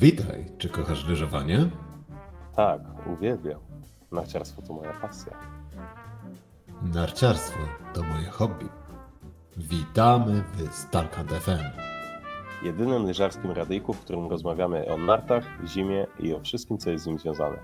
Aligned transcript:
Witaj, 0.00 0.44
czy 0.58 0.68
kochasz 0.68 1.08
lyżowanie? 1.08 1.68
Tak, 2.56 2.80
uwielbiam. 3.06 3.60
Narciarstwo 4.12 4.62
to 4.62 4.72
moja 4.72 4.92
pasja. 4.92 5.32
Narciarstwo 6.82 7.58
to 7.94 8.02
moje 8.02 8.24
hobby. 8.30 8.66
Witamy 9.56 10.44
w 10.54 10.74
Starkant 10.74 11.30
FM. 11.32 11.64
Jedynym 12.62 13.06
lyżarskim 13.06 13.50
radyjku, 13.50 13.92
w 13.92 14.00
którym 14.00 14.30
rozmawiamy 14.30 14.86
o 14.94 14.98
nartach, 14.98 15.44
zimie 15.66 16.06
i 16.18 16.34
o 16.34 16.40
wszystkim, 16.40 16.78
co 16.78 16.90
jest 16.90 17.04
z 17.04 17.06
nim 17.06 17.18
związane. 17.18 17.58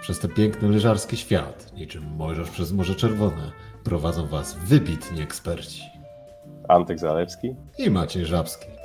Przez 0.00 0.18
ten 0.18 0.30
piękny 0.30 0.68
lyżarski 0.68 1.16
świat, 1.16 1.72
niczym 1.76 2.04
mojżesz 2.16 2.50
przez 2.50 2.72
Morze 2.72 2.94
Czerwone, 2.94 3.52
prowadzą 3.84 4.26
Was 4.26 4.54
wybitni 4.54 5.22
eksperci. 5.22 5.82
Antek 6.68 6.98
Zalewski 6.98 7.54
I 7.78 7.90
Maciej 7.90 8.26
Żabski. 8.26 8.81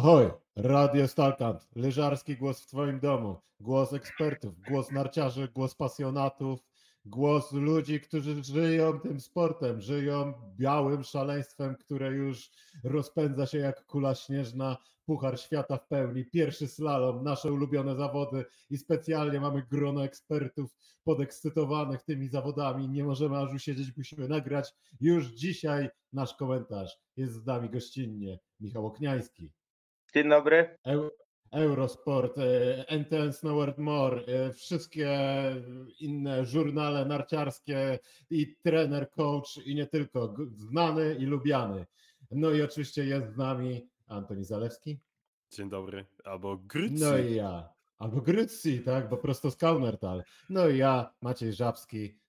Ahoj, 0.00 0.30
Radio 0.56 1.08
Stalkant, 1.08 1.68
lyżarski 1.76 2.36
głos 2.36 2.60
w 2.60 2.66
Twoim 2.66 3.00
domu, 3.00 3.36
głos 3.60 3.92
ekspertów, 3.92 4.60
głos 4.60 4.90
narciarzy, 4.90 5.48
głos 5.48 5.74
pasjonatów, 5.74 6.60
głos 7.04 7.52
ludzi, 7.52 8.00
którzy 8.00 8.44
żyją 8.44 9.00
tym 9.00 9.20
sportem, 9.20 9.80
żyją 9.80 10.32
białym 10.56 11.04
szaleństwem, 11.04 11.76
które 11.76 12.12
już 12.12 12.50
rozpędza 12.84 13.46
się 13.46 13.58
jak 13.58 13.86
kula 13.86 14.14
śnieżna, 14.14 14.76
Puchar 15.06 15.40
Świata 15.40 15.76
w 15.76 15.88
pełni, 15.88 16.24
pierwszy 16.24 16.68
slalom, 16.68 17.24
nasze 17.24 17.52
ulubione 17.52 17.96
zawody 17.96 18.44
i 18.70 18.78
specjalnie 18.78 19.40
mamy 19.40 19.62
grono 19.70 20.04
ekspertów 20.04 20.76
podekscytowanych 21.04 22.02
tymi 22.02 22.28
zawodami. 22.28 22.88
Nie 22.88 23.04
możemy 23.04 23.38
aż 23.38 23.54
usiedzieć, 23.54 23.96
musimy 23.96 24.28
nagrać 24.28 24.74
już 25.00 25.26
dzisiaj 25.26 25.88
nasz 26.12 26.34
komentarz. 26.34 26.98
Jest 27.16 27.34
z 27.34 27.46
nami 27.46 27.70
gościnnie 27.70 28.38
Michał 28.60 28.86
Okniański. 28.86 29.50
Dzień 30.14 30.28
dobry. 30.28 30.78
Eu- 30.84 31.10
Eurosport, 31.52 32.38
e, 32.38 32.84
NTN 32.88 33.32
Snowboard 33.32 33.78
More, 33.78 34.22
e, 34.26 34.52
wszystkie 34.52 35.18
inne 36.00 36.46
żurnale 36.46 37.04
narciarskie 37.04 37.98
i 38.30 38.56
trener, 38.62 39.10
coach 39.10 39.56
i 39.66 39.74
nie 39.74 39.86
tylko, 39.86 40.34
znany 40.56 41.14
i 41.14 41.26
lubiany. 41.26 41.86
No 42.30 42.50
i 42.50 42.62
oczywiście 42.62 43.04
jest 43.04 43.32
z 43.32 43.36
nami 43.36 43.88
Antoni 44.08 44.44
Zalewski. 44.44 44.98
Dzień 45.52 45.70
dobry, 45.70 46.06
albo 46.24 46.56
Grycy. 46.56 47.04
No 47.04 47.18
i 47.18 47.34
ja, 47.34 47.68
albo 47.98 48.20
Grycji, 48.20 48.80
tak, 48.80 49.08
bo 49.08 49.16
prosto 49.16 49.50
z 49.50 49.56
Kaunertal. 49.56 50.22
No 50.50 50.68
i 50.68 50.78
ja, 50.78 51.12
Maciej 51.22 51.52
Żabski, 51.52 52.19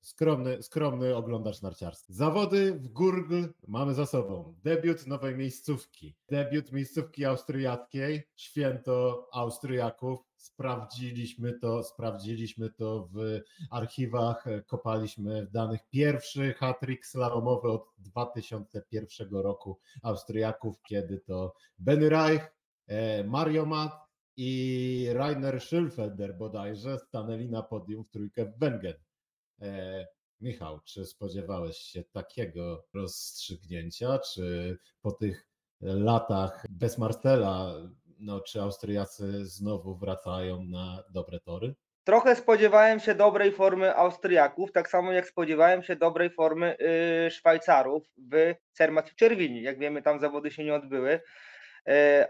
skromny, 0.00 0.62
skromny 0.62 1.16
oglądacz 1.16 1.62
narciarstwa. 1.62 2.12
Zawody 2.12 2.72
w 2.72 2.88
Gurgl 2.88 3.48
mamy 3.68 3.94
za 3.94 4.06
sobą. 4.06 4.54
Debiut 4.64 5.06
nowej 5.06 5.36
miejscówki. 5.36 6.16
Debiut 6.28 6.72
miejscówki 6.72 7.24
austriackiej, 7.24 8.28
święto 8.36 9.28
Austriaków. 9.32 10.18
Sprawdziliśmy 10.36 11.58
to, 11.58 11.82
sprawdziliśmy 11.82 12.70
to 12.70 13.08
w 13.12 13.40
archiwach, 13.70 14.46
e, 14.46 14.62
kopaliśmy 14.62 15.46
w 15.46 15.50
danych. 15.50 15.80
Pierwszy 15.90 16.54
hat-trick 16.54 17.06
slalomowy 17.06 17.68
od 17.68 17.86
2001 17.98 19.42
roku 19.42 19.78
Austriaków, 20.02 20.82
kiedy 20.82 21.18
to 21.18 21.54
Benny 21.78 22.08
Reich, 22.08 22.52
e, 22.86 23.24
Mario 23.24 23.66
Matt 23.66 23.92
i 24.36 25.08
Rainer 25.12 25.60
Schilfelder 25.60 26.36
bodajże 26.36 26.98
stanęli 26.98 27.48
na 27.48 27.62
podium 27.62 28.04
w 28.04 28.10
trójkę 28.10 28.46
w 28.46 28.58
Wengen. 28.58 29.05
E, 29.62 30.06
Michał, 30.40 30.80
czy 30.84 31.06
spodziewałeś 31.06 31.76
się 31.76 32.04
takiego 32.04 32.84
rozstrzygnięcia, 32.94 34.18
czy 34.18 34.76
po 35.02 35.12
tych 35.12 35.48
latach 35.80 36.64
bez 36.70 36.98
Marcela, 36.98 37.74
no, 38.18 38.40
czy 38.40 38.60
Austriacy 38.60 39.46
znowu 39.46 39.96
wracają 39.96 40.64
na 40.64 41.02
dobre 41.10 41.40
tory? 41.40 41.74
Trochę 42.04 42.36
spodziewałem 42.36 43.00
się 43.00 43.14
dobrej 43.14 43.52
formy 43.52 43.96
Austriaków, 43.96 44.72
tak 44.72 44.90
samo 44.90 45.12
jak 45.12 45.28
spodziewałem 45.28 45.82
się 45.82 45.96
dobrej 45.96 46.30
formy 46.30 46.76
y, 47.26 47.30
Szwajcarów 47.30 48.02
w 48.32 48.54
Cermat 48.72 49.10
w 49.10 49.14
Czerwini. 49.14 49.62
Jak 49.62 49.78
wiemy, 49.78 50.02
tam 50.02 50.20
zawody 50.20 50.50
się 50.50 50.64
nie 50.64 50.74
odbyły, 50.74 51.20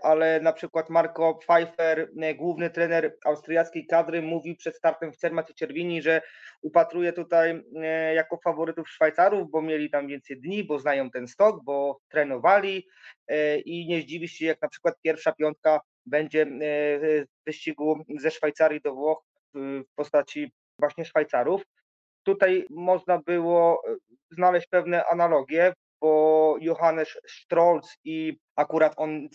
ale 0.03 0.41
na 0.41 0.53
przykład 0.53 0.91
Marco 0.91 1.35
Pfeiffer, 1.35 2.11
e, 2.23 2.35
główny 2.35 2.71
trener 2.71 3.17
austriackiej 3.25 3.87
kadry, 3.87 4.23
mówił 4.23 4.57
przed 4.57 4.77
startem 4.77 5.13
w 5.13 5.17
Cermat 5.17 5.51
w 5.51 5.55
Czerwini, 5.55 6.03
że 6.03 6.23
upatruje 6.63 7.13
tutaj 7.13 7.63
e, 7.77 8.15
jako 8.15 8.39
faworytów 8.45 8.89
Szwajcarów, 8.89 9.51
bo 9.51 9.63
mieli 9.63 9.91
tam 9.91 10.07
więcej 10.07 10.41
dni, 10.41 10.65
bo 10.65 10.79
znają 10.79 11.11
ten 11.11 11.29
stok, 11.29 11.65
bo 11.65 12.01
trenowali 12.09 12.87
e, 13.29 13.59
i 13.59 13.87
nie 13.87 14.01
zdziwi 14.01 14.29
się, 14.29 14.47
jak 14.47 14.63
na 14.63 14.69
przykład 14.69 14.95
pierwsza 15.03 15.33
piątka 15.33 15.81
będzie 16.07 16.43
e, 16.43 16.47
w 17.01 17.25
wyścigu 17.47 18.05
ze 18.19 18.31
Szwajcarii 18.31 18.81
do 18.81 18.95
Włoch 18.95 19.23
w 19.55 19.95
postaci 19.95 20.53
właśnie 20.79 21.05
Szwajcarów. 21.05 21.63
Tutaj 22.23 22.67
można 22.71 23.19
było 23.19 23.83
e, 23.89 23.97
znaleźć 24.31 24.67
pewne 24.67 25.05
analogie, 25.07 25.73
bo 26.07 26.57
Johannes 26.61 27.09
Strolz 27.29 27.99
i 28.05 28.39
akurat 28.57 28.95
on 28.97 29.29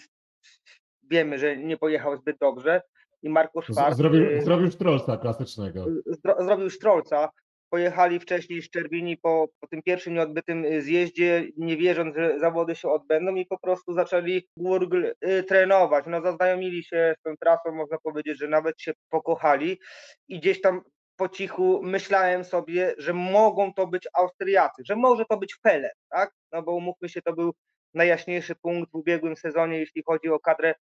wiemy, 1.12 1.40
że 1.40 1.58
nie 1.58 1.78
pojechał 1.78 2.18
zbyt 2.18 2.38
dobrze 2.38 2.82
i 3.24 3.30
Marko 3.30 3.62
Z- 3.62 3.66
Schwarz 3.66 3.96
Zrobił, 3.96 4.26
e, 4.32 4.42
zrobił 4.42 4.72
Strolca 4.72 5.18
klasycznego. 5.18 5.86
zdro- 6.08 6.46
zrobił 6.46 6.70
Strolca. 6.70 7.30
Pojechali 7.70 8.20
wcześniej 8.20 8.62
z 8.62 8.70
Czerwini 8.70 9.18
po, 9.18 9.48
po 9.60 9.68
tym 9.68 9.82
pierwszym 9.84 10.14
nieodbytym 10.14 10.66
y, 10.66 10.82
zjeździe, 10.82 11.44
nie 11.58 11.78
wierząc, 11.78 12.16
że 12.16 12.40
zawody 12.40 12.76
się 12.76 12.90
odbędą 12.90 13.36
i 13.36 13.46
po 13.46 13.60
prostu 13.60 13.94
zaczęli 13.94 14.48
Gurgl 14.58 15.06
y, 15.28 15.44
trenować. 15.44 16.06
No 16.08 16.22
zaznajomili 16.22 16.84
się 16.84 17.16
z 17.20 17.22
tą 17.24 17.38
trasą, 17.38 17.72
można 17.72 17.98
powiedzieć, 18.04 18.40
że 18.40 18.48
nawet 18.48 18.82
się 18.82 18.92
pokochali 19.10 19.80
i 20.28 20.40
gdzieś 20.40 20.62
tam 20.62 20.82
po 21.22 21.30
cichu 21.30 21.82
myślałem 21.84 22.44
sobie, 22.44 22.94
że 22.98 23.14
mogą 23.14 23.74
to 23.74 23.88
być 23.88 24.08
Austriacy, 24.14 24.82
że 24.86 24.96
może 24.96 25.26
to 25.26 25.38
być 25.38 25.56
Feller, 25.64 25.92
tak? 26.10 26.32
No 26.52 26.64
bo 26.64 26.72
umówmy 26.72 27.10
się, 27.10 27.22
to 27.22 27.34
był 27.34 27.54
najjaśniejszy 27.94 28.56
punkt 28.56 28.92
w 28.92 28.96
ubiegłym 28.96 29.36
sezonie, 29.36 29.80
jeśli 29.80 30.04
chodzi 30.06 30.30
o 30.30 30.40
kadrę 30.40 30.76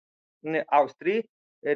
Austrii. 0.68 1.24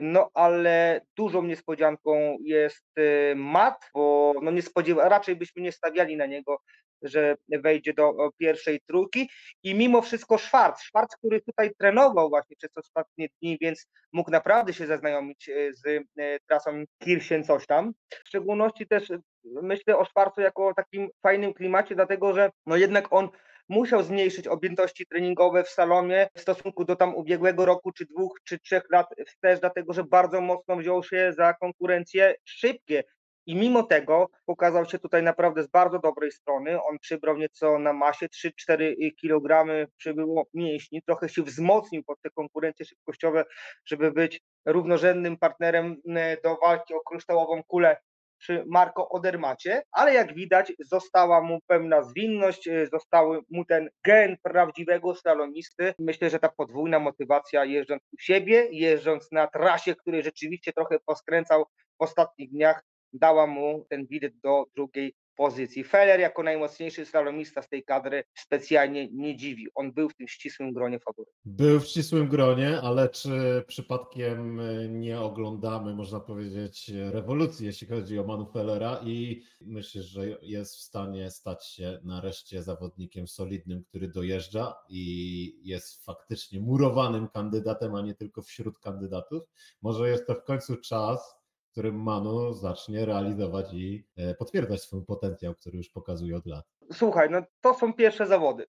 No 0.01 0.29
ale 0.33 1.01
dużą 1.17 1.43
niespodzianką 1.43 2.37
jest 2.43 2.85
y, 2.99 3.33
Matt, 3.35 3.89
bo 3.93 4.33
no 4.41 4.51
nie 4.51 4.61
spodziewa, 4.61 5.09
raczej 5.09 5.35
byśmy 5.35 5.61
nie 5.61 5.71
stawiali 5.71 6.17
na 6.17 6.25
niego, 6.25 6.57
że 7.03 7.35
wejdzie 7.49 7.93
do 7.93 8.13
pierwszej 8.37 8.79
trójki 8.87 9.29
i 9.63 9.75
mimo 9.75 10.01
wszystko 10.01 10.37
Schwarz, 10.37 10.79
Schwarz, 10.79 11.07
który 11.17 11.41
tutaj 11.41 11.71
trenował 11.79 12.29
właśnie 12.29 12.55
przez 12.55 12.77
ostatnie 12.77 13.27
dni, 13.41 13.57
więc 13.61 13.87
mógł 14.13 14.31
naprawdę 14.31 14.73
się 14.73 14.87
zaznajomić 14.87 15.49
y, 15.49 15.73
z 15.73 15.85
y, 15.85 16.39
trasą 16.47 16.83
Kirchen 17.03 17.43
coś 17.43 17.65
tam. 17.65 17.93
W 18.23 18.27
szczególności 18.27 18.87
też 18.87 19.09
y, 19.09 19.19
myślę 19.43 19.97
o 19.97 20.05
Schwarzu 20.05 20.41
jako 20.41 20.73
takim 20.73 21.09
fajnym 21.23 21.53
klimacie, 21.53 21.95
dlatego 21.95 22.33
że 22.33 22.49
no 22.65 22.77
jednak 22.77 23.13
on 23.13 23.29
musiał 23.69 24.03
zmniejszyć 24.03 24.47
objętości 24.47 25.05
treningowe 25.05 25.63
w 25.63 25.69
salomie 25.69 26.27
w 26.35 26.41
stosunku 26.41 26.85
do 26.85 26.95
tam 26.95 27.15
ubiegłego 27.15 27.65
roku, 27.65 27.91
czy 27.91 28.05
dwóch, 28.05 28.39
czy 28.43 28.59
trzech 28.59 28.83
lat 28.91 29.07
wstecz, 29.27 29.59
dlatego 29.59 29.93
że 29.93 30.03
bardzo 30.03 30.41
mocno 30.41 30.75
wziął 30.77 31.03
się 31.03 31.33
za 31.37 31.53
konkurencje 31.53 32.35
szybkie. 32.45 33.03
I 33.45 33.55
mimo 33.55 33.83
tego 33.83 34.29
pokazał 34.45 34.85
się 34.85 34.99
tutaj 34.99 35.23
naprawdę 35.23 35.63
z 35.63 35.67
bardzo 35.67 35.99
dobrej 35.99 36.31
strony. 36.31 36.83
On 36.83 36.99
przybrał 36.99 37.37
nieco 37.37 37.79
na 37.79 37.93
masie, 37.93 38.27
3-4 38.27 38.95
kg 39.21 39.65
przybyło 39.97 40.45
mięśni, 40.53 41.01
trochę 41.01 41.29
się 41.29 41.43
wzmocnił 41.43 42.03
pod 42.03 42.21
te 42.21 42.29
konkurencje 42.29 42.85
szybkościowe, 42.85 43.45
żeby 43.85 44.11
być 44.11 44.41
równorzędnym 44.65 45.37
partnerem 45.37 45.95
e, 46.15 46.37
do 46.41 46.57
walki 46.61 46.93
o 46.93 46.99
kryształową 46.99 47.63
kulę 47.63 47.97
przy 48.43 48.63
Marco 48.67 49.09
Odermacie, 49.09 49.83
ale 49.91 50.13
jak 50.13 50.33
widać 50.33 50.73
została 50.79 51.41
mu 51.41 51.59
pewna 51.67 52.01
zwinność, 52.01 52.67
y, 52.67 52.87
został 52.87 53.41
mu 53.49 53.65
ten 53.65 53.89
gen 54.05 54.37
prawdziwego 54.43 55.15
slalomisty. 55.15 55.93
Myślę, 55.99 56.29
że 56.29 56.39
ta 56.39 56.49
podwójna 56.49 56.99
motywacja 56.99 57.65
jeżdżąc 57.65 58.01
u 58.13 58.19
siebie, 58.19 58.67
jeżdżąc 58.71 59.31
na 59.31 59.47
trasie, 59.47 59.95
której 59.95 60.23
rzeczywiście 60.23 60.73
trochę 60.73 60.97
poskręcał 61.05 61.65
w 61.99 62.03
ostatnich 62.03 62.49
dniach, 62.49 62.83
dała 63.13 63.47
mu 63.47 63.85
ten 63.89 64.07
bilet 64.07 64.39
do 64.39 64.65
drugiej 64.75 65.15
pozycji. 65.35 65.83
Feller 65.83 66.19
jako 66.19 66.43
najmocniejszy 66.43 67.05
slalomista 67.05 67.61
z 67.61 67.69
tej 67.69 67.83
kadry 67.83 68.23
specjalnie 68.33 69.07
nie 69.11 69.35
dziwi. 69.35 69.67
On 69.75 69.93
był 69.93 70.09
w 70.09 70.15
tym 70.15 70.27
ścisłym 70.27 70.73
gronie 70.73 70.99
faworytów. 70.99 71.35
Był 71.45 71.79
w 71.79 71.85
ścisłym 71.85 72.27
gronie, 72.27 72.81
ale 72.81 73.09
czy 73.09 73.63
przypadkiem 73.67 74.59
e, 74.59 74.89
nie 74.89 75.19
oglądamy, 75.19 75.95
można 75.95 76.19
powiedzieć, 76.19 76.91
rewolucji, 77.11 77.65
jeśli 77.65 77.87
chodzi 77.87 78.19
o 78.19 78.23
Manu 78.23 78.45
Fellera 78.45 78.99
i 79.03 79.43
myślisz, 79.61 80.05
że 80.05 80.25
jest 80.41 80.75
w 80.75 80.81
stanie 80.81 81.31
stać 81.31 81.67
się 81.67 81.99
nareszcie 82.03 82.63
zawodnikiem 82.63 83.27
solidnym, 83.27 83.83
który 83.83 84.07
dojeżdża 84.07 84.75
i 84.89 85.59
jest 85.63 86.05
faktycznie 86.05 86.59
murowanym 86.59 87.27
kandydatem, 87.27 87.95
a 87.95 88.01
nie 88.01 88.15
tylko 88.15 88.41
wśród 88.41 88.79
kandydatów? 88.79 89.43
Może 89.81 90.09
jest 90.09 90.27
to 90.27 90.35
w 90.35 90.43
końcu 90.43 90.77
czas 90.77 91.42
którym 91.73 91.95
Manu 91.95 92.53
zacznie 92.53 93.05
realizować 93.05 93.73
i 93.73 94.07
e, 94.17 94.35
potwierdzać 94.35 94.81
swój 94.81 95.05
potencjał, 95.05 95.55
który 95.55 95.77
już 95.77 95.89
pokazuje 95.89 96.35
od 96.35 96.45
lat. 96.45 96.65
Słuchaj, 96.91 97.29
no 97.29 97.41
to 97.61 97.73
są 97.73 97.93
pierwsze 97.93 98.27
zawody. 98.27 98.65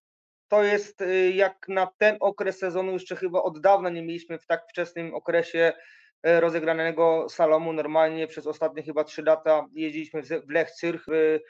To 0.48 0.62
jest 0.62 1.00
y, 1.00 1.32
jak 1.32 1.68
na 1.68 1.86
ten 1.98 2.16
okres 2.20 2.58
sezonu, 2.58 2.92
jeszcze 2.92 3.16
chyba 3.16 3.42
od 3.42 3.60
dawna 3.60 3.90
nie 3.90 4.02
mieliśmy 4.02 4.38
w 4.38 4.46
tak 4.46 4.66
wczesnym 4.70 5.14
okresie 5.14 5.72
rozegranego 6.24 7.26
salomu. 7.28 7.72
Normalnie 7.72 8.26
przez 8.26 8.46
ostatnie 8.46 8.82
chyba 8.82 9.04
trzy 9.04 9.22
lata 9.22 9.66
jeździliśmy 9.72 10.22
w 10.22 10.50
Lech 10.50 10.70
Cyrch 10.70 11.04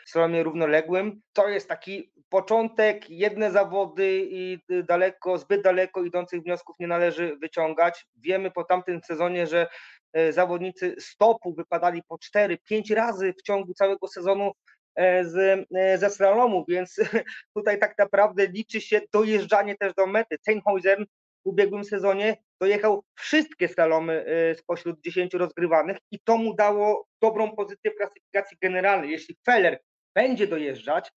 w 0.06 0.10
salomie 0.10 0.42
równoległym. 0.42 1.20
To 1.32 1.48
jest 1.48 1.68
taki 1.68 2.12
początek, 2.28 3.10
jedne 3.10 3.50
zawody 3.50 4.22
i 4.30 4.58
daleko, 4.88 5.38
zbyt 5.38 5.62
daleko 5.62 6.02
idących 6.02 6.42
wniosków 6.42 6.76
nie 6.78 6.86
należy 6.86 7.36
wyciągać. 7.36 8.06
Wiemy 8.16 8.50
po 8.50 8.64
tamtym 8.64 9.00
sezonie, 9.02 9.46
że 9.46 9.66
e, 10.12 10.32
zawodnicy 10.32 10.94
stopu 10.98 11.54
wypadali 11.54 12.02
po 12.08 12.16
4-5 12.36 12.94
razy 12.94 13.34
w 13.38 13.42
ciągu 13.42 13.74
całego 13.74 14.08
sezonu 14.08 14.52
E, 14.94 15.24
z, 15.24 15.66
e, 15.74 15.98
ze 15.98 16.10
slalomu, 16.10 16.64
więc 16.68 16.96
tutaj 17.56 17.78
tak 17.78 17.98
naprawdę 17.98 18.46
liczy 18.46 18.80
się 18.80 19.00
dojeżdżanie 19.12 19.76
też 19.76 19.94
do 19.94 20.06
mety. 20.06 20.36
Sennhausen 20.42 21.04
w 21.44 21.48
ubiegłym 21.48 21.84
sezonie 21.84 22.36
dojechał 22.64 23.04
wszystkie 23.14 23.68
slalomy 23.68 24.24
e, 24.26 24.54
spośród 24.54 25.00
10 25.00 25.34
rozgrywanych 25.34 25.96
i 26.10 26.18
to 26.20 26.36
mu 26.36 26.54
dało 26.54 27.06
dobrą 27.22 27.56
pozycję 27.56 27.90
w 27.90 27.96
klasyfikacji 27.96 28.56
generalnej. 28.62 29.10
Jeśli 29.10 29.36
Feller 29.46 29.80
będzie 30.14 30.46
dojeżdżać, 30.46 31.10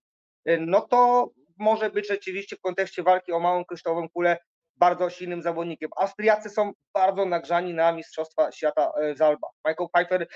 no 0.59 0.81
to 0.81 1.29
może 1.57 1.89
być 1.89 2.07
rzeczywiście 2.07 2.55
w 2.55 2.61
kontekście 2.61 3.03
walki 3.03 3.31
o 3.31 3.39
małą 3.39 3.65
kryształową 3.65 4.09
kulę 4.09 4.37
bardzo 4.75 5.09
silnym 5.09 5.41
zawodnikiem. 5.41 5.89
Austriacy 5.97 6.49
są 6.49 6.71
bardzo 6.93 7.25
nagrzani 7.25 7.73
na 7.73 7.91
Mistrzostwa 7.91 8.51
Świata 8.51 8.91
w 9.13 9.17
Zalba. 9.17 9.47
Michael 9.67 9.89
Pfeiffer 9.93 10.27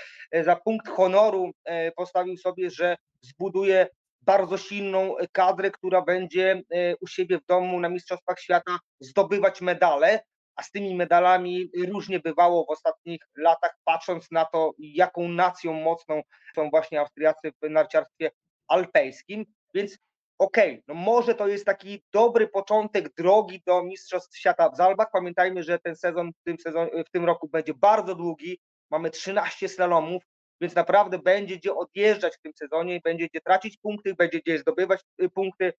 za 0.44 0.56
punkt 0.56 0.88
honoru 0.88 1.50
postawił 1.96 2.36
sobie, 2.36 2.70
że 2.70 2.96
zbuduje 3.20 3.86
bardzo 4.20 4.58
silną 4.58 5.14
kadrę, 5.32 5.70
która 5.70 6.02
będzie 6.02 6.62
u 7.00 7.06
siebie 7.06 7.38
w 7.38 7.46
domu 7.46 7.80
na 7.80 7.88
Mistrzostwach 7.88 8.40
Świata 8.40 8.78
zdobywać 9.00 9.60
medale, 9.60 10.20
a 10.56 10.62
z 10.62 10.70
tymi 10.70 10.94
medalami 10.94 11.70
różnie 11.88 12.20
bywało 12.20 12.64
w 12.64 12.70
ostatnich 12.70 13.20
latach, 13.36 13.76
patrząc 13.84 14.30
na 14.30 14.44
to, 14.44 14.72
jaką 14.78 15.28
nacją 15.28 15.72
mocną 15.72 16.22
są 16.54 16.70
właśnie 16.70 17.00
Austriacy 17.00 17.52
w 17.62 17.70
narciarstwie 17.70 18.30
alpejskim, 18.68 19.46
więc 19.74 19.98
okej, 20.38 20.70
okay, 20.72 20.82
no 20.88 20.94
może 20.94 21.34
to 21.34 21.48
jest 21.48 21.64
taki 21.64 22.02
dobry 22.12 22.48
początek 22.48 23.14
drogi 23.14 23.62
do 23.66 23.82
Mistrzostw 23.82 24.38
Świata 24.38 24.70
w 24.70 24.76
Zalbach. 24.76 25.08
Pamiętajmy, 25.12 25.62
że 25.62 25.78
ten 25.78 25.96
sezon 25.96 26.30
w 26.32 26.42
tym, 26.44 26.58
sezon, 26.58 26.88
w 27.06 27.10
tym 27.10 27.24
roku 27.24 27.48
będzie 27.48 27.74
bardzo 27.74 28.14
długi, 28.14 28.58
mamy 28.90 29.10
13 29.10 29.68
slalomów, 29.68 30.22
więc 30.62 30.74
naprawdę 30.74 31.18
będzie 31.18 31.56
gdzie 31.56 31.74
odjeżdżać 31.74 32.36
w 32.36 32.42
tym 32.42 32.52
sezonie, 32.54 33.00
będzie 33.04 33.28
gdzie 33.28 33.40
tracić 33.40 33.76
punkty, 33.76 34.14
będzie 34.14 34.40
gdzie 34.40 34.58
zdobywać 34.58 35.00
y, 35.22 35.28
punkty. 35.28 35.72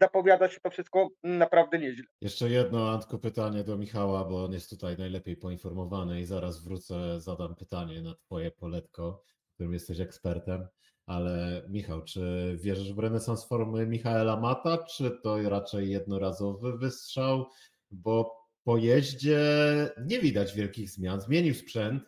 Zapowiada 0.00 0.48
się 0.48 0.60
to 0.60 0.70
wszystko 0.70 1.08
naprawdę 1.22 1.78
nieźle. 1.78 2.04
Jeszcze 2.20 2.50
jedno, 2.50 2.90
Antku, 2.90 3.18
pytanie 3.18 3.64
do 3.64 3.78
Michała, 3.78 4.24
bo 4.24 4.44
on 4.44 4.52
jest 4.52 4.70
tutaj 4.70 4.96
najlepiej 4.98 5.36
poinformowany 5.36 6.20
i 6.20 6.24
zaraz 6.24 6.64
wrócę, 6.64 7.20
zadam 7.20 7.54
pytanie 7.54 8.02
na 8.02 8.14
Twoje 8.14 8.50
poletko, 8.50 9.22
w 9.50 9.54
którym 9.54 9.72
jesteś 9.72 10.00
ekspertem. 10.00 10.68
Ale 11.06 11.62
Michał, 11.68 12.04
czy 12.04 12.56
wierzysz 12.60 12.92
w 12.92 12.98
renesans 12.98 13.48
formy 13.48 13.86
Michaela 13.86 14.36
Mata, 14.36 14.78
czy 14.78 15.10
to 15.22 15.48
raczej 15.50 15.90
jednorazowy 15.90 16.78
wystrzał? 16.78 17.46
Bo 17.90 18.40
po 18.64 18.76
jeździe 18.76 19.40
nie 20.06 20.20
widać 20.20 20.54
wielkich 20.54 20.90
zmian. 20.90 21.20
Zmienił 21.20 21.54
sprzęt, 21.54 22.02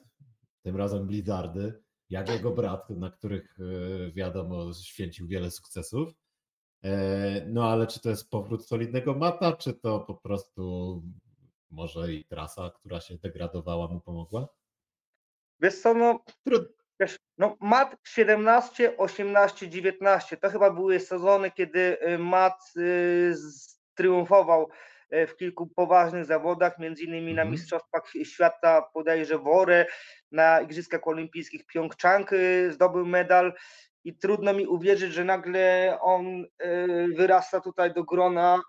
tym 0.63 0.77
razem 0.77 1.07
Blizzardy, 1.07 1.83
jak 2.13 2.29
jego 2.29 2.51
brat, 2.51 2.91
na 2.91 3.11
których 3.11 3.57
e, 3.61 4.13
wiadomo 4.13 4.73
święcił 4.73 5.27
wiele 5.27 5.51
sukcesów. 5.51 6.15
E, 6.85 7.47
no 7.47 7.71
ale 7.71 7.87
czy 7.87 8.01
to 8.01 8.11
jest 8.11 8.31
powrót 8.31 8.67
solidnego 8.67 9.15
mata, 9.15 9.53
czy 9.53 9.75
to 9.75 10.01
po 10.01 10.15
prostu 10.15 11.03
może 11.71 12.13
i 12.13 12.25
trasa, 12.25 12.71
która 12.71 13.01
się 13.01 13.19
degradowała 13.19 13.89
mu 13.89 14.01
pomogła? 14.01 14.49
Wiesz 15.61 15.79
co, 15.79 15.95
no, 15.95 16.25
wiesz, 17.01 17.17
no 17.39 17.57
mat 17.61 17.97
17, 18.05 18.97
18, 18.97 19.69
19 19.69 20.37
to 20.37 20.51
chyba 20.51 20.71
były 20.71 21.01
sezony, 21.01 21.51
kiedy 21.51 22.09
y, 22.09 22.19
mat 22.19 22.73
y, 22.77 23.35
triumfował 23.95 24.69
E, 24.69 24.92
w 25.13 25.37
kilku 25.37 25.67
poważnych 25.67 26.25
zawodach, 26.25 26.79
między 26.79 27.05
innymi 27.05 27.35
na 27.35 27.43
mhm. 27.43 27.51
Mistrzostwach 27.51 28.13
Świata 28.25 28.83
podejrze 28.95 29.39
Worę, 29.39 29.87
na 30.33 30.61
Igrzyskach 30.61 31.09
Olimpijskich 31.09 31.67
Pjongczang 31.67 32.33
y, 32.33 32.73
zdobył 32.73 33.07
medal 33.07 33.53
i 34.05 34.15
trudno 34.15 34.53
mi 34.53 34.67
uwierzyć, 34.67 35.13
że 35.13 35.25
nagle 35.25 35.99
on 36.01 36.45
y, 36.45 36.47
wyrasta 37.17 37.61
tutaj 37.61 37.95
do 37.95 38.05
grona 38.05 38.61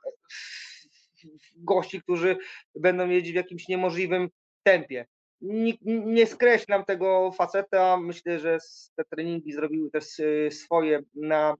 gości, 1.55 2.01
którzy 2.01 2.37
będą 2.75 3.09
jeździć 3.09 3.33
w 3.33 3.35
jakimś 3.35 3.67
niemożliwym 3.67 4.29
tempie. 4.63 5.05
Nie, 5.41 5.73
nie 5.85 6.27
skreślam 6.27 6.85
tego 6.85 7.31
faceta. 7.31 7.97
Myślę, 7.97 8.39
że 8.39 8.57
te 8.95 9.03
treningi 9.03 9.53
zrobiły 9.53 9.91
też 9.91 10.05
swoje 10.49 10.99
na 11.13 11.55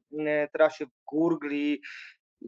trasie 0.54 0.86
w 0.86 0.90
Gurgli, 1.06 1.82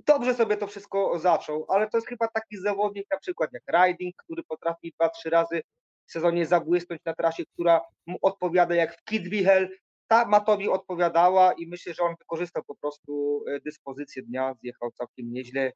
dobrze 0.07 0.33
sobie 0.33 0.57
to 0.57 0.67
wszystko 0.67 1.19
zaczął, 1.19 1.65
ale 1.69 1.89
to 1.89 1.97
jest 1.97 2.07
chyba 2.07 2.27
taki 2.27 2.57
zawodnik 2.57 3.07
na 3.11 3.17
przykład 3.17 3.49
jak 3.53 3.63
Riding, 3.73 4.15
który 4.17 4.43
potrafi 4.43 4.93
dwa, 4.99 5.09
trzy 5.09 5.29
razy 5.29 5.61
w 6.07 6.11
sezonie 6.11 6.45
zabłysnąć 6.45 7.01
na 7.05 7.13
trasie, 7.13 7.43
która 7.53 7.81
mu 8.05 8.17
odpowiada 8.21 8.75
jak 8.75 8.97
w 8.97 9.03
Kidwichel. 9.03 9.69
Ta 10.07 10.25
Matowi 10.25 10.69
odpowiadała 10.69 11.53
i 11.53 11.67
myślę, 11.67 11.93
że 11.93 12.03
on 12.03 12.15
wykorzystał 12.19 12.63
po 12.63 12.75
prostu 12.75 13.43
e, 13.47 13.59
dyspozycję 13.59 14.23
dnia, 14.23 14.55
zjechał 14.61 14.91
całkiem 14.91 15.33
nieźle 15.33 15.71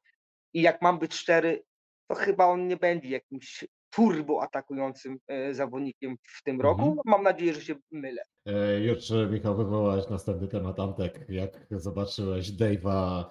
i 0.54 0.62
jak 0.62 0.82
mam 0.82 0.98
być 0.98 1.14
szczery, 1.14 1.62
to 2.08 2.14
chyba 2.14 2.46
on 2.46 2.68
nie 2.68 2.76
będzie 2.76 3.08
jakimś 3.08 3.64
turbo 3.90 4.42
atakującym 4.42 5.18
e, 5.28 5.54
zawodnikiem 5.54 6.16
w 6.22 6.42
tym 6.42 6.60
roku. 6.60 6.82
Mhm. 6.82 7.00
Mam 7.04 7.22
nadzieję, 7.22 7.54
że 7.54 7.60
się 7.60 7.74
mylę. 7.90 8.22
E, 8.46 8.80
już 8.80 9.10
Michał 9.30 9.56
wywołałeś 9.56 10.08
następny 10.08 10.48
temat 10.48 10.80
Antek. 10.80 11.26
Jak 11.28 11.66
zobaczyłeś 11.70 12.50
Dave'a 12.50 13.24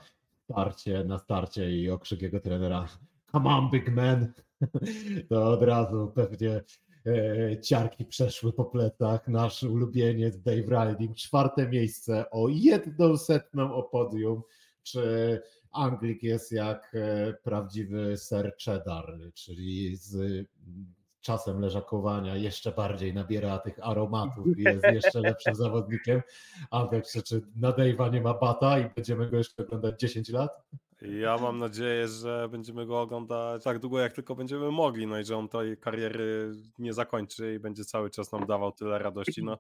starcie, 0.51 1.04
na 1.04 1.18
starcie 1.18 1.72
i 1.72 1.90
okrzyk 1.90 2.22
jego 2.22 2.40
trenera 2.40 2.88
come 3.31 3.50
on 3.50 3.69
big 3.69 3.96
man, 3.96 4.34
to 5.30 5.51
od 5.51 5.63
razu 5.63 6.12
pewnie 6.16 6.62
e, 7.06 7.62
ciarki 7.62 8.06
przeszły 8.06 8.54
po 8.54 8.66
plecach. 8.66 9.28
Nasz 9.28 9.64
ulubieniec 9.64 10.42
Dave 10.42 10.88
Riding, 10.88 11.18
czwarte 11.18 11.69
miejsce 11.69 12.30
o 12.30 12.50
jedną 12.50 13.18
setną 13.18 13.73
o 13.73 13.83
podium. 13.83 14.42
Czy 14.83 15.42
Anglik 15.71 16.23
jest 16.23 16.52
jak 16.52 16.92
e, 16.95 17.33
prawdziwy 17.33 18.18
ser 18.18 18.56
cheddar, 18.66 19.18
czyli 19.33 19.95
z 19.95 20.47
czasem 21.21 21.61
leżakowania 21.61 22.35
jeszcze 22.35 22.71
bardziej 22.71 23.14
nabiera 23.14 23.59
tych 23.59 23.88
aromatów 23.88 24.57
i 24.57 24.64
jest 24.64 24.83
jeszcze 24.83 25.19
lepszym 25.21 25.56
zawodnikiem. 25.66 26.21
Antek, 26.71 27.06
czy 27.26 27.42
na 27.56 27.71
Dave'a 27.71 28.14
nie 28.14 28.21
ma 28.21 28.33
bata 28.33 28.80
i 28.80 28.90
będziemy 28.95 29.30
go 29.30 29.38
jeszcze 29.38 29.64
oglądać 29.64 29.99
10 29.99 30.30
lat? 30.30 30.64
Ja 31.01 31.37
mam 31.37 31.59
nadzieję, 31.59 32.07
że 32.07 32.49
będziemy 32.51 32.85
go 32.85 33.01
oglądać 33.01 33.63
tak 33.63 33.79
długo, 33.79 33.99
jak 33.99 34.13
tylko 34.13 34.35
będziemy 34.35 34.71
mogli, 34.71 35.07
no 35.07 35.19
i 35.19 35.25
że 35.25 35.37
on 35.37 35.49
tej 35.49 35.77
kariery 35.77 36.51
nie 36.79 36.94
zakończy 36.94 37.53
i 37.53 37.59
będzie 37.59 37.85
cały 37.85 38.09
czas 38.09 38.31
nam 38.31 38.45
dawał 38.45 38.71
tyle 38.71 38.99
radości. 38.99 39.44
No, 39.44 39.57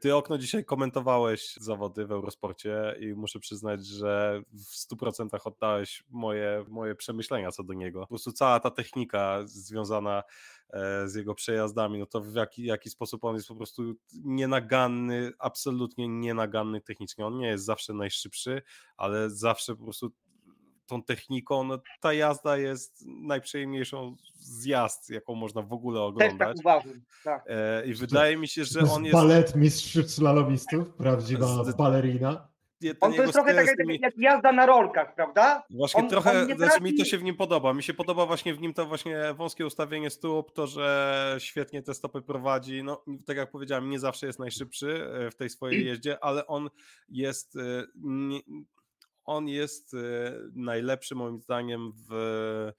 ty 0.00 0.16
okno 0.16 0.38
dzisiaj 0.38 0.64
komentowałeś 0.64 1.56
zawody 1.56 2.06
w 2.06 2.12
Eurosporcie 2.12 2.96
i 3.00 3.14
muszę 3.14 3.38
przyznać, 3.38 3.86
że 3.86 4.42
w 4.52 4.94
100% 4.94 5.28
oddałeś 5.44 6.04
moje, 6.10 6.64
moje 6.68 6.94
przemyślenia 6.94 7.50
co 7.50 7.62
do 7.64 7.74
niego. 7.74 8.00
Po 8.00 8.06
prostu 8.06 8.32
cała 8.32 8.60
ta 8.60 8.70
technika 8.70 9.40
związana 9.44 10.22
e, 10.70 11.08
z 11.08 11.14
jego 11.14 11.34
przejazdami, 11.34 11.98
no 11.98 12.06
to 12.06 12.20
w 12.20 12.34
jaki, 12.34 12.64
jaki 12.64 12.90
sposób 12.90 13.24
on 13.24 13.34
jest 13.34 13.48
po 13.48 13.56
prostu 13.56 13.94
nienaganny, 14.12 15.32
absolutnie 15.38 16.08
nienaganny 16.08 16.80
technicznie. 16.80 17.26
On 17.26 17.38
nie 17.38 17.48
jest 17.48 17.64
zawsze 17.64 17.94
najszybszy, 17.94 18.62
ale 18.96 19.30
zawsze 19.30 19.76
po 19.76 19.84
prostu 19.84 20.12
tą 20.88 21.02
techniką, 21.02 21.64
no 21.64 21.78
ta 22.00 22.12
jazda 22.12 22.56
jest 22.56 23.04
najprzyjemniejszą 23.06 24.16
zjazd, 24.34 25.10
jaką 25.10 25.34
można 25.34 25.62
w 25.62 25.72
ogóle 25.72 26.00
oglądać. 26.00 26.38
Też 26.38 26.38
tak 26.38 26.56
uważam, 26.56 27.00
tak. 27.24 27.44
E, 27.46 27.86
I 27.86 27.94
wydaje 27.94 28.36
mi 28.36 28.48
się, 28.48 28.64
że 28.64 28.80
on 28.80 29.04
jest... 29.04 29.16
Balet 29.16 29.56
mistrz 29.56 30.06
slalomistów, 30.06 30.94
prawdziwa 30.94 31.64
z... 31.64 31.76
balerina. 31.76 32.48
on 33.00 33.14
to 33.14 33.22
jest 33.22 33.34
trochę 33.34 33.54
tak 33.54 33.76
tymi... 33.76 33.98
jak, 34.00 34.18
jazda 34.18 34.52
na 34.52 34.66
rolkach, 34.66 35.14
prawda? 35.14 35.64
Właśnie 35.70 36.02
on, 36.02 36.08
trochę, 36.08 36.42
on 36.42 36.56
znaczy 36.56 36.80
mi 36.80 36.94
to 36.94 37.04
się 37.04 37.18
w 37.18 37.22
nim 37.22 37.36
podoba. 37.36 37.74
Mi 37.74 37.82
się 37.82 37.94
podoba 37.94 38.26
właśnie 38.26 38.54
w 38.54 38.60
nim 38.60 38.74
to 38.74 38.86
właśnie 38.86 39.34
wąskie 39.34 39.66
ustawienie 39.66 40.10
stóp, 40.10 40.52
to, 40.52 40.66
że 40.66 41.36
świetnie 41.38 41.82
te 41.82 41.94
stopy 41.94 42.22
prowadzi. 42.22 42.82
No, 42.82 43.04
tak 43.26 43.36
jak 43.36 43.50
powiedziałem, 43.50 43.90
nie 43.90 43.98
zawsze 43.98 44.26
jest 44.26 44.38
najszybszy 44.38 45.10
e, 45.26 45.30
w 45.30 45.34
tej 45.34 45.50
swojej 45.50 45.86
jeździe, 45.86 46.24
ale 46.24 46.46
on 46.46 46.70
jest 47.08 47.56
e, 47.56 47.60
nie, 47.96 48.40
on 49.28 49.48
jest 49.48 49.94
e, 49.94 49.98
najlepszy 50.54 51.14
moim 51.14 51.40
zdaniem 51.40 51.92
w 52.10 52.72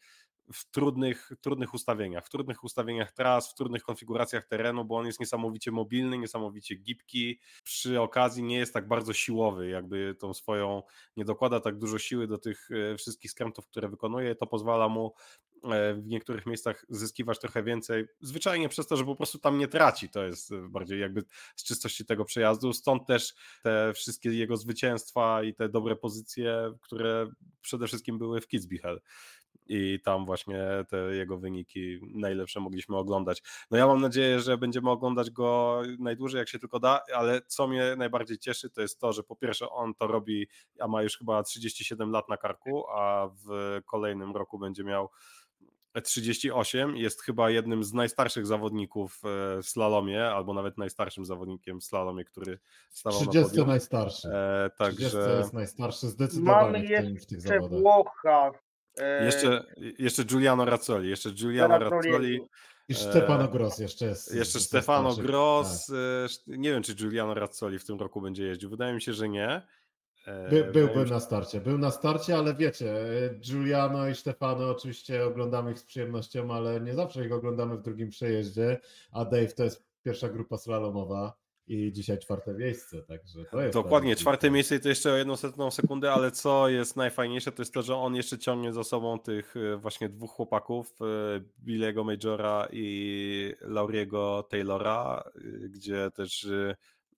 w 0.53 0.71
trudnych, 0.71 1.31
trudnych 1.41 1.73
ustawieniach, 1.73 2.25
w 2.25 2.29
trudnych 2.29 2.63
ustawieniach 2.63 3.11
tras, 3.11 3.51
w 3.51 3.55
trudnych 3.55 3.83
konfiguracjach 3.83 4.45
terenu, 4.45 4.85
bo 4.85 4.97
on 4.97 5.05
jest 5.05 5.19
niesamowicie 5.19 5.71
mobilny, 5.71 6.17
niesamowicie 6.17 6.75
gibki. 6.75 7.39
Przy 7.63 8.01
okazji 8.01 8.43
nie 8.43 8.57
jest 8.57 8.73
tak 8.73 8.87
bardzo 8.87 9.13
siłowy, 9.13 9.69
jakby 9.69 10.15
tą 10.19 10.33
swoją, 10.33 10.83
nie 11.17 11.25
dokłada 11.25 11.59
tak 11.59 11.77
dużo 11.77 11.99
siły 11.99 12.27
do 12.27 12.37
tych 12.37 12.69
e, 12.71 12.97
wszystkich 12.97 13.31
skrętów, 13.31 13.67
które 13.67 13.89
wykonuje. 13.89 14.35
To 14.35 14.47
pozwala 14.47 14.89
mu 14.89 15.13
e, 15.63 15.93
w 15.93 16.07
niektórych 16.07 16.45
miejscach 16.45 16.85
zyskiwać 16.89 17.39
trochę 17.39 17.63
więcej, 17.63 18.05
zwyczajnie 18.21 18.69
przez 18.69 18.87
to, 18.87 18.97
że 18.97 19.05
po 19.05 19.15
prostu 19.15 19.39
tam 19.39 19.57
nie 19.57 19.67
traci. 19.67 20.09
To 20.09 20.23
jest 20.23 20.55
bardziej 20.69 20.99
jakby 20.99 21.23
z 21.55 21.63
czystości 21.63 22.05
tego 22.05 22.25
przejazdu. 22.25 22.73
Stąd 22.73 23.07
też 23.07 23.33
te 23.63 23.93
wszystkie 23.93 24.29
jego 24.29 24.57
zwycięstwa 24.57 25.43
i 25.43 25.53
te 25.53 25.69
dobre 25.69 25.95
pozycje, 25.95 26.73
które 26.81 27.27
przede 27.61 27.87
wszystkim 27.87 28.17
były 28.17 28.41
w 28.41 28.47
Kitzbühel 28.47 28.99
i 29.69 29.99
tam 30.03 30.25
właśnie 30.25 30.59
te 30.89 30.97
jego 30.97 31.37
wyniki 31.37 31.99
najlepsze 32.15 32.59
mogliśmy 32.59 32.97
oglądać. 32.97 33.43
No 33.71 33.77
ja 33.77 33.87
mam 33.87 34.01
nadzieję, 34.01 34.39
że 34.39 34.57
będziemy 34.57 34.89
oglądać 34.89 35.31
go 35.31 35.81
najdłużej 35.99 36.39
jak 36.39 36.49
się 36.49 36.59
tylko 36.59 36.79
da, 36.79 37.01
ale 37.15 37.41
co 37.47 37.67
mnie 37.67 37.95
najbardziej 37.97 38.37
cieszy 38.37 38.69
to 38.69 38.81
jest 38.81 38.99
to, 38.99 39.13
że 39.13 39.23
po 39.23 39.35
pierwsze 39.35 39.69
on 39.69 39.93
to 39.93 40.07
robi, 40.07 40.47
a 40.79 40.87
ma 40.87 41.03
już 41.03 41.17
chyba 41.17 41.43
37 41.43 42.11
lat 42.11 42.29
na 42.29 42.37
karku, 42.37 42.89
a 42.89 43.29
w 43.45 43.79
kolejnym 43.85 44.35
roku 44.35 44.59
będzie 44.59 44.83
miał 44.83 45.09
38 46.03 46.97
jest 46.97 47.21
chyba 47.21 47.49
jednym 47.49 47.83
z 47.83 47.93
najstarszych 47.93 48.47
zawodników 48.47 49.21
e, 49.25 49.61
w 49.63 49.65
slalomie, 49.65 50.25
albo 50.25 50.53
nawet 50.53 50.77
najstarszym 50.77 51.25
zawodnikiem 51.25 51.79
w 51.79 51.83
slalomie, 51.83 52.25
który 52.25 52.59
stawał 52.89 53.19
30 53.19 53.41
na 53.41 53.49
podium. 53.49 53.67
najstarszy. 53.67 54.27
E, 54.33 54.69
30 54.79 55.11
także 55.11 55.37
jest 55.37 55.53
najstarszy 55.53 56.07
zdecydowanie 56.07 56.71
Mamy 56.71 56.85
w, 56.85 56.89
tym, 56.89 57.17
w 57.17 57.25
tych 57.25 57.37
jeszcze 57.37 57.49
zawodach. 57.49 57.79
Włocha. 57.79 58.51
E, 58.99 59.25
jeszcze, 59.25 59.63
jeszcze 59.99 60.25
Giuliano 60.25 60.65
Razzoli, 60.65 61.09
jeszcze 61.09 61.31
Giuliano. 61.31 61.79
Razzoli, 61.79 62.39
I 62.89 62.93
e, 62.93 62.95
Stefano 62.95 63.47
Gross 63.47 63.79
jeszcze 63.79 64.05
jest. 64.05 64.35
jeszcze 64.35 64.59
Stefano. 64.59 65.15
Gross, 65.15 65.89
e, 65.89 66.27
nie 66.47 66.71
wiem 66.71 66.83
czy 66.83 66.95
Giuliano 66.95 67.33
Razzoli 67.33 67.79
w 67.79 67.85
tym 67.85 67.99
roku 67.99 68.21
będzie 68.21 68.43
jeździł, 68.43 68.69
wydaje 68.69 68.93
mi 68.93 69.01
się, 69.01 69.13
że 69.13 69.29
nie. 69.29 69.61
E, 70.25 70.49
By, 70.49 70.63
byłby 70.63 71.05
na 71.05 71.19
starcie, 71.19 71.61
był 71.61 71.77
na 71.77 71.91
starcie, 71.91 72.37
ale 72.37 72.55
wiecie, 72.55 72.93
Giuliano 73.39 74.07
i 74.07 74.15
Stefano 74.15 74.69
oczywiście 74.69 75.25
oglądamy 75.25 75.71
ich 75.71 75.79
z 75.79 75.83
przyjemnością, 75.83 76.53
ale 76.53 76.81
nie 76.81 76.93
zawsze 76.93 77.25
ich 77.25 77.31
oglądamy 77.31 77.77
w 77.77 77.81
drugim 77.81 78.09
przejeździe, 78.09 78.79
a 79.11 79.25
Dave 79.25 79.53
to 79.53 79.63
jest 79.63 79.85
pierwsza 80.03 80.29
grupa 80.29 80.57
slalomowa 80.57 81.33
i 81.69 81.91
dzisiaj 81.91 82.19
czwarte 82.19 82.53
miejsce, 82.53 83.01
także 83.01 83.45
to 83.45 83.61
jest... 83.61 83.73
Dokładnie, 83.73 84.15
czwarte 84.15 84.51
miejsce 84.51 84.75
i 84.75 84.79
to 84.79 84.89
jeszcze 84.89 85.13
o 85.13 85.17
jedną 85.17 85.37
setną 85.37 85.71
sekundę, 85.71 86.11
ale 86.13 86.31
co 86.31 86.69
jest 86.69 86.95
najfajniejsze, 86.95 87.51
to 87.51 87.61
jest 87.61 87.73
to, 87.73 87.81
że 87.81 87.95
on 87.95 88.15
jeszcze 88.15 88.37
ciągnie 88.37 88.73
za 88.73 88.83
sobą 88.83 89.19
tych 89.19 89.55
e, 89.57 89.77
właśnie 89.77 90.09
dwóch 90.09 90.31
chłopaków, 90.31 90.95
e, 91.01 91.05
Billego 91.63 92.03
Majora 92.03 92.67
i 92.71 93.53
Lauriego 93.61 94.47
Taylora, 94.49 95.23
e, 95.35 95.69
gdzie 95.69 96.11
też 96.11 96.47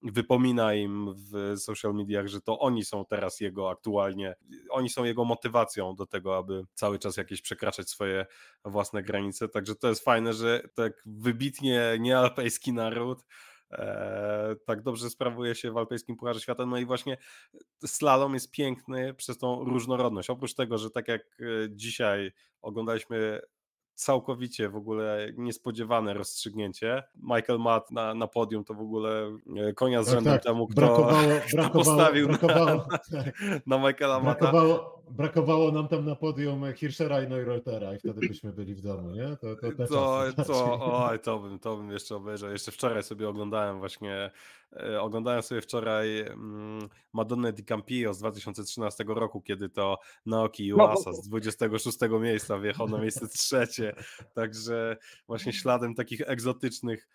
wypomina 0.03 0.74
im 0.74 1.13
w 1.15 1.60
social 1.60 1.93
mediach, 1.93 2.27
że 2.27 2.41
to 2.41 2.60
oni 2.60 2.86
są 2.86 3.05
teraz 3.05 3.39
jego 3.39 3.70
aktualnie, 3.70 4.36
oni 4.70 4.89
są 4.89 5.03
jego 5.03 5.25
motywacją 5.25 5.96
do 5.96 6.05
tego, 6.05 6.38
aby 6.38 6.63
cały 6.74 7.00
czas 7.00 7.17
jakieś 7.17 7.41
przekraczać 7.41 7.89
swoje 7.89 8.25
własne 8.65 9.03
granice, 9.03 9.50
także 9.50 9.75
to 9.75 9.89
jest 9.89 10.03
fajne, 10.03 10.34
że 10.34 10.63
tak 10.74 10.93
wybitnie 11.05 11.98
niealpejski 12.00 12.74
naród 12.74 13.24
tak 14.66 14.82
dobrze 14.82 15.10
sprawuje 15.10 15.56
się 15.56 15.72
w 15.72 15.78
alpejskim 15.78 16.16
Pucharze 16.18 16.40
Świata. 16.40 16.66
No 16.66 16.78
i 16.78 16.86
właśnie 16.86 17.18
slalom 17.86 18.34
jest 18.34 18.51
piękny 18.51 19.13
przez 19.13 19.38
tą 19.38 19.63
różnorodność. 19.63 20.30
Oprócz 20.30 20.54
tego, 20.54 20.78
że 20.78 20.92
tak 20.92 21.08
jak 21.08 21.22
e, 21.22 21.44
dzisiaj 21.70 22.32
oglądaliśmy 22.62 23.42
całkowicie 23.96 24.70
w 24.70 24.75
ogóle 24.75 25.28
niespodziewane 25.38 26.13
rozstrzygnięcie. 26.13 27.04
Michael 27.16 27.60
Matt 27.60 27.92
na, 27.92 28.13
na 28.13 28.28
podium 28.28 28.63
to 28.63 28.74
w 28.74 28.82
ogóle 28.82 29.38
e, 29.58 29.74
konia 29.74 30.04
z 30.04 30.06
Tak, 30.06 30.16
rzędem 30.16 30.34
tak, 30.34 30.44
temu, 30.44 30.68
kto, 30.68 30.82
brakowało, 30.82 31.30
kto 31.48 31.58
brakowało, 31.58 31.98
postawił 31.98 32.28
brakowało, 32.28 32.66
na, 32.66 32.98
tak, 33.24 33.34
na 33.68 33.78
Michaela 33.78 34.20
Matta. 34.20 34.40
brakowało, 34.40 35.00
brakowało 35.12 35.72
nam 35.72 35.88
tam 35.88 36.06
na 36.06 36.15
podium 36.15 36.74
Hirschera 36.74 37.24
i 37.24 37.27
Neureutera 37.27 37.96
i 37.96 38.00
wtedy 38.00 38.27
byśmy 38.27 38.53
byli 38.53 38.75
w 38.75 38.82
domu, 38.82 39.12
nie? 39.12 39.38
To, 39.41 39.56
to, 39.56 39.72
te 39.72 39.88
To, 39.88 39.88
to, 39.88 40.68
bardziej. 40.68 40.77
oj, 40.82 41.20
to 41.20 41.39
bym, 41.39 41.60
to 41.60 41.77
bym 41.77 41.91
jeszcze 41.91 42.15
obejrzał. 42.15 42.51
Jeszcze 42.51 42.72
wczoraj 42.72 43.03
sobie 43.03 43.30
oglądałem 43.30 43.80
właśnie, 43.80 44.32
e, 44.74 45.01
oglądałem 45.01 45.41
sobie 45.41 45.62
wczoraj 45.62 46.20
mm, 46.20 46.89
Madonnę 47.13 47.53
di 47.53 47.63
Campillo 47.65 48.13
z 48.13 48.20
2013 48.20 49.03
roku, 49.08 49.41
kiedy 49.41 49.70
to 49.70 50.00
Naoki 50.25 50.65
Iwasa 50.68 51.13
z 51.13 51.27
26 51.27 51.98
miejsca 52.22 52.58
wjechał 52.58 52.88
na 52.88 52.98
miejsce 52.98 53.27
trzecie. 53.27 53.96
Także 54.34 54.98
właśnie 55.27 55.53
śladem 55.53 55.96
takich 55.96 56.22
egzotycznych 56.25 57.08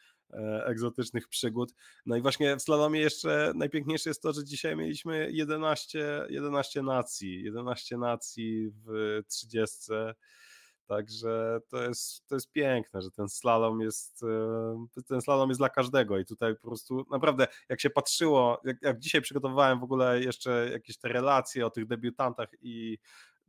egzotycznych 0.65 1.29
przygód. 1.29 1.75
No 2.07 2.17
i 2.17 2.23
właśnie 2.23 2.57
w 2.57 2.63
slalomie 2.63 3.01
jeszcze 3.01 3.53
najpiękniejsze 3.55 4.11
jest 4.11 4.23
to, 4.23 4.33
że 4.33 4.45
dzisiaj 4.45 4.77
mieliśmy 4.77 5.31
11, 5.33 6.27
11 6.29 6.83
nacji, 6.83 7.43
11 7.43 7.99
nacji 7.99 8.71
w 8.87 9.21
30. 9.29 9.77
Także 10.87 11.61
to 11.69 11.83
jest, 11.83 12.27
to 12.27 12.35
jest 12.35 12.53
piękne, 12.53 13.03
że 13.03 13.11
ten 13.11 13.29
slalom 13.29 13.81
jest 13.81 14.23
e, 14.23 15.03
ten 15.09 15.21
slalom 15.21 15.49
jest 15.49 15.61
dla 15.61 15.69
każdego 15.69 16.19
i 16.19 16.25
tutaj 16.25 16.55
po 16.57 16.69
prostu 16.69 17.07
naprawdę 17.11 17.47
jak 17.69 17.81
się 17.81 17.91
patrzyło, 17.91 18.61
jak, 18.65 18.77
jak 18.83 18.99
dzisiaj 18.99 19.23
przygotowywałem 19.23 19.81
w 19.81 19.85
ogóle 19.85 20.21
jeszcze 20.21 20.69
jakieś 20.73 20.99
te 20.99 21.09
relacje 21.09 21.67
o 21.67 21.71
tych 21.71 21.87
debiutantach 21.87 22.49
i 22.61 22.99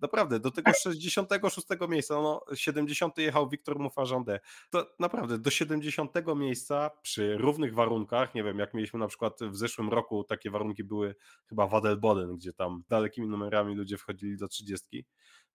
naprawdę 0.02 0.40
do 0.40 0.52
tego 0.52 0.72
66 0.74 1.68
miejsca, 1.90 2.16
no 2.16 2.42
70 2.54 3.18
jechał 3.18 3.50
Wiktor 3.50 3.80
Mufarjande, 3.80 4.40
to 4.70 4.88
naprawdę 5.00 5.40
do 5.40 5.50
70 5.50 6.12
miejsca 6.36 6.92
przy 7.02 7.38
równych 7.38 7.74
warunkach, 7.74 8.36
nie 8.36 8.44
wiem 8.44 8.60
jak 8.60 8.74
mieliśmy 8.74 9.00
na 9.00 9.08
przykład 9.08 9.40
w 9.42 9.56
zeszłym 9.56 9.90
roku 9.90 10.24
takie 10.24 10.52
warunki 10.52 10.84
były 10.84 11.16
chyba 11.46 11.68
w 11.68 11.76
Adelboden, 11.76 12.36
gdzie 12.36 12.54
tam 12.54 12.84
dalekimi 12.90 13.28
numerami 13.28 13.76
ludzie 13.76 13.98
wchodzili 13.98 14.38
do 14.38 14.48
30 14.48 15.06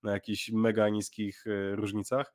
na 0.03 0.13
jakichś 0.13 0.51
mega 0.51 0.89
niskich 0.89 1.45
e, 1.47 1.77
różnicach. 1.77 2.35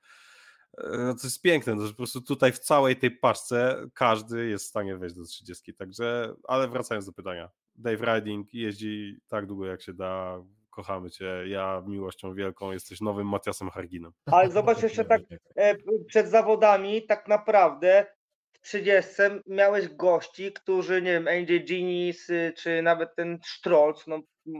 E, 0.78 0.98
No 0.98 1.16
to 1.16 1.22
jest 1.24 1.42
piękne, 1.42 1.76
to, 1.78 1.88
po 1.88 1.94
prostu 1.94 2.22
tutaj 2.22 2.52
w 2.52 2.60
całej 2.60 2.96
tej 2.96 3.12
paczce 3.12 3.88
każdy 3.94 4.48
jest 4.48 4.66
w 4.66 4.70
stanie 4.70 4.98
wejść 4.98 5.16
do 5.16 5.24
30. 5.24 5.74
Także, 5.74 6.36
ale 6.48 6.68
wracając 6.68 7.06
do 7.06 7.14
pytania. 7.14 7.50
Dave 7.76 8.02
Riding 8.02 8.54
jeździ 8.54 9.18
tak 9.28 9.46
długo 9.46 9.66
jak 9.66 9.82
się 9.82 9.94
da. 9.94 10.44
Kochamy 10.78 11.10
cię. 11.12 11.44
Ja 11.48 11.84
miłością 11.88 12.34
wielką 12.34 12.72
jesteś 12.72 13.02
nowym 13.02 13.28
Matiasem 13.28 13.70
Harginem. 13.70 14.12
Ale 14.26 14.52
zobacz 14.52 14.84
jeszcze 14.84 15.06
tak 15.06 15.22
e, 15.56 15.76
przed 16.08 16.28
zawodami 16.28 17.06
tak 17.06 17.28
naprawdę 17.28 18.06
w 18.54 18.60
30 18.62 19.12
miałeś 19.48 19.88
gości, 19.88 20.54
którzy, 20.54 21.02
nie 21.02 21.12
wiem, 21.12 21.28
AJ 21.28 21.64
Ginis, 21.66 22.30
y, 22.30 22.54
czy 22.58 22.82
nawet 22.82 23.16
ten 23.16 23.40
Strolc, 23.46 24.08
no 24.08 24.20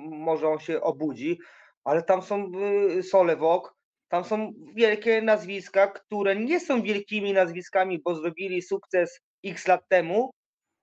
może 0.10 0.48
on 0.48 0.60
się 0.60 0.82
obudzi, 0.82 1.40
ale 1.84 2.04
tam 2.04 2.22
są 2.22 2.52
y, 2.98 3.04
Solewok, 3.04 3.76
tam 4.08 4.24
są 4.24 4.54
wielkie 4.76 5.22
nazwiska, 5.22 5.88
które 5.88 6.36
nie 6.36 6.60
są 6.60 6.82
wielkimi 6.82 7.34
nazwiskami, 7.34 8.00
bo 8.00 8.16
zrobili 8.16 8.62
sukces 8.62 9.20
x 9.46 9.68
lat 9.68 9.82
temu, 9.88 10.32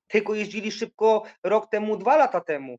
tylko 0.06 0.34
jeździli 0.34 0.72
szybko 0.72 1.22
rok 1.44 1.70
temu, 1.70 1.96
dwa 1.96 2.16
lata 2.16 2.40
temu. 2.40 2.76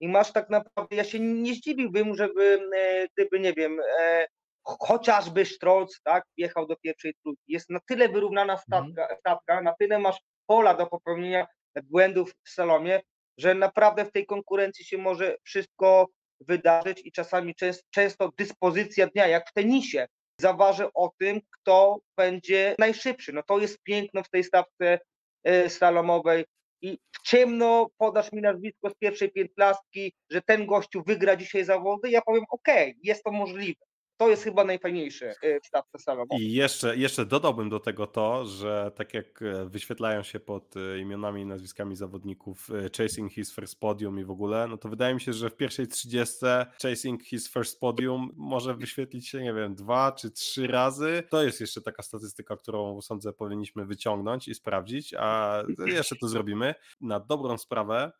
I 0.00 0.08
masz 0.08 0.32
tak 0.32 0.50
naprawdę, 0.50 0.96
ja 0.96 1.04
się 1.04 1.20
nie 1.20 1.54
zdziwiłbym, 1.54 2.14
żeby, 2.14 2.60
e, 2.76 3.06
gdyby, 3.16 3.40
nie 3.40 3.52
wiem, 3.52 3.80
e, 4.00 4.26
ch- 4.68 4.76
chociażby 4.80 5.44
Strolc, 5.44 6.00
tak, 6.04 6.24
wjechał 6.38 6.66
do 6.66 6.76
pierwszej 6.76 7.14
trójki. 7.22 7.42
Jest 7.48 7.70
na 7.70 7.80
tyle 7.88 8.08
wyrównana 8.08 8.56
stawka, 8.56 9.16
stawka, 9.20 9.62
na 9.62 9.74
tyle 9.78 9.98
masz 9.98 10.18
pola 10.46 10.74
do 10.74 10.86
popełnienia 10.86 11.46
błędów 11.82 12.32
w 12.44 12.50
salomie, 12.50 13.00
że 13.38 13.54
naprawdę 13.54 14.04
w 14.04 14.12
tej 14.12 14.26
konkurencji 14.26 14.84
się 14.84 14.98
może 14.98 15.36
wszystko 15.44 16.08
wydarzyć 16.40 17.00
i 17.04 17.12
czasami 17.12 17.54
częst, 17.54 17.84
często 17.90 18.30
dyspozycja 18.38 19.06
dnia, 19.06 19.26
jak 19.26 19.50
w 19.50 19.52
tenisie, 19.52 20.06
zaważy 20.40 20.92
o 20.94 21.10
tym, 21.18 21.40
kto 21.50 21.98
będzie 22.16 22.74
najszybszy. 22.78 23.32
No 23.32 23.42
to 23.42 23.58
jest 23.58 23.82
piękno 23.82 24.22
w 24.22 24.30
tej 24.30 24.44
stawce 24.44 24.98
e, 25.44 25.70
slalomowej 25.70 26.44
i 26.82 26.98
w 27.12 27.22
ciemno 27.28 27.86
podasz 27.98 28.32
mi 28.32 28.42
nazwisko 28.42 28.90
z 28.90 28.94
pierwszej 28.94 29.32
piętnastki, 29.32 30.12
że 30.30 30.42
ten 30.42 30.66
gościu 30.66 31.02
wygra 31.06 31.36
dzisiaj 31.36 31.64
zawody, 31.64 32.10
ja 32.10 32.22
powiem 32.22 32.44
okej, 32.50 32.96
jest 33.02 33.24
to 33.24 33.32
możliwe. 33.32 33.87
To 34.18 34.28
jest 34.28 34.44
chyba 34.44 34.64
najfajniejsze 34.64 35.34
e, 35.42 35.60
w 35.60 35.66
stawce. 35.66 35.98
I 36.38 36.52
jeszcze, 36.52 36.96
jeszcze 36.96 37.26
dodałbym 37.26 37.68
do 37.68 37.80
tego 37.80 38.06
to, 38.06 38.46
że 38.46 38.92
tak 38.94 39.14
jak 39.14 39.42
e, 39.42 39.66
wyświetlają 39.68 40.22
się 40.22 40.40
pod 40.40 40.74
e, 40.76 40.98
imionami 40.98 41.42
i 41.42 41.46
nazwiskami 41.46 41.96
zawodników 41.96 42.68
Chasing 42.96 43.32
His 43.32 43.54
First 43.54 43.80
Podium 43.80 44.18
i 44.18 44.24
w 44.24 44.30
ogóle, 44.30 44.68
no 44.68 44.76
to 44.76 44.88
wydaje 44.88 45.14
mi 45.14 45.20
się, 45.20 45.32
że 45.32 45.50
w 45.50 45.56
pierwszej 45.56 45.88
30 45.88 46.36
Chasing 46.82 47.22
His 47.22 47.52
First 47.52 47.80
Podium 47.80 48.30
może 48.36 48.74
wyświetlić 48.74 49.28
się, 49.28 49.42
nie 49.42 49.54
wiem, 49.54 49.74
dwa 49.74 50.12
czy 50.12 50.30
trzy 50.30 50.66
razy. 50.66 51.22
To 51.30 51.42
jest 51.42 51.60
jeszcze 51.60 51.80
taka 51.82 52.02
statystyka, 52.02 52.56
którą 52.56 53.00
sądzę 53.00 53.32
powinniśmy 53.32 53.86
wyciągnąć 53.86 54.48
i 54.48 54.54
sprawdzić, 54.54 55.14
a 55.18 55.62
jeszcze 55.86 56.16
to 56.16 56.28
zrobimy. 56.28 56.74
Na 57.00 57.20
dobrą 57.20 57.58
sprawę 57.58 58.12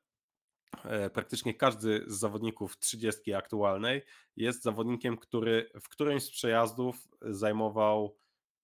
praktycznie 1.12 1.54
każdy 1.54 2.04
z 2.06 2.18
zawodników 2.18 2.78
30 2.78 3.34
aktualnej 3.34 4.02
jest 4.36 4.62
zawodnikiem, 4.62 5.16
który 5.16 5.70
w 5.80 5.88
którymś 5.88 6.22
z 6.22 6.30
przejazdów 6.30 7.08
zajmował 7.20 8.16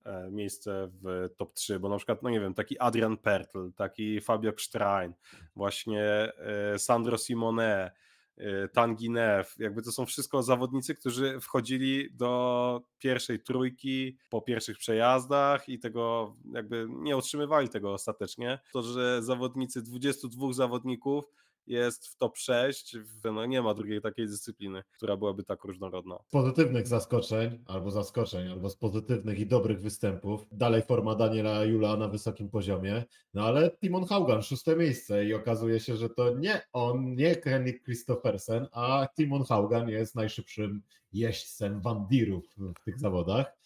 e, 0.04 0.30
miejsce 0.30 0.88
w 1.02 1.28
top 1.36 1.54
3, 1.54 1.80
bo 1.80 1.88
na 1.88 1.96
przykład, 1.96 2.22
no 2.22 2.30
nie 2.30 2.40
wiem, 2.40 2.54
taki 2.54 2.78
Adrian 2.78 3.16
Pertl, 3.16 3.72
taki 3.72 4.20
Fabio 4.20 4.52
Stein, 4.58 5.14
właśnie 5.56 6.02
e, 6.02 6.78
Sandro 6.78 7.18
Simone, 7.18 7.90
e, 8.36 8.68
Tanginev, 8.68 9.54
jakby 9.58 9.82
to 9.82 9.92
są 9.92 10.06
wszystko 10.06 10.42
zawodnicy, 10.42 10.94
którzy 10.94 11.40
wchodzili 11.40 12.08
do 12.12 12.82
pierwszej 12.98 13.40
trójki 13.42 14.16
po 14.30 14.42
pierwszych 14.42 14.78
przejazdach 14.78 15.68
i 15.68 15.78
tego 15.78 16.34
jakby 16.52 16.86
nie 16.90 17.16
utrzymywali 17.16 17.68
tego 17.68 17.92
ostatecznie. 17.92 18.58
To, 18.72 18.82
że 18.82 19.22
zawodnicy, 19.22 19.82
22 19.82 20.52
zawodników 20.52 21.24
jest 21.66 22.06
w 22.06 22.16
top 22.16 22.36
6, 22.36 22.96
no 23.24 23.46
nie 23.46 23.62
ma 23.62 23.74
drugiej 23.74 24.00
takiej 24.00 24.26
dyscypliny, 24.26 24.82
która 24.96 25.16
byłaby 25.16 25.44
tak 25.44 25.64
różnorodna. 25.64 26.18
Z 26.28 26.30
pozytywnych 26.30 26.86
zaskoczeń, 26.86 27.64
albo 27.66 27.90
zaskoczeń, 27.90 28.48
albo 28.48 28.70
z 28.70 28.76
pozytywnych 28.76 29.38
i 29.38 29.46
dobrych 29.46 29.80
występów. 29.80 30.46
Dalej 30.52 30.82
forma 30.82 31.14
Daniela 31.14 31.64
Jula 31.64 31.96
na 31.96 32.08
wysokim 32.08 32.50
poziomie. 32.50 33.04
No 33.34 33.44
ale 33.44 33.70
Timon 33.70 34.06
Haugan, 34.06 34.42
szóste 34.42 34.76
miejsce 34.76 35.24
i 35.24 35.34
okazuje 35.34 35.80
się, 35.80 35.96
że 35.96 36.10
to 36.10 36.34
nie 36.34 36.60
on, 36.72 37.14
nie 37.14 37.34
Henrik 37.34 37.84
Christophersen, 37.84 38.66
a 38.72 39.08
Timon 39.16 39.44
Haugan 39.44 39.88
jest 39.88 40.14
najszybszym 40.14 40.82
jeźdźcem 41.12 41.80
Wandirów 41.80 42.44
w 42.80 42.84
tych 42.84 42.98
zawodach. 42.98 43.63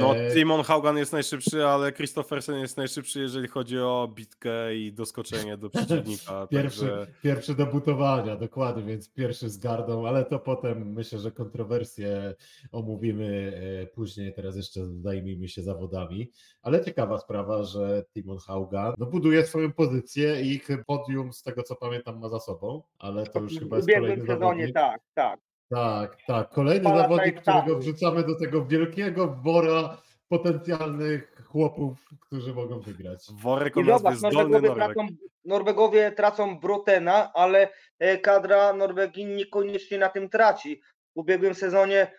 No, 0.00 0.16
Eee, 0.16 0.32
Timon 0.34 0.62
Haugan 0.62 0.96
jest 0.98 1.12
najszybszy, 1.12 1.66
ale 1.66 1.92
Christophersen 1.92 2.58
jest 2.58 2.76
najszybszy, 2.76 3.20
jeżeli 3.20 3.48
chodzi 3.48 3.78
o 3.78 4.12
bitkę 4.14 4.76
i 4.76 4.92
doskoczenie 4.92 5.56
do 5.56 5.70
przeciwnika. 5.70 6.46
Pierwszy, 6.50 6.80
Także 6.80 7.06
pierwszy 7.22 7.54
do 7.54 7.66
butowania, 7.66 8.36
dokładnie, 8.36 8.82
więc 8.82 9.12
pierwszy 9.12 9.48
z 9.50 9.58
gardą, 9.58 10.06
ale 10.06 10.24
to 10.24 10.38
potem 10.38 10.92
myślę, 10.92 11.18
że 11.18 11.30
kontrowersje 11.32 12.34
omówimy 12.72 13.52
e, 13.82 13.86
później, 13.86 14.34
teraz 14.34 14.56
jeszcze 14.56 14.80
zajmijmy 14.86 15.48
się 15.48 15.62
zawodami, 15.62 16.30
ale 16.62 16.84
ciekawa 16.84 17.18
sprawa, 17.18 17.62
że 17.62 18.04
Timon 18.14 18.38
Hauga 18.38 18.94
no, 18.98 19.06
buduje 19.06 19.46
swoją 19.46 19.72
pozycję 19.72 20.40
i 20.42 20.60
podium 20.86 21.32
z 21.32 21.42
tego 21.42 21.62
co 21.62 21.76
pamiętam 21.76 22.18
ma 22.18 22.28
za 22.28 22.40
sobą, 22.40 22.82
ale 22.98 23.26
to 23.26 23.40
już 23.40 23.58
chyba 23.58 23.76
W 23.76 23.78
jest 23.78 23.98
kolejny 23.98 24.26
sezonie, 24.26 24.38
zawodnik. 24.40 24.74
tak, 24.74 25.00
tak. 25.14 25.49
Tak, 25.70 26.16
tak, 26.26 26.50
kolejny 26.50 26.84
lata 26.84 27.02
zawodnik, 27.02 27.40
którego 27.40 27.78
wrzucamy 27.78 28.22
do 28.22 28.34
tego 28.34 28.64
wielkiego 28.64 29.36
wora 29.42 29.96
potencjalnych 30.28 31.42
chłopów, 31.44 31.98
którzy 32.20 32.54
mogą 32.54 32.80
wygrać. 32.80 33.26
worek 33.42 33.76
o 33.76 33.80
nazwie 33.80 34.30
Norwegowie 34.30 34.68
Norweg. 34.68 34.94
tracą, 34.94 35.08
Norwegowie 35.44 36.12
tracą 36.12 36.58
Brotena, 36.58 37.32
ale 37.34 37.68
e, 37.98 38.18
kadra 38.18 38.72
Norwegii 38.72 39.24
niekoniecznie 39.26 39.98
na 39.98 40.08
tym 40.08 40.28
traci. 40.28 40.80
W 41.16 41.18
ubiegłym 41.18 41.54
sezonie 41.54 42.12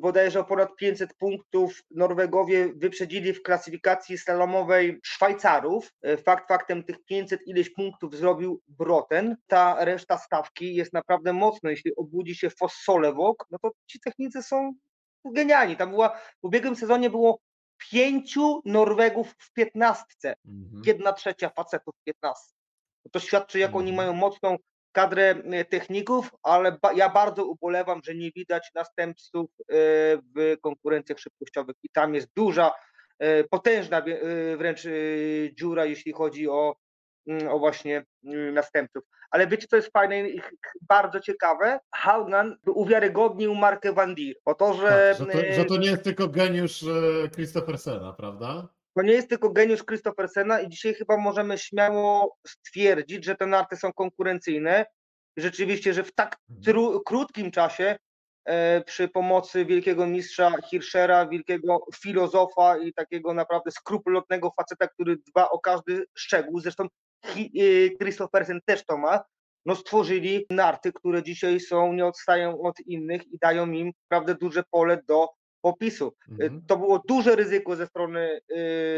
bodajże 0.00 0.40
o 0.40 0.44
ponad 0.44 0.76
500 0.76 1.14
punktów 1.14 1.82
Norwegowie 1.90 2.72
wyprzedzili 2.76 3.32
w 3.32 3.42
klasyfikacji 3.42 4.18
slalomowej 4.18 5.00
Szwajcarów. 5.04 5.92
E, 6.02 6.16
Fakt 6.16 6.48
faktem 6.48 6.84
tych 6.84 7.04
500 7.04 7.40
ileś 7.46 7.70
punktów 7.74 8.16
zrobił 8.16 8.60
Broten. 8.68 9.36
Ta 9.46 9.84
reszta 9.84 10.18
stawki 10.18 10.74
jest 10.74 10.92
naprawdę 10.92 11.32
mocna. 11.32 11.70
Jeśli 11.70 11.96
obudzi 11.96 12.34
się 12.34 12.50
Fossolewok, 12.50 13.46
no 13.50 13.58
to 13.62 13.70
ci 13.86 14.00
technicy 14.00 14.42
są 14.42 14.72
genialni. 15.24 15.76
Tam 15.76 15.90
była, 15.90 16.08
w 16.08 16.44
ubiegłym 16.44 16.76
sezonie 16.76 17.10
było 17.10 17.38
pięciu 17.90 18.60
Norwegów 18.64 19.34
w 19.38 19.52
piętnastce 19.52 20.34
Mhm. 20.46 20.82
jedna 20.86 21.12
trzecia 21.12 21.48
facetów 21.48 21.94
15. 22.04 22.42
To 23.12 23.20
świadczy, 23.20 23.58
jak 23.58 23.76
oni 23.76 23.90
Mhm. 23.90 23.96
mają 23.96 24.12
mocną 24.20 24.56
kadrę 24.92 25.30
e, 25.30 25.64
techników, 25.64 26.30
ale 26.42 26.78
ba- 26.82 26.92
ja 26.92 27.08
bardzo 27.08 27.44
ubolewam, 27.44 28.00
że 28.04 28.14
nie 28.14 28.30
widać 28.30 28.70
następców 28.74 29.50
e, 29.60 29.74
w 30.36 30.56
konkurencjach 30.60 31.18
szybkościowych 31.18 31.76
i 31.82 31.88
tam 31.88 32.14
jest 32.14 32.28
duża, 32.36 32.72
e, 33.18 33.44
potężna 33.44 34.02
wręcz 34.56 34.82
dziura, 35.58 35.84
jeśli 35.84 36.12
chodzi 36.12 36.48
o, 36.48 36.76
mm, 37.26 37.48
o 37.48 37.58
właśnie 37.58 38.04
następców. 38.52 39.04
Ale 39.30 39.46
wiecie, 39.46 39.66
co 39.66 39.76
jest 39.76 39.92
fajne 39.92 40.28
i 40.28 40.40
bardzo 40.88 41.20
ciekawe? 41.20 41.80
Haugan 41.94 42.56
uwiarygodnił 42.66 43.54
markę 43.54 43.92
Van 43.92 44.14
Dier, 44.14 44.36
o 44.44 44.54
to, 44.54 44.74
że, 44.74 45.14
Tak, 45.18 45.28
że, 45.28 45.32
to, 45.32 45.54
że 45.54 45.64
to 45.64 45.76
nie 45.76 45.90
jest 45.90 46.04
tylko 46.04 46.28
geniusz 46.28 46.84
Christophersena, 47.34 48.12
prawda? 48.12 48.68
To 48.94 49.02
nie 49.02 49.12
jest 49.12 49.28
tylko 49.28 49.50
geniusz 49.50 49.84
Christophersena 49.84 50.60
i 50.60 50.68
dzisiaj 50.68 50.94
chyba 50.94 51.16
możemy 51.16 51.58
śmiało 51.58 52.36
stwierdzić, 52.46 53.24
że 53.24 53.34
te 53.34 53.46
narty 53.46 53.76
są 53.76 53.92
konkurencyjne. 53.92 54.86
Rzeczywiście, 55.36 55.94
że 55.94 56.04
w 56.04 56.14
tak 56.14 56.36
tru, 56.64 57.00
krótkim 57.00 57.50
czasie 57.50 57.96
e, 58.44 58.80
przy 58.80 59.08
pomocy 59.08 59.64
wielkiego 59.64 60.06
mistrza 60.06 60.52
Hirschera, 60.70 61.26
wielkiego 61.26 61.86
filozofa 61.94 62.78
i 62.78 62.92
takiego 62.92 63.34
naprawdę 63.34 63.70
skrupulatnego 63.70 64.50
faceta, 64.56 64.88
który 64.88 65.16
dba 65.16 65.50
o 65.50 65.58
każdy 65.58 66.04
szczegół, 66.18 66.60
zresztą 66.60 66.86
e, 67.24 67.38
Christophersen 67.98 68.60
też 68.66 68.84
to 68.84 68.98
ma, 68.98 69.24
no 69.66 69.76
stworzyli 69.76 70.46
narty, 70.50 70.92
które 70.92 71.22
dzisiaj 71.22 71.60
są, 71.60 71.92
nie 71.92 72.06
odstają 72.06 72.62
od 72.62 72.80
innych 72.80 73.26
i 73.26 73.38
dają 73.38 73.70
im 73.70 73.92
naprawdę 74.10 74.34
duże 74.34 74.62
pole 74.70 75.02
do 75.08 75.28
popisu. 75.62 76.12
Mhm. 76.30 76.58
Y, 76.58 76.62
To 76.66 76.76
było 76.76 77.02
duże 77.08 77.36
ryzyko 77.36 77.76
ze 77.76 77.86
strony, 77.86 78.40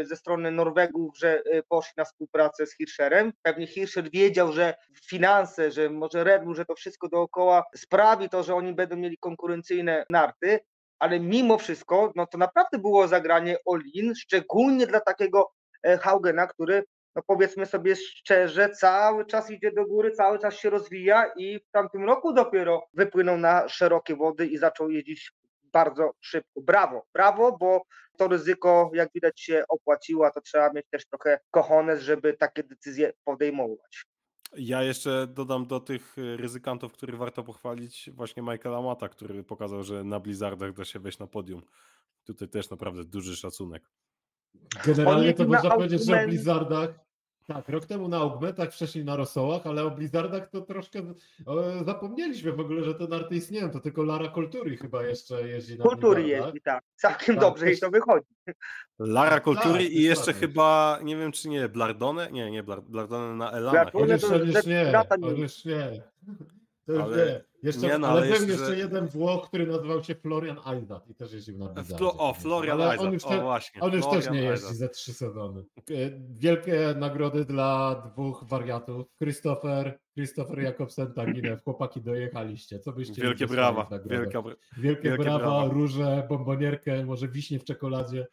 y, 0.01 0.05
ze 0.05 0.15
strony 0.15 0.51
Norwegów, 0.51 1.17
że 1.17 1.39
y, 1.39 1.63
poszli 1.69 1.93
na 1.97 2.05
współpracę 2.05 2.65
z 2.65 2.77
Hirscherem. 2.77 3.33
Pewnie 3.41 3.67
Hirscher 3.67 4.11
wiedział, 4.11 4.51
że 4.51 4.73
finanse, 5.09 5.71
że 5.71 5.89
może 5.89 6.23
Red 6.23 6.43
Bull, 6.43 6.55
że 6.55 6.65
to 6.65 6.75
wszystko 6.75 7.09
dookoła 7.09 7.63
sprawi 7.75 8.29
to, 8.29 8.43
że 8.43 8.55
oni 8.55 8.73
będą 8.73 8.95
mieli 8.95 9.17
konkurencyjne 9.17 10.05
narty, 10.09 10.59
ale 10.99 11.19
mimo 11.19 11.57
wszystko, 11.57 12.11
no 12.15 12.27
to 12.27 12.37
naprawdę 12.37 12.79
było 12.79 13.07
zagranie 13.07 13.57
all-in, 13.73 14.15
szczególnie 14.15 14.87
dla 14.87 14.99
takiego 14.99 15.51
e, 15.83 15.97
Haugena, 15.97 16.47
który 16.47 16.83
no 17.15 17.21
powiedzmy 17.27 17.65
sobie 17.65 17.95
szczerze, 17.95 18.69
cały 18.69 19.25
czas 19.25 19.51
idzie 19.51 19.71
do 19.71 19.85
góry, 19.85 20.11
cały 20.11 20.39
czas 20.39 20.55
się 20.55 20.69
rozwija 20.69 21.31
i 21.37 21.59
w 21.59 21.71
tamtym 21.71 22.03
roku 22.03 22.33
dopiero 22.33 22.87
wypłynął 22.93 23.37
na 23.37 23.67
szerokie 23.69 24.15
wody 24.15 24.47
i 24.47 24.57
zaczął 24.57 24.89
jeździć 24.89 25.31
bardzo 25.75 26.11
szybko. 26.21 26.61
Brawo, 26.61 27.05
brawo, 27.13 27.57
bo 27.57 27.81
to 28.17 28.27
ryzyko, 28.27 28.91
jak 28.93 29.09
widać, 29.13 29.41
się 29.41 29.63
opłaciło, 29.69 30.25
a 30.25 30.31
to 30.31 30.41
trzeba 30.41 30.73
mieć 30.73 30.85
też 30.91 31.05
trochę 31.05 31.39
kochones, 31.51 32.01
żeby 32.01 32.33
takie 32.33 32.63
decyzje 32.63 33.13
podejmować. 33.23 34.05
Ja 34.57 34.83
jeszcze 34.83 35.27
dodam 35.27 35.65
do 35.65 35.79
tych 35.79 36.15
ryzykantów, 36.17 36.93
których 36.93 37.17
warto 37.17 37.43
pochwalić, 37.43 38.09
właśnie 38.13 38.43
Michaela 38.43 38.81
Mata, 38.81 39.09
który 39.09 39.43
pokazał, 39.43 39.83
że 39.83 40.03
na 40.03 40.19
Blizzardach 40.19 40.73
da 40.73 40.85
się 40.85 40.99
wejść 40.99 41.19
na 41.19 41.27
podium. 41.27 41.61
Tutaj 42.23 42.47
też 42.47 42.69
naprawdę 42.69 43.03
duży 43.03 43.35
szacunek. 43.35 43.83
Generalnie 44.85 45.33
to 45.33 45.43
na 45.43 45.49
można 45.49 45.69
powiedzieć, 45.69 46.05
że 46.05 46.27
Blizzardach. 46.27 46.89
Tak, 47.47 47.69
rok 47.69 47.85
temu 47.85 48.07
na 48.07 48.17
Augmentach, 48.17 48.73
wcześniej 48.73 49.05
na 49.05 49.15
Rosołach, 49.15 49.67
ale 49.67 49.83
o 49.83 49.91
Blizzardach 49.91 50.49
to 50.49 50.61
troszkę 50.61 50.99
e, 50.99 51.13
zapomnieliśmy 51.85 52.51
w 52.51 52.59
ogóle, 52.59 52.83
że 52.83 52.95
te 52.95 53.07
narty 53.07 53.35
istnieją. 53.35 53.69
To 53.71 53.79
tylko 53.79 54.03
Lara 54.03 54.27
Kultury 54.27 54.77
chyba 54.77 55.03
jeszcze 55.03 55.47
jeździ 55.47 55.77
na 55.77 55.83
Kultury 55.83 56.21
Blizzardach. 56.23 56.47
jeździ, 56.47 56.61
tak. 56.61 56.83
Całkiem 56.95 57.35
Tak, 57.35 57.39
dobrze 57.43 57.65
też- 57.65 57.77
i 57.77 57.81
to 57.81 57.89
wychodzi. 57.89 58.25
Lara 58.99 59.39
Kultury 59.39 59.73
tak, 59.83 59.91
i 59.91 60.03
jeszcze 60.03 60.25
dokładnie. 60.25 60.47
chyba, 60.47 60.99
nie 61.03 61.17
wiem 61.17 61.31
czy 61.31 61.49
nie, 61.49 61.69
Blardone? 61.69 62.31
Nie, 62.31 62.51
nie, 62.51 62.63
Blar- 62.63 62.81
Blardone 62.81 63.35
na 63.35 63.51
Elanach. 63.51 63.91
Blardone 63.91 64.03
On 64.05 64.11
już, 64.11 64.21
to 64.21 64.35
on 64.35 64.41
już 64.41 64.49
rzecz 64.53 64.65
nie, 64.65 64.93
on 65.21 65.35
już 65.37 65.65
nie. 65.65 66.01
To 66.85 66.93
już 66.93 67.01
Ale- 67.01 67.17
nie. 67.25 67.43
Jeszcze, 67.65 67.87
nie, 67.87 67.97
no, 67.97 68.07
ale, 68.07 68.21
ale 68.21 68.29
jeszcze- 68.29 68.45
jeszcze 68.45 68.75
jeden 68.77 69.07
Włoch, 69.07 69.47
który 69.47 69.67
nazywał 69.67 70.03
się 70.03 70.15
Florian 70.15 70.57
Aizat 70.65 71.07
i 71.09 71.15
też 71.15 71.33
jeździł 71.33 71.57
na 71.57 71.65
Blizzardzie. 71.65 71.97
Flo, 71.97 72.17
o, 72.17 72.33
Florian 72.33 72.81
Ale 72.81 72.97
on 72.97 73.13
już, 73.13 73.23
o 73.25 73.29
te, 73.29 73.41
właśnie. 73.41 73.81
on 73.81 73.93
już 73.93 74.07
też 74.07 74.29
nie 74.29 74.41
jeździ 74.41 74.75
ze 74.75 74.89
trzy 74.89 75.13
sezony. 75.13 75.63
E, 75.77 75.83
Wielkie 76.29 76.93
nagrody 76.97 77.45
dla 77.45 77.95
dwóch 78.13 78.43
wariatów. 78.47 79.07
Christopher, 79.23 79.99
Christopher 80.13 80.59
Jakobsen, 80.59 81.13
Taginew. 81.13 81.63
Chłopaki 81.63 82.01
dojechaliście. 82.01 82.79
Co 82.79 82.91
byście 82.91 83.21
Wielkie 83.21 83.47
brawa, 83.47 83.89
wielka, 84.05 84.39
br- 84.41 84.55
Wielkie, 84.77 85.09
wielkie 85.09 85.23
brawa, 85.23 85.39
brawa. 85.39 85.65
róże, 85.65 86.25
bombonierkę, 86.29 87.05
może 87.05 87.27
wiśnie 87.27 87.59
w 87.59 87.63
czekoladzie. 87.63 88.27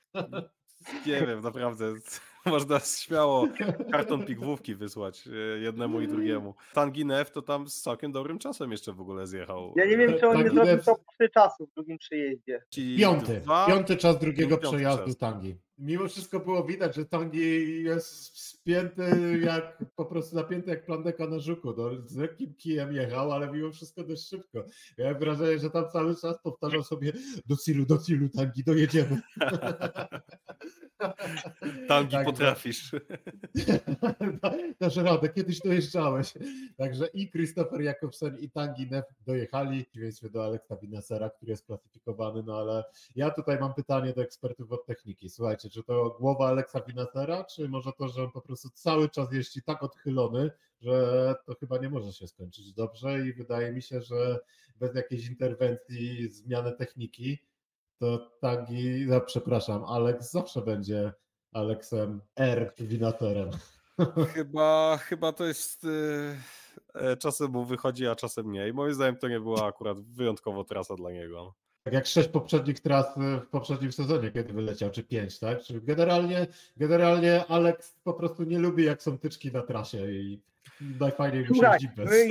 nie 1.06 1.26
wiem, 1.26 1.40
naprawdę. 1.40 1.94
Można 2.46 2.80
śmiało 2.80 3.48
karton 3.92 4.26
pigwówki 4.26 4.74
wysłać 4.74 5.28
e, 5.28 5.58
jednemu 5.58 6.00
i 6.00 6.08
drugiemu. 6.08 6.54
Tanginew 6.74 7.30
to 7.30 7.42
tam 7.42 7.68
z 7.68 7.82
całkiem 7.82 8.12
dobrym 8.12 8.38
czasem 8.38 8.70
jeszcze 8.72 8.92
w 8.92 9.00
ogóle 9.00 9.26
zjechał. 9.26 9.74
Ja 9.76 9.84
nie 9.84 9.96
wiem, 9.96 10.18
czy 10.20 10.28
on 10.28 10.36
nie 10.36 10.44
Taki 10.44 10.54
zrobił 10.56 10.78
top 10.84 11.00
3 11.14 11.28
czasu 11.28 11.66
w 11.66 11.74
drugim 11.74 11.98
przyjeździe. 11.98 12.62
Ci 12.70 12.96
Piąty, 12.98 13.40
dwa- 13.40 13.66
piąty 13.66 13.96
czas 13.96 14.18
drugiego 14.18 14.58
piąty 14.58 14.76
przejazdu 14.76 15.06
czas. 15.06 15.16
Tangi. 15.16 15.56
Mimo 15.82 16.08
wszystko 16.08 16.40
było 16.40 16.64
widać, 16.64 16.96
że 16.96 17.04
Tangi 17.06 17.82
jest 17.82 18.38
spięty 18.38 19.02
jak, 19.44 19.84
po 19.96 20.04
prostu 20.04 20.36
napięty 20.36 20.70
jak 20.70 20.84
plandeka 20.84 21.26
na 21.26 21.38
żuku. 21.38 21.74
No, 21.76 21.90
z 22.06 22.16
lekkim 22.16 22.54
kijem 22.54 22.92
jechał, 22.92 23.32
ale 23.32 23.52
mimo 23.52 23.72
wszystko 23.72 24.04
dość 24.04 24.28
szybko. 24.28 24.64
Ja 24.98 25.10
mam 25.10 25.20
wrażenie, 25.20 25.58
że 25.58 25.70
tam 25.70 25.90
cały 25.90 26.16
czas 26.16 26.42
powtarzał 26.42 26.82
sobie 26.82 27.12
do 27.46 27.56
cilu, 27.56 27.86
do 27.86 27.98
cilu 27.98 28.28
Tangi, 28.28 28.64
dojedziemy. 28.64 29.20
Tangi 31.88 32.10
Także- 32.12 32.24
potrafisz. 32.24 32.90
Dasz 34.80 34.96
radę, 34.96 35.28
kiedyś 35.28 35.60
dojeżdżałeś. 35.60 36.34
Także 36.76 37.06
i 37.06 37.30
Christopher 37.30 37.80
Jakobsen 37.80 38.38
i 38.38 38.50
Tangi 38.50 38.90
Neff 38.90 39.06
dojechali, 39.26 39.84
przeciwieństwie 39.84 40.30
do 40.30 40.44
Alexa 40.44 40.76
Binasera, 40.76 41.30
który 41.30 41.50
jest 41.50 41.66
klasyfikowany, 41.66 42.42
no 42.42 42.58
ale 42.58 42.84
ja 43.16 43.30
tutaj 43.30 43.60
mam 43.60 43.74
pytanie 43.74 44.12
do 44.12 44.22
ekspertów 44.22 44.72
od 44.72 44.86
techniki. 44.86 45.30
Słuchajcie, 45.30 45.68
czy 45.72 45.82
to 45.82 46.16
głowa 46.20 46.48
Alexa 46.48 46.80
Binasera, 46.80 47.44
czy 47.44 47.68
może 47.68 47.92
to, 47.98 48.08
że 48.08 48.24
on 48.24 48.30
po 48.30 48.40
prostu 48.40 48.68
cały 48.74 49.08
czas 49.08 49.32
jeździ 49.32 49.62
tak 49.62 49.82
odchylony, 49.82 50.50
że 50.80 51.34
to 51.46 51.54
chyba 51.54 51.78
nie 51.78 51.90
może 51.90 52.12
się 52.12 52.26
skończyć 52.28 52.72
dobrze 52.72 53.26
i 53.26 53.32
wydaje 53.32 53.72
mi 53.72 53.82
się, 53.82 54.02
że 54.02 54.38
bez 54.76 54.94
jakiejś 54.94 55.28
interwencji, 55.28 56.28
zmiany 56.28 56.72
techniki, 56.72 57.38
to 57.98 58.30
Tangi, 58.40 59.06
no, 59.06 59.20
przepraszam, 59.20 59.84
Alex 59.84 60.30
zawsze 60.30 60.62
będzie 60.62 61.12
Alexem 61.52 62.20
R. 62.36 62.74
Winatorem. 62.78 63.50
Chyba, 64.34 64.96
chyba 64.96 65.32
to 65.32 65.44
jest. 65.44 65.84
y, 65.84 66.36
e, 66.94 67.16
Czasem 67.16 67.50
mu 67.50 67.64
wychodzi, 67.64 68.06
a 68.06 68.16
czasem 68.16 68.52
nie. 68.52 68.68
I 68.68 68.72
moim 68.72 68.94
zdaniem 68.94 69.16
to 69.16 69.28
nie 69.28 69.40
była 69.40 69.66
akurat 69.66 70.00
wyjątkowo 70.00 70.64
trasa 70.64 70.94
dla 70.94 71.10
niego. 71.10 71.54
Tak 71.82 71.94
jak 71.94 72.06
sześć 72.06 72.28
poprzednich 72.28 72.80
tras 72.80 73.06
w 73.16 73.46
poprzednim 73.46 73.92
sezonie, 73.92 74.30
kiedy 74.30 74.52
wyleciał, 74.52 74.90
czy 74.90 75.02
pięć, 75.02 75.38
tak? 75.38 75.62
Czyli 75.62 75.80
generalnie, 75.82 76.46
generalnie 76.76 77.44
Alex 77.48 77.96
po 78.04 78.14
prostu 78.14 78.42
nie 78.44 78.58
lubi, 78.58 78.84
jak 78.84 79.02
są 79.02 79.18
tyczki 79.18 79.52
na 79.52 79.62
trasie 79.62 79.98
i 80.12 80.40
najfajniej 81.00 81.44
mu 81.48 81.54
się 81.54 81.70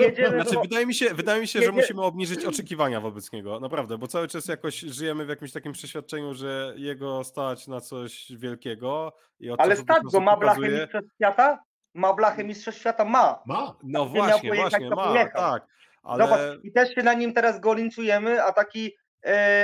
jedziemy 0.03 0.29
Znaczy, 0.41 0.55
do- 0.55 0.61
wydaje 0.61 0.85
mi 0.85 0.93
się, 0.93 1.13
wydaje 1.13 1.41
mi 1.41 1.47
się, 1.47 1.61
że 1.61 1.71
musimy 1.71 2.01
obniżyć 2.01 2.45
oczekiwania 2.45 3.01
wobec 3.01 3.31
niego. 3.31 3.59
Naprawdę, 3.59 3.97
bo 3.97 4.07
cały 4.07 4.27
czas 4.27 4.47
jakoś 4.47 4.79
żyjemy 4.79 5.25
w 5.25 5.29
jakimś 5.29 5.51
takim 5.51 5.71
przeświadczeniu, 5.73 6.33
że 6.33 6.73
jego 6.77 7.23
stać 7.23 7.67
na 7.67 7.81
coś 7.81 8.31
wielkiego. 8.37 9.13
I 9.39 9.49
od 9.49 9.59
Ale 9.61 9.75
stać 9.75 10.03
go, 10.03 10.19
ma 10.19 10.37
blachę 10.37 10.61
pokazuje- 10.61 10.81
mistrzostw 10.81 11.09
świata? 11.15 11.63
Ma 11.93 12.13
blachę 12.13 12.43
mistrzostw 12.43 12.79
świata? 12.81 13.05
Ma. 13.05 13.39
Ma. 13.45 13.75
No 13.83 14.05
właśnie, 14.05 14.53
właśnie, 14.53 14.89
ma, 14.89 15.25
tak. 15.35 15.67
Ale 16.03 16.23
Zobacz, 16.23 16.63
i 16.63 16.71
też 16.71 16.95
się 16.95 17.03
na 17.03 17.13
nim 17.13 17.33
teraz 17.33 17.59
go 17.59 17.73
linczujemy, 17.73 18.43
a 18.43 18.51
taki, 18.51 18.91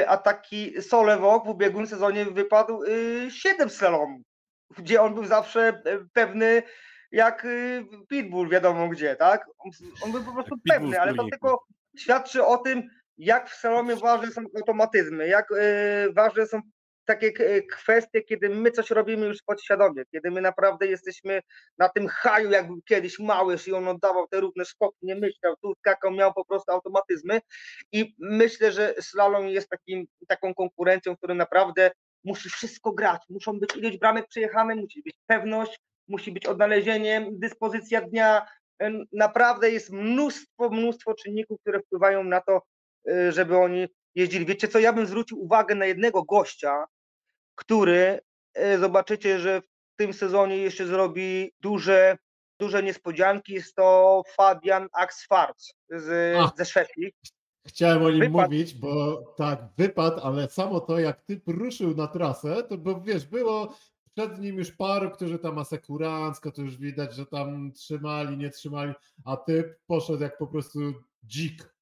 a 0.08 0.18
taki 0.18 0.82
Solewok 0.82 1.46
w 1.46 1.50
ubiegłym 1.50 1.88
sezonie 1.88 2.26
wypadł 2.26 2.84
e, 2.84 3.32
7 3.32 3.70
slalomów, 3.70 4.22
gdzie 4.78 5.02
on 5.02 5.14
był 5.14 5.26
zawsze 5.26 5.68
e, 5.68 6.00
pewny 6.14 6.64
jak 7.12 7.46
e, 7.46 7.48
Pitbull, 8.10 8.50
wiadomo 8.50 8.90
gdzie, 8.90 9.16
tak? 9.16 9.46
On, 10.02 10.12
był 10.12 10.24
po 10.24 10.34
prostu 10.34 10.56
Pitbull 10.56 10.74
pewny, 10.74 11.02
ale 11.02 11.14
to 11.14 11.24
tylko 11.32 11.64
świadczy 11.98 12.46
o 12.46 12.58
tym, 12.58 12.90
jak 13.18 13.50
w 13.50 13.56
slalomie 13.56 13.96
ważne 13.96 14.32
są 14.32 14.42
automatyzmy, 14.58 15.28
jak 15.28 15.52
e, 15.52 16.10
ważne 16.14 16.48
są 16.48 16.62
takie 17.08 17.32
kwestie, 17.62 18.22
kiedy 18.22 18.50
my 18.50 18.72
coś 18.72 18.90
robimy 18.90 19.26
już 19.26 19.44
podświadomie, 19.44 20.04
kiedy 20.12 20.32
my 20.32 20.42
naprawdę 20.42 20.88
jesteśmy 20.88 21.42
na 21.78 21.90
tym 21.90 22.08
haju, 22.08 22.52
jak 22.52 22.68
był 22.68 22.82
kiedyś 22.82 23.20
małyż 23.20 23.68
i 23.68 23.74
on 23.74 23.88
oddawał 23.88 24.28
te 24.28 24.40
równe 24.40 24.66
skoki, 24.66 24.98
nie 25.02 25.16
myślał, 25.16 25.56
tu 25.62 25.74
skakał, 25.80 26.12
miał 26.12 26.34
po 26.34 26.46
prostu 26.46 26.72
automatyzmy 26.72 27.42
i 27.92 28.16
myślę, 28.20 28.72
że 28.72 28.94
slalom 29.02 29.48
jest 29.48 29.70
takim, 29.70 30.06
taką 30.28 30.54
konkurencją, 30.54 31.16
w 31.16 31.18
której 31.18 31.38
naprawdę 31.38 31.92
musi 32.24 32.50
wszystko 32.50 32.92
grać, 32.92 33.22
muszą 33.30 33.60
być 33.60 33.76
ilość 33.76 33.98
bramek 33.98 34.28
przejechane, 34.28 34.76
musi 34.76 35.04
być 35.04 35.16
pewność, 35.28 35.80
musi 36.08 36.32
być 36.32 36.46
odnalezienie, 36.46 37.28
dyspozycja 37.32 38.02
dnia, 38.02 38.48
naprawdę 39.14 39.72
jest 39.72 39.92
mnóstwo, 39.92 40.70
mnóstwo 40.70 41.14
czynników, 41.14 41.62
które 41.62 41.80
wpływają 41.80 42.24
na 42.24 42.42
to, 42.42 42.62
y, 43.10 43.32
żeby 43.32 43.58
oni 43.58 43.88
jeździli. 44.16 44.46
Wiecie 44.46 44.68
co, 44.68 44.80
ja 44.80 44.94
bym 44.94 45.06
zwrócił 45.06 45.44
uwagę 45.44 45.76
na 45.76 45.86
jednego 45.86 46.24
gościa, 46.24 46.86
który 47.58 48.20
e, 48.54 48.80
zobaczycie, 48.80 49.40
że 49.40 49.62
w 49.62 49.96
tym 49.96 50.14
sezonie 50.14 50.58
jeszcze 50.58 50.88
zrobi 50.88 51.52
duże, 51.62 52.18
duże 52.60 52.84
niespodzianki. 52.84 53.54
Jest 53.54 53.76
to 53.76 54.22
Fabian 54.36 54.88
Axfarz 54.94 55.74
z, 55.90 56.38
A. 56.38 56.52
ze 56.58 56.66
Szwecji. 56.66 57.12
Chciałem 57.68 58.04
o 58.04 58.10
nim 58.10 58.32
mówić, 58.32 58.74
bo 58.74 59.24
tak, 59.38 59.60
wypadł, 59.78 60.22
ale 60.24 60.50
samo 60.50 60.80
to, 60.80 61.00
jak 61.00 61.22
typ 61.22 61.44
ruszył 61.48 61.96
na 61.96 62.08
trasę, 62.08 62.64
to 62.64 62.78
bo 62.78 63.02
wiesz, 63.02 63.26
było 63.26 63.76
przed 64.16 64.40
nim 64.40 64.58
już 64.58 64.72
paru, 64.72 65.12
którzy 65.12 65.40
tam 65.40 65.60
asekurancko, 65.60 66.52
to 66.52 66.62
już 66.62 66.78
widać, 66.78 67.16
że 67.16 67.26
tam 67.26 67.72
trzymali, 67.72 68.38
nie 68.38 68.50
trzymali, 68.50 68.94
a 69.26 69.38
typ 69.38 69.80
poszedł 69.88 70.24
jak 70.24 70.38
po 70.38 70.48
prostu 70.48 70.80
dzik. 71.24 71.74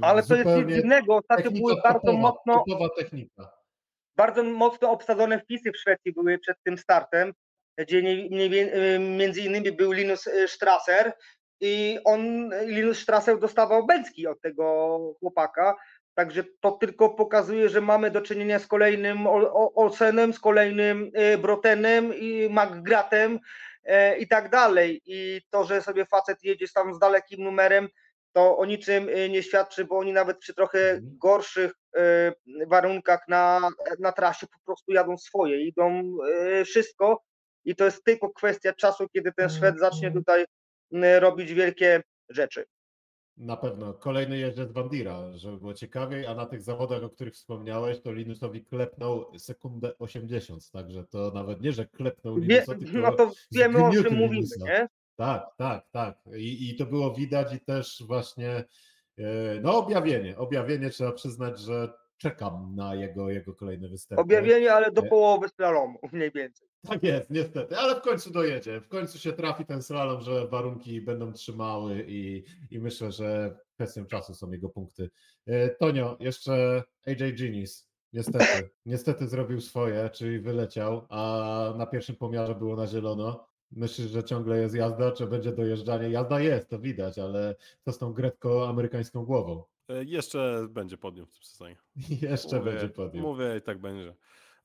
Ale 0.00 0.22
to 0.22 0.36
jest 0.36 0.50
nic 0.56 0.76
dziwnego. 0.76 1.16
Ostatnio 1.16 1.50
były 1.50 1.76
bardzo 1.82 2.12
mocno, 2.12 2.64
Topowa 2.66 2.88
technika. 2.88 3.65
Bardzo 4.16 4.42
mocno 4.42 4.90
obsadzone 4.90 5.40
wpisy 5.40 5.72
w 5.72 5.76
Szwecji 5.76 6.12
były 6.12 6.38
przed 6.38 6.56
tym 6.62 6.78
startem, 6.78 7.32
gdzie 7.78 8.02
nie, 8.02 8.28
nie, 8.28 8.44
y, 8.44 8.98
między 8.98 9.40
innymi 9.40 9.72
był 9.72 9.92
Linus 9.92 10.26
y, 10.26 10.48
Strasser 10.48 11.12
i 11.60 11.98
on, 12.04 12.50
Linus 12.66 12.98
Strasser 12.98 13.38
dostawał 13.38 13.86
bęcki 13.86 14.26
od 14.26 14.40
tego 14.40 14.98
chłopaka, 15.20 15.76
także 16.14 16.44
to 16.60 16.72
tylko 16.72 17.10
pokazuje, 17.10 17.68
że 17.68 17.80
mamy 17.80 18.10
do 18.10 18.20
czynienia 18.20 18.58
z 18.58 18.66
kolejnym 18.66 19.26
Olsenem, 19.74 20.32
z 20.32 20.40
kolejnym 20.40 21.10
y, 21.34 21.38
Brotenem 21.38 22.14
i 22.14 22.48
McGratem 22.50 23.38
i 24.18 24.28
tak 24.28 24.50
dalej. 24.50 25.02
I 25.06 25.40
to, 25.50 25.64
że 25.64 25.82
sobie 25.82 26.06
facet 26.06 26.44
jedzie 26.44 26.66
tam 26.74 26.94
z 26.94 26.98
dalekim 26.98 27.44
numerem, 27.44 27.88
to 28.36 28.56
o 28.58 28.64
niczym 28.64 29.08
y, 29.08 29.28
nie 29.28 29.42
świadczy, 29.42 29.84
bo 29.84 29.98
oni 29.98 30.12
nawet 30.12 30.38
przy 30.38 30.54
trochę 30.54 30.90
Mhm. 30.90 31.18
gorszych 31.22 31.72
y, 31.96 32.66
warunkach 32.66 33.20
na, 33.28 33.68
na 33.98 34.12
trasie 34.12 34.46
po 34.46 34.58
prostu 34.64 34.92
jadą 34.92 35.18
swoje, 35.18 35.66
idą 35.66 36.02
y, 36.60 36.64
wszystko 36.64 37.22
i 37.64 37.76
to 37.76 37.84
jest 37.84 38.04
tylko 38.04 38.30
kwestia 38.30 38.72
czasu, 38.72 39.08
kiedy 39.08 39.32
ten 39.32 39.48
Szwed 39.50 39.78
zacznie 39.78 40.12
tutaj 40.12 40.44
y, 40.94 41.20
robić 41.20 41.52
wielkie 41.52 42.02
rzeczy. 42.28 42.64
Na 43.36 43.56
pewno. 43.56 43.94
Kolejny 43.94 44.38
jeździec 44.38 44.72
Bandira, 44.72 45.36
żeby 45.36 45.56
było 45.58 45.74
ciekawiej, 45.74 46.26
a 46.26 46.34
na 46.34 46.46
tych 46.46 46.62
zawodach, 46.62 47.02
o 47.02 47.10
których 47.10 47.34
wspomniałeś, 47.34 48.00
to 48.02 48.12
Linusowi 48.12 48.64
klepnął 48.64 49.38
sekundę 49.38 49.98
80, 49.98 50.70
także 50.70 51.04
to 51.04 51.30
nawet 51.34 51.60
nie, 51.60 51.72
że 51.72 51.86
klepnął 51.86 52.40
Wie, 52.40 52.62
tylko 52.62 52.74
no 52.92 53.12
to 53.12 53.30
wiemy 53.52 53.86
o 53.86 53.90
czym 53.92 54.14
mówimy, 54.14 54.34
Linusa. 54.34 54.64
nie? 54.64 54.88
Tak, 55.16 55.46
tak, 55.56 55.88
tak. 55.90 56.18
I, 56.36 56.70
I 56.70 56.76
to 56.76 56.86
było 56.86 57.14
widać 57.14 57.54
i 57.54 57.60
też 57.60 58.02
właśnie 58.06 58.64
e, 59.18 59.24
no 59.62 59.78
objawienie. 59.78 60.38
Objawienie 60.38 60.90
trzeba 60.90 61.12
przyznać, 61.12 61.60
że 61.60 61.92
czekam 62.18 62.74
na 62.76 62.94
jego, 62.94 63.30
jego 63.30 63.54
kolejny 63.54 63.88
występ. 63.88 64.20
Objawienie, 64.20 64.72
ale 64.72 64.92
do 64.92 65.02
Nie. 65.02 65.08
połowy 65.08 65.48
slalomu 65.48 65.98
mniej 66.12 66.30
więcej. 66.32 66.68
Tak 66.88 67.02
jest, 67.02 67.30
niestety, 67.30 67.76
ale 67.76 67.94
w 67.94 68.00
końcu 68.00 68.30
dojedzie. 68.30 68.80
W 68.80 68.88
końcu 68.88 69.18
się 69.18 69.32
trafi 69.32 69.64
ten 69.64 69.82
slalom, 69.82 70.20
że 70.20 70.48
warunki 70.48 71.00
będą 71.00 71.32
trzymały 71.32 72.04
i, 72.08 72.44
i 72.70 72.78
myślę, 72.78 73.12
że 73.12 73.58
kwestią 73.74 74.06
czasu 74.06 74.34
są 74.34 74.50
jego 74.50 74.68
punkty. 74.68 75.10
E, 75.46 75.68
Tonio, 75.68 76.16
jeszcze 76.20 76.82
AJ 77.06 77.34
Genius. 77.34 77.88
Niestety, 78.12 78.70
niestety 78.86 79.28
zrobił 79.28 79.60
swoje, 79.60 80.10
czyli 80.10 80.40
wyleciał, 80.40 81.06
a 81.08 81.74
na 81.78 81.86
pierwszym 81.86 82.16
pomiarze 82.16 82.54
było 82.54 82.76
na 82.76 82.86
zielono. 82.86 83.48
Myślisz, 83.72 84.10
że 84.10 84.24
ciągle 84.24 84.58
jest 84.58 84.74
jazda, 84.74 85.12
czy 85.12 85.26
będzie 85.26 85.52
dojeżdżanie? 85.52 86.10
Jazda 86.10 86.40
jest, 86.40 86.68
to 86.68 86.78
widać, 86.78 87.18
ale 87.18 87.54
co 87.84 87.92
z 87.92 87.98
tą 87.98 88.12
grecko-amerykańską 88.12 89.24
głową? 89.24 89.62
e, 89.88 90.04
jeszcze 90.04 90.66
będzie 90.70 90.98
podium 90.98 91.26
w 91.26 91.32
tym 91.32 91.42
sezonie. 91.42 91.76
Jeszcze 92.30 92.58
Mówię, 92.58 92.70
będzie 92.70 92.88
podium. 92.88 93.22
Mówię 93.22 93.56
i 93.58 93.62
tak 93.62 93.78
będzie. 93.80 94.14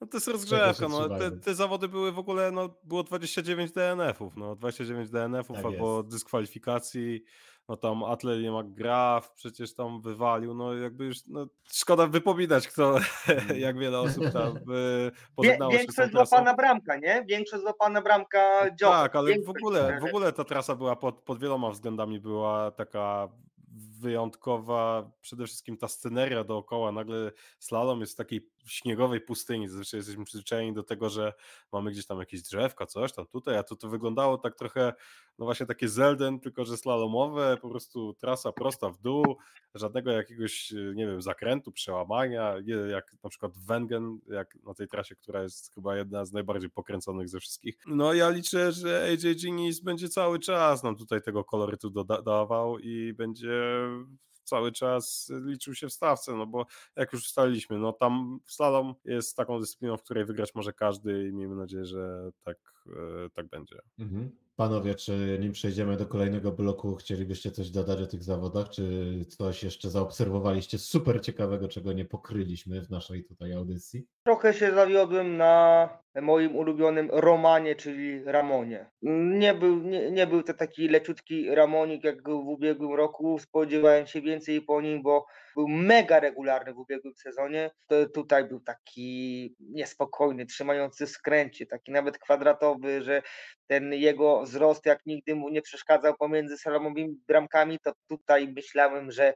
No 0.02 0.08
to 0.08 0.18
jest 0.18 0.28
rozgrzewka, 0.28 0.88
no, 0.88 1.10
te, 1.10 1.32
te 1.32 1.56
zawody 1.56 1.88
były 1.88 2.12
w 2.12 2.20
ogóle, 2.20 2.52
no 2.52 2.76
było 2.84 3.04
29 3.04 3.72
DNF-ów, 3.72 4.38
no 4.38 4.56
29 4.56 5.10
DNF-ów 5.10 5.56
Tak 5.58 5.66
albo 5.66 5.98
jest. 5.98 6.10
dyskwalifikacji, 6.10 7.24
no 7.72 7.78
tam 7.78 8.04
Atlelie 8.04 8.52
McGrath 8.52 9.34
przecież 9.34 9.74
tam 9.74 10.02
wywalił, 10.02 10.54
no 10.54 10.74
jakby 10.74 11.06
już, 11.06 11.18
no 11.28 11.48
szkoda 11.72 12.08
wypominać 12.08 12.68
kto, 12.68 12.96
jak 13.58 13.80
wiele 13.80 14.00
osób 14.00 14.24
tam 14.34 14.58
y, 14.58 14.62
Wie, 14.68 15.12
pożegnało 15.36 15.72
się 15.72 15.78
z 15.78 15.82
tą 15.82 16.04
większość 16.04 16.12
złapana 16.12 16.54
bramka, 16.54 16.98
nie? 16.98 17.26
Większość 17.30 17.64
złapana 17.64 18.02
bramka 18.02 18.66
Joe. 18.66 18.90
Tak, 18.90 19.16
ale 19.16 19.32
w 19.32 19.34
Większość, 19.34 19.58
ogóle, 19.58 19.98
e, 19.98 20.00
w 20.00 20.06
ogóle 20.06 20.34
ta 20.34 20.44
trasa 20.44 20.76
była 20.76 20.96
pod, 20.96 21.22
pod 21.22 21.40
wieloma 21.40 21.70
względami 21.70 22.20
była 22.20 22.72
taka 22.72 23.30
wyjątkowa, 24.00 25.12
przede 25.22 25.46
wszystkim 25.46 25.78
ta 25.78 25.88
sceneria 25.88 26.44
dookoła, 26.44 26.92
nagle 26.92 27.32
slalom 27.60 28.00
jest 28.00 28.14
w 28.14 28.16
takiej 28.16 28.51
śniegowej 28.66 29.22
pustyni, 29.22 29.68
zazwyczaj 29.68 29.98
jesteśmy 29.98 30.26
przyzwyczajeni 30.26 30.74
do 30.74 30.84
tego, 30.84 31.10
że 31.10 31.34
mamy 31.72 31.92
gdzieś 31.92 32.06
tam 32.06 32.20
jakieś 32.20 32.42
drzewka, 32.42 32.86
coś 32.86 33.14
tam 33.14 33.28
tutaj, 33.28 33.58
a 33.58 33.64
tu 33.64 33.76
to 33.76 33.90
wyglądało 33.90 34.38
tak 34.38 34.56
trochę, 34.56 34.94
no 35.40 35.46
właśnie 35.46 35.66
takie 35.66 35.90
Zelden, 35.90 36.40
tylko 36.40 36.66
że 36.66 36.78
slalomowe, 36.78 37.58
po 37.62 37.70
prostu 37.70 38.14
trasa 38.14 38.52
prosta 38.52 38.90
w 38.90 38.98
dół, 38.98 39.38
żadnego 39.76 40.12
jakiegoś, 40.12 40.72
y, 40.72 40.94
nie 40.96 41.08
wiem, 41.08 41.22
zakrętu, 41.22 41.72
przełamania, 41.72 42.56
jak 42.92 43.16
na 43.24 43.30
przykład 43.30 43.58
Wengen, 43.58 44.20
jak 44.28 44.56
na 44.64 44.74
tej 44.74 44.88
trasie, 44.88 45.16
która 45.16 45.44
jest 45.44 45.74
chyba 45.74 45.98
jedna 45.98 46.26
z 46.26 46.32
najbardziej 46.32 46.70
pokręconych 46.70 47.30
ze 47.30 47.40
wszystkich. 47.40 47.78
No 47.88 48.14
ja 48.14 48.30
liczę, 48.30 48.72
że 48.72 49.04
AJ 49.04 49.36
Genius 49.36 49.80
będzie 49.80 50.10
cały 50.10 50.40
czas 50.40 50.84
nam 50.84 50.96
tutaj 50.96 51.22
tego 51.22 51.44
kolorytu 51.44 51.90
dodawał 51.90 52.80
i 52.80 53.14
będzie 53.14 53.52
cały 54.44 54.72
czas 54.72 55.32
liczył 55.46 55.76
się 55.76 55.88
w 55.88 55.94
stawce, 55.94 56.36
no 56.36 56.48
bo 56.48 56.66
jak 56.96 57.14
już 57.14 57.22
ustaliliśmy, 57.26 57.78
no 57.78 57.94
tam 57.94 58.40
slalom 58.46 58.96
jest 59.06 59.38
taką 59.38 59.60
dyscypliną, 59.60 59.98
w 59.98 60.04
której 60.04 60.26
wygrać 60.26 60.56
może 60.56 60.74
każdy 60.74 61.28
i 61.28 61.34
miejmy 61.34 61.56
nadzieję, 61.56 61.86
że 61.86 62.32
tak, 62.44 62.58
e, 63.26 63.30
tak 63.30 63.48
będzie. 63.48 63.80
Mhm. 64.00 64.32
Panowie, 64.56 64.96
czy 64.96 65.38
nim 65.42 65.52
przejdziemy 65.52 65.98
do 65.98 66.06
kolejnego 66.06 66.52
bloku, 66.52 66.96
chcielibyście 66.96 67.52
coś 67.52 67.70
dodać 67.70 68.02
o 68.02 68.08
tych 68.08 68.24
zawodach, 68.24 68.70
czy 68.70 68.86
coś 69.26 69.64
jeszcze 69.64 69.90
zaobserwowaliście 69.90 70.78
super 70.78 71.22
ciekawego, 71.22 71.68
czego 71.68 71.94
nie 71.94 72.06
pokryliśmy 72.06 72.82
w 72.82 72.90
naszej 72.90 73.24
tutaj 73.24 73.54
audycji? 73.54 74.08
Trochę 74.24 74.54
się 74.54 74.72
zawiodłem 74.72 75.38
na 75.38 75.90
moim 76.22 76.56
ulubionym 76.56 77.10
Romanie, 77.12 77.76
czyli 77.76 78.24
Ramonie. 78.24 78.90
Nie 79.42 79.54
był, 79.54 79.78
nie, 79.78 80.12
nie 80.12 80.28
był 80.28 80.44
to 80.44 80.54
taki 80.54 80.88
leciutki 80.88 81.56
Ramonik 81.56 82.04
jak 82.04 82.30
w 82.30 82.48
ubiegłym 82.48 82.94
roku. 82.94 83.40
Spodziewałem 83.40 84.08
się 84.08 84.22
więcej 84.22 84.62
po 84.62 84.82
nim, 84.82 85.02
bo 85.04 85.26
był 85.56 85.68
mega 85.68 86.20
regularny 86.20 86.74
w 86.74 86.80
ubiegłym 86.80 87.14
sezonie. 87.16 87.72
To 87.88 88.10
tutaj 88.10 88.48
był 88.48 88.60
taki 88.60 89.56
niespokojny, 89.60 90.46
trzymający 90.46 91.08
skręcie, 91.08 91.66
taki 91.66 91.92
nawet 91.92 92.18
kwadratowy, 92.18 93.02
że 93.02 93.22
ten 93.72 93.94
jego 93.94 94.42
wzrost 94.44 94.86
jak 94.86 95.06
nigdy 95.06 95.36
mu 95.36 95.50
nie 95.50 95.62
przeszkadzał 95.62 96.16
pomiędzy 96.18 96.58
salomowymi 96.58 97.18
bramkami, 97.28 97.80
to 97.80 97.92
tutaj 98.08 98.48
myślałem, 98.48 99.12
że 99.12 99.34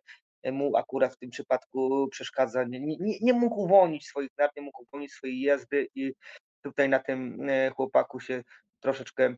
mu 0.51 0.77
akurat 0.77 1.13
w 1.13 1.17
tym 1.17 1.29
przypadku 1.29 2.07
przeszkadza, 2.11 2.63
nie, 2.63 2.79
nie, 2.79 3.19
nie 3.21 3.33
mógł 3.33 3.61
uwolnić 3.61 4.07
swoich 4.07 4.29
nar, 4.37 4.49
nie 4.57 4.61
mógł 4.61 4.83
uwolnić 4.83 5.11
swojej 5.11 5.41
jazdy 5.41 5.87
i 5.95 6.13
tutaj 6.61 6.89
na 6.89 6.99
tym 6.99 7.49
e, 7.49 7.69
chłopaku 7.69 8.19
się 8.19 8.43
troszeczkę 8.79 9.35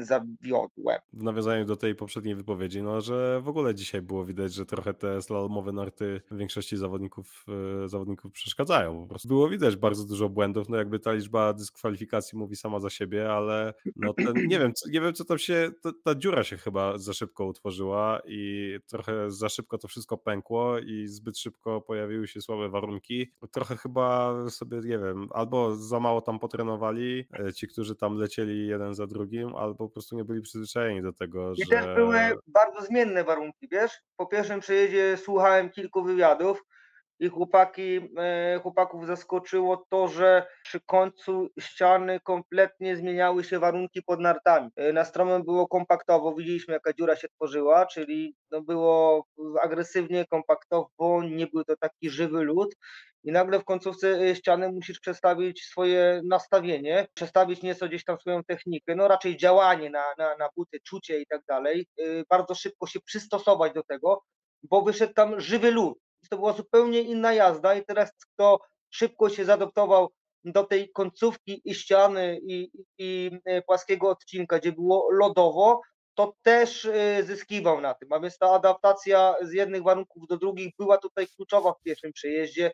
zawiodłem. 0.00 0.98
W 1.12 1.22
nawiązaniu 1.22 1.64
do 1.64 1.76
tej 1.76 1.94
poprzedniej 1.94 2.34
wypowiedzi, 2.34 2.82
no 2.82 3.00
że 3.00 3.40
w 3.40 3.48
ogóle 3.48 3.74
dzisiaj 3.74 4.02
było 4.02 4.24
widać, 4.24 4.54
że 4.54 4.66
trochę 4.66 4.94
te 4.94 5.22
slalomowe 5.22 5.72
narty 5.72 6.20
większości 6.30 6.76
zawodników, 6.76 7.44
e, 7.84 7.88
zawodników 7.88 8.32
przeszkadzają. 8.32 9.02
Po 9.02 9.06
prostu 9.06 9.28
było 9.28 9.48
widać 9.48 9.76
bardzo 9.76 10.04
dużo 10.04 10.28
błędów, 10.28 10.68
no 10.68 10.76
jakby 10.76 10.98
ta 10.98 11.12
liczba 11.12 11.52
dyskwalifikacji 11.52 12.38
mówi 12.38 12.56
sama 12.56 12.80
za 12.80 12.90
siebie, 12.90 13.32
ale 13.32 13.74
no 13.96 14.14
ten, 14.14 14.34
nie 14.52 14.58
wiem, 14.58 14.72
nie 14.90 15.00
wiem 15.00 15.14
co 15.14 15.24
tam 15.24 15.38
się, 15.38 15.70
ta, 15.82 15.90
ta 16.04 16.14
dziura 16.14 16.44
się 16.44 16.56
chyba 16.56 16.98
za 16.98 17.12
szybko 17.12 17.46
utworzyła 17.46 18.20
i 18.26 18.76
trochę 18.86 19.30
za 19.30 19.48
szybko 19.48 19.78
to 19.78 19.88
wszystko 19.88 20.18
pękło 20.18 20.78
i 20.78 21.06
zbyt 21.06 21.38
szybko 21.38 21.80
pojawiły 21.80 22.28
się 22.28 22.40
słabe 22.40 22.68
warunki. 22.68 23.32
Trochę 23.50 23.76
chyba 23.76 24.34
sobie, 24.50 24.76
nie 24.76 24.98
wiem, 24.98 25.28
albo 25.30 25.76
za 25.76 26.00
mało 26.00 26.20
tam 26.20 26.38
potrenowali 26.38 27.24
e, 27.38 27.52
ci, 27.52 27.68
którzy 27.68 27.96
tam 27.96 28.14
lecieli 28.18 28.66
jeden 28.66 28.94
za 28.94 29.06
drugim, 29.06 29.54
albo 29.70 29.88
po 29.88 29.92
prostu 29.92 30.16
nie 30.16 30.24
byli 30.24 30.42
przyzwyczajeni 30.42 31.02
do 31.02 31.12
tego, 31.12 31.52
I 31.52 31.64
że... 31.64 31.70
też 31.70 31.86
były 31.94 32.18
bardzo 32.46 32.82
zmienne 32.82 33.24
warunki, 33.24 33.68
wiesz? 33.68 33.92
Po 34.16 34.26
pierwszym 34.26 34.60
przejeździe 34.60 35.16
słuchałem 35.16 35.70
kilku 35.70 36.02
wywiadów 36.02 36.64
i 37.20 37.28
chłopaki, 37.28 38.00
e, 38.18 38.60
chłopaków 38.62 39.06
zaskoczyło 39.06 39.86
to, 39.88 40.08
że 40.08 40.46
przy 40.64 40.80
końcu 40.80 41.48
ściany 41.60 42.20
kompletnie 42.20 42.96
zmieniały 42.96 43.44
się 43.44 43.58
warunki 43.58 44.02
pod 44.02 44.20
nartami. 44.20 44.70
E, 44.76 44.92
na 44.92 45.04
stromem 45.04 45.44
było 45.44 45.68
kompaktowo, 45.68 46.34
widzieliśmy 46.34 46.74
jaka 46.74 46.92
dziura 46.92 47.16
się 47.16 47.28
tworzyła, 47.28 47.86
czyli 47.86 48.34
no 48.50 48.62
było 48.62 49.24
agresywnie, 49.62 50.24
kompaktowo, 50.30 51.22
nie 51.22 51.46
był 51.46 51.64
to 51.64 51.76
taki 51.76 52.10
żywy 52.10 52.44
lód. 52.44 52.76
I 53.24 53.32
nagle 53.32 53.58
w 53.58 53.64
końcówce 53.64 54.08
e, 54.08 54.36
ściany 54.36 54.72
musisz 54.72 55.00
przestawić 55.00 55.64
swoje 55.64 56.22
nastawienie, 56.24 57.06
przestawić 57.14 57.62
nieco 57.62 57.88
gdzieś 57.88 58.04
tam 58.04 58.18
swoją 58.18 58.44
technikę, 58.44 58.94
no 58.94 59.08
raczej 59.08 59.36
działanie 59.36 59.90
na, 59.90 60.04
na, 60.18 60.36
na 60.36 60.48
buty, 60.56 60.80
czucie 60.84 61.20
i 61.20 61.26
tak 61.26 61.40
dalej, 61.48 61.86
bardzo 62.30 62.54
szybko 62.54 62.86
się 62.86 63.00
przystosować 63.00 63.72
do 63.72 63.82
tego, 63.82 64.22
bo 64.62 64.82
wyszedł 64.82 65.12
tam 65.12 65.40
żywy 65.40 65.70
lód 65.70 65.98
to 66.28 66.36
była 66.36 66.52
zupełnie 66.52 67.00
inna 67.00 67.32
jazda 67.32 67.74
i 67.74 67.84
teraz 67.84 68.10
kto 68.12 68.60
szybko 68.90 69.28
się 69.28 69.44
zadoptował 69.44 70.12
do 70.44 70.64
tej 70.64 70.92
końcówki 70.92 71.62
i 71.64 71.74
ściany 71.74 72.40
i, 72.42 72.70
i 72.98 73.30
e, 73.44 73.62
płaskiego 73.62 74.08
odcinka, 74.08 74.58
gdzie 74.58 74.72
było 74.72 75.10
lodowo, 75.10 75.80
to 76.14 76.34
też 76.42 76.84
e, 76.84 77.22
zyskiwał 77.22 77.80
na 77.80 77.94
tym. 77.94 78.12
A 78.12 78.20
więc 78.20 78.38
ta 78.38 78.50
adaptacja 78.50 79.34
z 79.42 79.52
jednych 79.52 79.82
warunków 79.82 80.26
do 80.28 80.36
drugich 80.36 80.74
była 80.78 80.98
tutaj 80.98 81.26
kluczowa 81.36 81.72
w 81.72 81.82
pierwszym 81.82 82.12
przejeździe. 82.12 82.72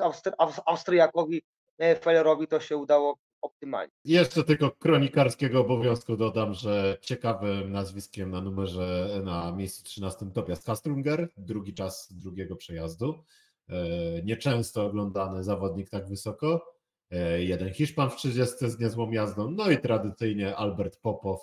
Austry 0.00 0.32
Austriakowi 0.66 1.42
e, 1.78 1.96
Fellerowi 1.96 2.46
to 2.46 2.60
się 2.60 2.76
udało 2.76 3.18
optymalnie. 3.40 3.92
Jeszcze 4.04 4.44
tylko 4.44 4.70
kronikarskiego 4.70 5.60
obowiązku 5.60 6.16
dodam, 6.16 6.54
że 6.54 6.98
ciekawym 7.00 7.72
nazwiskiem 7.72 8.30
na 8.30 8.40
numerze 8.40 9.20
na 9.24 9.52
miejscu 9.52 9.84
13 9.84 10.26
Tobias 10.34 10.64
Kastrunger, 10.64 11.28
drugi 11.36 11.74
czas 11.74 12.12
drugiego 12.12 12.56
przejazdu. 12.56 13.24
E, 13.68 14.22
nieczęsto 14.22 14.86
oglądany 14.86 15.44
zawodnik 15.44 15.90
tak 15.90 16.08
wysoko. 16.08 16.74
E, 17.10 17.44
jeden 17.44 17.72
Hiszpan 17.72 18.10
w 18.10 18.16
30 18.16 18.70
z 18.70 18.78
niezłą 18.78 19.10
jazdą, 19.10 19.50
no 19.50 19.70
i 19.70 19.78
tradycyjnie 19.78 20.56
Albert 20.56 21.00
Popow, 21.00 21.40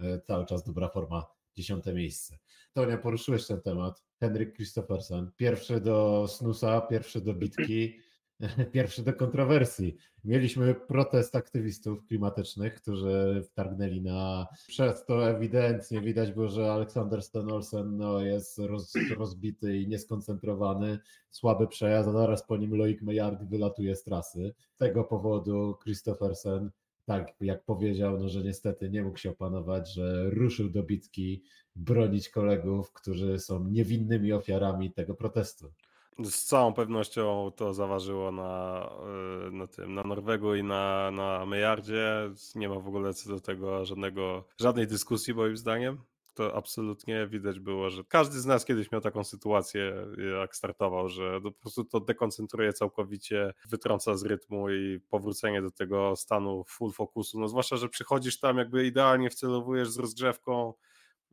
e, 0.00 0.20
cały 0.20 0.46
czas 0.46 0.64
dobra 0.64 0.88
forma, 0.88 1.26
dziesiąte 1.56 1.94
miejsce. 1.94 2.38
Tonia, 2.72 2.98
poruszyłeś 2.98 3.46
ten 3.46 3.60
temat. 3.60 4.02
Henryk 4.20 4.56
Christophersen, 4.56 5.30
pierwszy 5.36 5.80
do 5.80 6.26
snusa, 6.28 6.80
pierwszy 6.80 7.20
do 7.20 7.34
bitki 7.34 8.00
pierwszy 8.72 9.02
do 9.02 9.12
kontrowersji. 9.12 9.96
Mieliśmy 10.24 10.74
protest 10.74 11.36
aktywistów 11.36 12.06
klimatycznych, 12.06 12.74
którzy 12.74 13.42
wtargnęli 13.44 14.00
na. 14.00 14.46
Przez 14.68 15.04
to 15.04 15.30
ewidentnie 15.30 16.00
widać 16.00 16.32
było, 16.32 16.48
że 16.48 16.72
Aleksander 16.72 17.22
Stenolsen 17.22 17.96
no, 17.96 18.20
jest 18.20 18.58
roz, 18.58 18.92
rozbity 19.16 19.78
i 19.78 19.88
nieskoncentrowany, 19.88 20.98
słaby 21.30 21.66
przejazd, 21.66 22.08
a 22.08 22.12
zaraz 22.12 22.46
po 22.46 22.56
nim 22.56 22.74
Loic 22.74 23.02
Mejard 23.02 23.44
wylatuje 23.44 23.96
z 23.96 24.04
trasy. 24.04 24.54
Z 24.74 24.78
tego 24.78 25.04
powodu 25.04 25.76
Christophersen, 25.82 26.70
tak 27.04 27.34
jak 27.40 27.64
powiedział, 27.64 28.18
no, 28.18 28.28
że 28.28 28.42
niestety 28.42 28.90
nie 28.90 29.02
mógł 29.02 29.18
się 29.18 29.30
opanować, 29.30 29.94
że 29.94 30.30
ruszył 30.30 30.70
do 30.70 30.82
bitki 30.82 31.42
bronić 31.76 32.28
kolegów, 32.28 32.92
którzy 32.92 33.38
są 33.38 33.64
niewinnymi 33.64 34.32
ofiarami 34.32 34.92
tego 34.92 35.14
protestu. 35.14 35.72
Z 36.24 36.44
całą 36.44 36.74
pewnością 36.74 37.52
to 37.56 37.74
zaważyło 37.74 38.32
na, 38.32 38.82
y, 39.48 39.50
na 39.50 39.66
tym, 39.66 39.94
na 39.94 40.02
Norwegu 40.02 40.54
i 40.54 40.62
na, 40.62 41.10
na 41.10 41.46
Mejardzie. 41.46 42.30
Nie 42.54 42.68
ma 42.68 42.74
w 42.74 42.88
ogóle 42.88 43.14
co 43.14 43.30
do 43.30 43.40
tego 43.40 43.84
żadnego, 43.84 44.44
żadnej 44.60 44.86
dyskusji 44.86 45.34
moim 45.34 45.56
zdaniem. 45.56 45.98
To 46.34 46.56
absolutnie 46.56 47.26
widać 47.26 47.60
było, 47.60 47.90
że 47.90 48.04
każdy 48.04 48.40
z 48.40 48.46
nas 48.46 48.64
kiedyś 48.64 48.92
miał 48.92 49.00
taką 49.00 49.24
sytuację, 49.24 50.06
jak 50.40 50.56
startował, 50.56 51.08
że 51.08 51.40
po 51.40 51.52
prostu 51.52 51.84
to 51.84 52.00
dekoncentruje 52.00 52.72
całkowicie, 52.72 53.54
wytrąca 53.68 54.16
z 54.16 54.24
rytmu 54.24 54.70
i 54.70 55.00
powrócenie 55.00 55.62
do 55.62 55.70
tego 55.70 56.16
stanu 56.16 56.64
full 56.68 56.92
fokusu. 56.92 57.40
No 57.40 57.48
zwłaszcza, 57.48 57.76
że 57.76 57.88
przychodzisz 57.88 58.40
tam, 58.40 58.58
jakby 58.58 58.86
idealnie 58.86 59.30
wcelowujesz 59.30 59.90
z 59.90 59.98
rozgrzewką, 59.98 60.74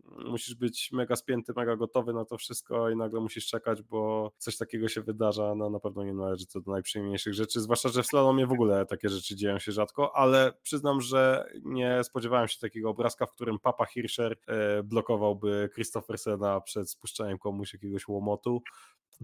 musisz 0.05 0.55
być 0.55 0.89
mega 0.91 1.15
spięty, 1.15 1.53
mega 1.55 1.75
gotowy 1.75 2.13
na 2.13 2.25
to 2.25 2.37
wszystko 2.37 2.89
i 2.89 2.95
nagle 2.95 3.19
musisz 3.19 3.47
czekać, 3.47 3.81
bo 3.81 4.31
coś 4.37 4.57
takiego 4.57 4.87
się 4.87 5.01
wydarza, 5.01 5.55
no 5.55 5.69
na 5.69 5.79
pewno 5.79 6.03
nie 6.03 6.13
należy 6.13 6.47
to 6.47 6.61
do 6.61 6.71
najprzyjemniejszych 6.71 7.33
rzeczy, 7.33 7.61
zwłaszcza, 7.61 7.89
że 7.89 8.03
w 8.03 8.07
slalomie 8.07 8.47
w 8.47 8.51
ogóle 8.51 8.85
takie 8.85 9.09
rzeczy 9.09 9.35
dzieją 9.35 9.59
się 9.59 9.71
rzadko, 9.71 10.15
ale 10.15 10.53
przyznam, 10.63 11.01
że 11.01 11.49
nie 11.63 12.03
spodziewałem 12.03 12.47
się 12.47 12.59
takiego 12.59 12.89
obrazka, 12.89 13.25
w 13.25 13.31
którym 13.31 13.59
Papa 13.59 13.85
Hirscher 13.85 14.37
e, 14.47 14.83
blokowałby 14.83 15.69
Christophersena 15.73 16.61
przed 16.61 16.89
spuszczeniem 16.89 17.37
komuś 17.37 17.73
jakiegoś 17.73 18.07
łomotu. 18.07 18.61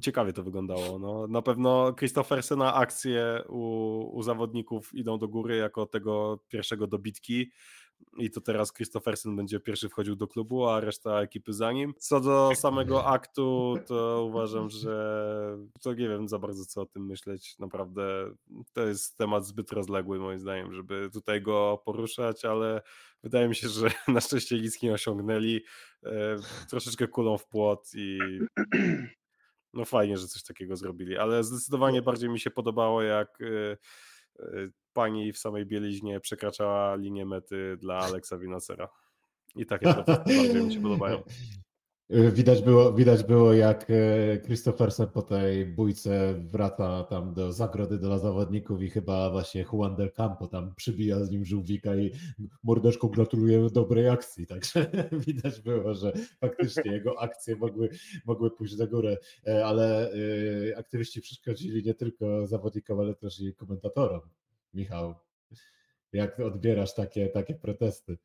Ciekawie 0.02 0.34
to 0.34 0.44
wyglądało. 0.44 1.00
No, 1.00 1.28
na 1.28 1.42
pewno 1.42 1.94
Christophersena 1.94 2.74
akcje 2.74 3.44
u, 3.50 4.18
u 4.18 4.24
zawodników 4.24 4.94
idą 4.94 5.18
do 5.18 5.28
góry 5.28 5.58
jako 5.58 5.86
tego 5.86 6.40
pierwszego 6.48 6.88
dobitki 6.88 7.52
i 8.18 8.32
to 8.32 8.42
teraz 8.42 8.74
Christophersen 8.74 9.36
będzie 9.36 9.60
pierwszy 9.60 9.90
wchodził 9.90 10.16
do 10.16 10.28
klubu, 10.28 10.68
a 10.68 10.80
reszta 10.80 11.22
ekipy 11.22 11.54
za 11.54 11.72
nim. 11.72 11.94
Co 11.98 12.20
do 12.20 12.52
samego 12.56 13.06
aktu, 13.06 13.76
to 13.88 14.26
uważam, 14.30 14.70
że 14.70 15.58
to 15.82 15.94
nie 15.94 16.10
wiem 16.10 16.28
za 16.28 16.40
bardzo 16.40 16.66
co 16.66 16.82
o 16.82 16.86
tym 16.86 17.06
myśleć. 17.06 17.60
Naprawdę 17.60 18.34
to 18.74 18.88
jest 18.88 19.18
temat 19.18 19.46
zbyt 19.46 19.72
rozległy 19.72 20.20
moim 20.20 20.40
zdaniem, 20.40 20.74
żeby 20.74 21.10
tutaj 21.14 21.42
go 21.42 21.82
poruszać, 21.86 22.46
ale 22.46 22.82
wydaje 23.24 23.48
mi 23.48 23.56
się, 23.56 23.70
że 23.70 23.88
na 24.08 24.22
szczęście 24.22 24.62
nic 24.62 24.82
nie 24.82 24.94
osiągnęli. 24.94 25.62
E, 26.06 26.38
troszeczkę 26.70 27.08
kulą 27.08 27.38
w 27.38 27.48
płot 27.48 27.90
i 27.96 28.20
no 29.74 29.86
fajnie, 29.86 30.18
że 30.18 30.28
coś 30.28 30.44
takiego 30.44 30.76
zrobili, 30.76 31.18
ale 31.18 31.44
zdecydowanie 31.44 32.02
bardziej 32.02 32.30
mi 32.30 32.40
się 32.40 32.52
podobało 32.52 33.02
jak 33.02 33.42
e, 33.42 33.78
pani 34.94 35.34
w 35.34 35.38
samej 35.38 35.66
bieliźnie 35.66 36.20
przekraczała 36.20 36.96
linię 36.96 37.26
mety 37.26 37.78
dla 37.78 37.98
Aleksa 37.98 38.38
Winacera. 38.38 38.90
I 39.56 39.66
takie 39.72 39.86
bardziej 39.86 40.64
mi 40.64 40.74
się 40.74 40.82
podobają. 40.82 41.24
Y, 42.14 42.32
Widać 42.32 42.62
było, 42.62 42.94
widać 42.94 43.24
było, 43.24 43.54
jak 43.54 43.88
e, 43.90 44.40
Christophersen 44.46 45.08
po 45.08 45.22
tej 45.22 45.66
bójce 45.66 46.34
wraca 46.34 47.04
tam 47.04 47.34
do 47.34 47.54
zagrody 47.54 47.98
dla 47.98 48.20
zawodników 48.20 48.82
i 48.82 48.90
chyba 48.90 49.32
właśnie 49.32 49.66
Juan 49.74 49.96
del 49.96 50.12
Campo 50.12 50.48
tam 50.48 50.76
przybija 50.76 51.26
z 51.26 51.32
nim 51.32 51.46
żółwika 51.46 51.96
i 51.96 52.12
mordeczko 52.64 53.08
gratuluję 53.08 53.68
dobrej 53.74 54.10
akcji. 54.10 54.48
Także 54.48 54.92
widać 55.28 55.62
było, 55.62 55.94
że 55.94 56.14
faktycznie 56.40 56.92
jego 56.92 57.22
akcje 57.22 57.56
mogły, 57.56 57.90
mogły 58.26 58.52
pójść 58.52 58.78
na 58.78 58.88
górę, 58.88 59.18
E, 59.48 59.66
ale 59.66 60.12
e, 60.14 60.78
aktywiści 60.78 61.22
przeszkodzili 61.22 61.84
nie 61.84 61.94
tylko 61.94 62.48
zawodnikom, 62.48 63.00
ale 63.00 63.16
też 63.16 63.40
i 63.40 63.56
komentatorom. 63.56 64.22
Michał, 64.74 65.16
jak 66.14 66.40
odbierasz 66.40 66.94
takie, 66.94 67.28
takie 67.28 67.56
protesty? 67.56 68.18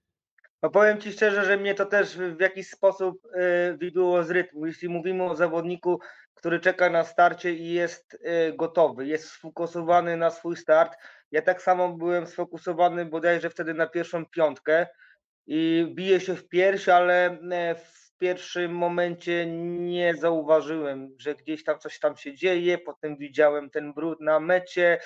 No 0.63 0.71
powiem 0.71 1.01
Ci 1.01 1.13
szczerze, 1.13 1.45
że 1.45 1.57
mnie 1.57 1.75
to 1.75 1.87
też 1.87 2.17
w 2.19 2.41
jakiś 2.41 2.69
sposób 2.71 3.27
y, 3.27 3.77
wybiło 3.77 4.25
z 4.25 4.31
rytmu. 4.31 4.67
Jeśli 4.67 4.89
mówimy 4.89 5.25
o 5.25 5.37
zawodniku, 5.37 6.01
który 6.35 6.61
czeka 6.61 6.91
na 6.91 7.05
starcie 7.05 7.55
i 7.55 7.73
jest 7.73 8.15
y, 8.15 8.53
gotowy, 8.57 9.07
jest 9.07 9.29
sfokusowany 9.29 10.17
na 10.17 10.31
swój 10.31 10.57
start. 10.57 10.97
Ja 11.31 11.43
tak 11.43 11.63
samo 11.63 11.93
byłem 11.93 12.27
sfokusowany 12.27 13.05
bodajże 13.07 13.51
wtedy 13.51 13.75
na 13.75 13.87
pierwszą 13.87 14.27
piątkę 14.27 14.87
i 15.47 15.93
bije 15.95 16.21
się 16.21 16.35
w 16.35 16.49
pierś, 16.49 16.89
ale 16.89 17.39
e, 17.51 17.75
w 17.75 18.06
pierwszym 18.19 18.73
momencie 18.73 19.47
nie 19.47 20.15
zauważyłem, 20.15 21.15
że 21.19 21.35
gdzieś 21.35 21.65
tam 21.65 21.79
coś 21.79 21.99
tam 21.99 22.17
się 22.17 22.35
dzieje. 22.35 22.79
Potem 22.79 23.17
widziałem 23.17 23.71
ten 23.71 23.93
brud 23.93 24.21
na 24.21 24.41
mecie. 24.41 25.01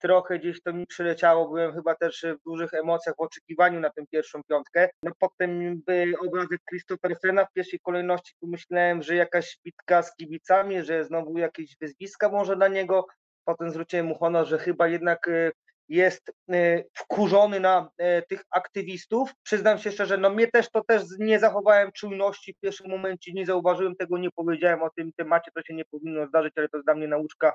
Trochę 0.00 0.38
gdzieś 0.38 0.62
to 0.62 0.72
mi 0.72 0.86
przyleciało. 0.86 1.48
Byłem 1.48 1.74
chyba 1.74 1.94
też 1.94 2.26
w 2.40 2.44
dużych 2.44 2.74
emocjach 2.74 3.16
w 3.16 3.20
oczekiwaniu 3.20 3.80
na 3.80 3.90
tę 3.90 4.06
pierwszą 4.10 4.42
piątkę. 4.42 4.88
No 5.02 5.12
potem 5.18 5.82
był 5.86 6.28
obrazek 6.28 6.60
Christophersena 6.68 7.44
w 7.44 7.52
pierwszej 7.52 7.80
kolejności. 7.80 8.34
Pomyślałem, 8.40 9.02
że 9.02 9.14
jakaś 9.14 9.58
bitka 9.64 10.02
z 10.02 10.16
kibicami, 10.16 10.82
że 10.82 11.04
znowu 11.04 11.38
jakieś 11.38 11.76
wyzwiska 11.80 12.28
może 12.28 12.56
na 12.56 12.68
niego. 12.68 13.06
Potem 13.44 13.70
zwróciłem 13.70 14.06
mu 14.06 14.18
honor, 14.18 14.46
że 14.46 14.58
chyba 14.58 14.88
jednak 14.88 15.28
e, 15.28 15.50
jest 15.90 16.32
e, 16.52 16.84
wkurzony 16.94 17.60
na 17.60 17.90
e, 17.98 18.22
tych 18.22 18.42
aktywistów. 18.50 19.30
Przyznam 19.42 19.78
się 19.78 19.92
szczerze, 19.92 20.18
no 20.18 20.30
mnie 20.30 20.48
też 20.48 20.70
to 20.70 20.84
też 20.84 21.02
nie 21.18 21.38
zachowałem 21.38 21.92
czujności 21.92 22.52
w 22.52 22.60
pierwszym 22.60 22.90
momencie, 22.90 23.32
nie 23.32 23.46
zauważyłem 23.46 23.96
tego, 23.96 24.18
nie 24.18 24.30
powiedziałem 24.30 24.82
o 24.82 24.90
tym 24.90 25.12
temacie, 25.12 25.50
to 25.54 25.62
się 25.62 25.74
nie 25.74 25.84
powinno 25.84 26.26
zdarzyć, 26.26 26.52
ale 26.56 26.68
to 26.68 26.76
jest 26.76 26.86
dla 26.86 26.94
mnie 26.94 27.08
nauczka 27.08 27.52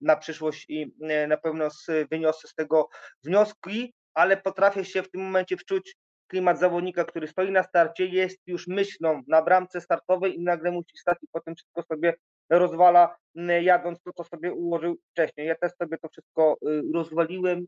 na 0.00 0.16
przyszłość 0.16 0.64
i 0.68 0.94
e, 1.02 1.26
na 1.26 1.36
pewno 1.36 1.68
wyniosę 2.10 2.48
z 2.48 2.54
tego 2.54 2.88
wnioski, 3.24 3.94
ale 4.14 4.36
potrafię 4.36 4.84
się 4.84 5.02
w 5.02 5.10
tym 5.10 5.20
momencie 5.20 5.56
wczuć 5.56 5.96
klimat 6.26 6.58
zawodnika, 6.58 7.04
który 7.04 7.28
stoi 7.28 7.50
na 7.50 7.62
starcie, 7.62 8.06
jest 8.06 8.38
już 8.46 8.66
myślą 8.66 9.22
na 9.28 9.42
bramce 9.42 9.80
startowej 9.80 10.36
i 10.36 10.44
nagle 10.44 10.70
musi 10.70 10.98
stać 10.98 11.18
i 11.22 11.26
potem 11.32 11.54
wszystko 11.54 11.82
sobie 11.82 12.14
rozwala, 12.50 13.16
m, 13.36 13.62
jadąc 13.62 14.02
to, 14.02 14.12
co 14.12 14.24
sobie 14.24 14.52
ułożył 14.52 14.96
wcześniej. 15.10 15.46
Ja 15.46 15.54
też 15.54 15.72
sobie 15.72 15.98
to 15.98 16.08
wszystko 16.08 16.56
y, 16.68 16.82
rozwaliłem 16.94 17.66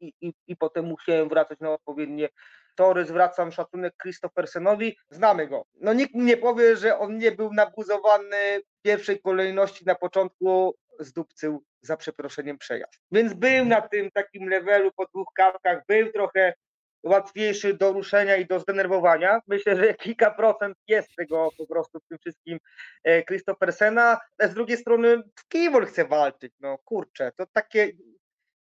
i, 0.00 0.12
i, 0.20 0.34
i 0.46 0.56
potem 0.56 0.84
musiałem 0.84 1.28
wracać 1.28 1.60
na 1.60 1.70
odpowiednie 1.70 2.28
tory. 2.76 3.04
Zwracam 3.04 3.52
szacunek 3.52 3.94
Christophersenowi. 4.02 4.96
Znamy 5.10 5.46
go. 5.46 5.64
No 5.80 5.92
nikt 5.92 6.14
nie 6.14 6.36
powie, 6.36 6.76
że 6.76 6.98
on 6.98 7.18
nie 7.18 7.32
był 7.32 7.52
nabuzowany 7.52 8.60
w 8.60 8.82
pierwszej 8.82 9.20
kolejności 9.20 9.84
na 9.84 9.94
początku 9.94 10.74
zdupcył 10.98 11.64
za 11.82 11.96
przeproszeniem 11.96 12.58
przejazd. 12.58 13.00
Więc 13.12 13.34
był 13.34 13.64
na 13.64 13.80
tym 13.80 14.10
takim 14.10 14.48
levelu 14.48 14.90
po 14.96 15.06
dwóch 15.06 15.28
kartkach, 15.34 15.82
był 15.88 16.12
trochę 16.12 16.54
łatwiejszy 17.02 17.74
do 17.74 17.92
ruszenia 17.92 18.36
i 18.36 18.46
do 18.46 18.60
zdenerwowania. 18.60 19.40
Myślę, 19.46 19.76
że 19.76 19.94
kilka 19.94 20.30
procent 20.30 20.76
jest 20.88 21.08
tego 21.16 21.50
po 21.58 21.66
prostu 21.66 22.00
w 22.00 22.08
tym 22.08 22.18
wszystkim 22.18 22.58
e, 23.04 23.22
Christophersena. 23.22 24.20
A 24.38 24.46
z 24.46 24.54
drugiej 24.54 24.76
strony 24.76 25.22
Kivol 25.48 25.86
chce 25.86 26.04
walczyć, 26.04 26.52
no 26.60 26.78
kurczę, 26.78 27.32
to 27.36 27.46
takie, 27.52 27.92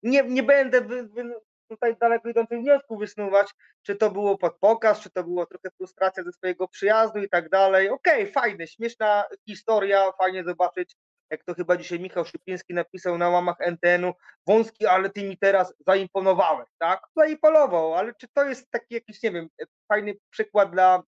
nie, 0.03 0.23
nie 0.23 0.43
będę 0.43 0.81
wy, 0.81 1.09
wy, 1.09 1.35
tutaj 1.71 1.97
daleko 1.97 2.29
idących 2.29 2.61
wniosków 2.61 3.01
wysnuwać, 3.01 3.51
czy 3.83 3.97
to 3.97 4.11
było 4.11 4.39
pod 4.39 4.59
pokaz, 4.59 5.01
czy 5.01 5.11
to 5.11 5.25
było 5.25 5.47
trochę 5.47 5.71
frustracja 5.77 6.23
ze 6.25 6.33
swojego 6.33 6.69
przyjazdu 6.69 7.19
i 7.19 7.29
tak 7.29 7.49
dalej. 7.49 7.89
Okej, 7.89 8.23
okay, 8.23 8.33
fajne, 8.33 8.67
śmieszna 8.67 9.25
historia, 9.49 10.13
fajnie 10.19 10.45
zobaczyć 10.45 10.97
jak 11.31 11.45
to 11.45 11.55
chyba 11.55 11.77
dzisiaj 11.77 12.01
Michał 12.01 12.25
Szypiński 12.25 12.75
napisał 12.75 13.19
na 13.19 13.29
łamach 13.29 13.57
NTN-u, 13.61 14.13
wąski, 14.47 14.87
ale 14.87 15.11
ty 15.11 15.23
mi 15.23 15.39
teraz 15.39 15.75
zaimponowałeś, 15.87 16.69
tak? 16.79 17.01
Zaimponował, 17.17 17.95
ale 17.95 18.15
czy 18.15 18.27
to 18.35 18.45
jest 18.45 18.71
taki 18.71 18.95
jakiś, 18.95 19.23
nie 19.23 19.31
wiem, 19.31 19.49
fajny 19.89 20.15
przykład 20.31 20.71
dla, 20.71 21.03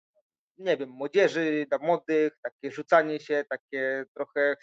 nie 0.58 0.78
wiem, 0.78 0.90
młodzieży, 0.90 1.66
dla 1.70 1.78
młodych, 1.78 2.34
takie 2.44 2.72
rzucanie 2.72 3.20
się, 3.20 3.44
takie 3.50 4.06
trochę 4.16 4.56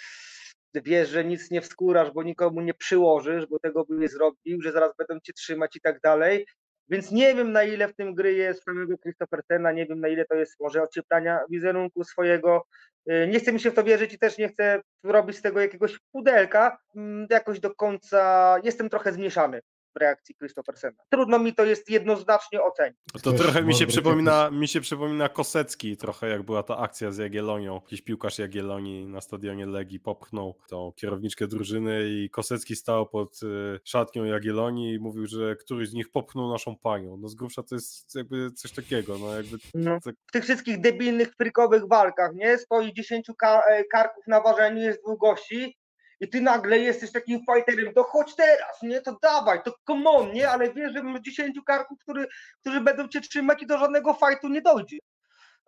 wiesz, 0.74 1.08
że 1.08 1.24
nic 1.24 1.50
nie 1.50 1.60
wskórasz, 1.60 2.10
bo 2.10 2.22
nikomu 2.22 2.60
nie 2.60 2.74
przyłożysz, 2.74 3.46
bo 3.46 3.58
tego 3.58 3.84
by 3.84 3.94
nie 3.94 4.08
zrobił, 4.08 4.62
że 4.62 4.72
zaraz 4.72 4.92
będą 4.98 5.20
cię 5.20 5.32
trzymać 5.32 5.76
i 5.76 5.80
tak 5.80 6.00
dalej. 6.00 6.46
Więc 6.88 7.10
nie 7.10 7.34
wiem, 7.34 7.52
na 7.52 7.64
ile 7.64 7.88
w 7.88 7.96
tym 7.96 8.14
gry 8.14 8.32
jest 8.32 8.64
samego 8.64 8.98
Christophersena, 8.98 9.72
nie 9.72 9.86
wiem, 9.86 10.00
na 10.00 10.08
ile 10.08 10.24
to 10.24 10.34
jest 10.34 10.60
może 10.60 10.82
ocieplania 10.82 11.40
wizerunku 11.50 12.04
swojego. 12.04 12.66
Y, 13.10 13.28
nie 13.28 13.40
chcę 13.40 13.52
mi 13.52 13.60
się 13.60 13.70
w 13.70 13.74
to 13.74 13.84
wierzyć 13.84 14.12
i 14.12 14.18
też 14.18 14.38
nie 14.38 14.48
chcę 14.48 14.80
robić 15.02 15.36
z 15.36 15.42
tego 15.42 15.60
jakiegoś 15.60 15.98
pudelka. 16.12 16.78
Mm, 16.96 17.26
jakoś 17.30 17.60
do 17.60 17.74
końca 17.74 18.56
jestem 18.64 18.90
trochę 18.90 19.12
zmieszany 19.12 19.60
reakcji 19.96 20.34
Christophersena. 20.34 20.96
Trudno 21.10 21.38
mi 21.38 21.54
to 21.54 21.64
jest 21.64 21.90
jednoznacznie 21.90 22.62
ocenić. 22.62 22.98
To 23.22 23.32
trochę 23.32 23.62
mi 23.62 23.74
się 23.74 23.86
przypomina, 23.86 24.50
mi 24.50 24.68
się 24.68 24.80
przypomina 24.80 25.28
Kosecki, 25.28 25.96
trochę 25.96 26.28
jak 26.28 26.42
była 26.42 26.62
ta 26.62 26.76
akcja 26.78 27.10
z 27.10 27.18
Jagiellonią. 27.18 27.74
Jakiś 27.74 28.02
piłkarz 28.02 28.38
Jagiellonii 28.38 29.06
na 29.06 29.20
stadionie 29.20 29.66
Legii 29.66 30.00
popchnął 30.00 30.54
tą 30.68 30.92
kierowniczkę 30.96 31.46
drużyny 31.46 32.08
i 32.08 32.30
Kosecki 32.30 32.76
stał 32.76 33.06
pod 33.06 33.42
y, 33.42 33.80
szatnią 33.84 34.24
Jagiellonii 34.24 34.94
i 34.94 34.98
mówił, 34.98 35.26
że 35.26 35.56
któryś 35.56 35.88
z 35.88 35.94
nich 35.94 36.10
popchnął 36.10 36.48
naszą 36.48 36.76
panią. 36.76 37.16
No 37.16 37.28
z 37.28 37.34
grubsza 37.34 37.62
to 37.62 37.74
jest 37.74 38.14
jakby 38.14 38.50
coś 38.52 38.72
takiego. 38.72 39.18
No 39.18 39.36
jakby 39.36 39.56
no. 39.74 39.98
W 40.28 40.32
tych 40.32 40.44
wszystkich 40.44 40.80
debilnych, 40.80 41.34
frykowych 41.34 41.88
walkach, 41.88 42.34
nie? 42.34 42.58
Stoi 42.58 42.94
10 42.94 43.26
ka 43.38 43.62
e, 43.70 43.84
karków 43.84 44.26
na 44.26 44.40
ważeniu, 44.40 44.82
jest 44.82 45.02
dwóch 45.02 45.18
gości 45.18 45.76
i 46.20 46.28
ty 46.28 46.40
nagle 46.40 46.78
jesteś 46.78 47.12
takim 47.12 47.40
fighterem, 47.40 47.94
to 47.94 48.02
chodź 48.02 48.34
teraz, 48.34 48.82
nie, 48.82 49.00
to 49.00 49.18
dawaj, 49.22 49.62
to 49.62 49.74
come 49.86 50.10
on, 50.10 50.32
nie, 50.32 50.50
ale 50.50 50.74
wiesz, 50.74 50.92
że 50.92 51.02
mamy 51.02 51.22
10 51.22 51.60
karków, 51.66 51.98
który, 51.98 52.26
którzy 52.60 52.80
będą 52.80 53.08
cię 53.08 53.20
trzymać 53.20 53.62
i 53.62 53.66
do 53.66 53.78
żadnego 53.78 54.14
fightu 54.14 54.48
nie 54.48 54.62
dojdzie. 54.62 54.98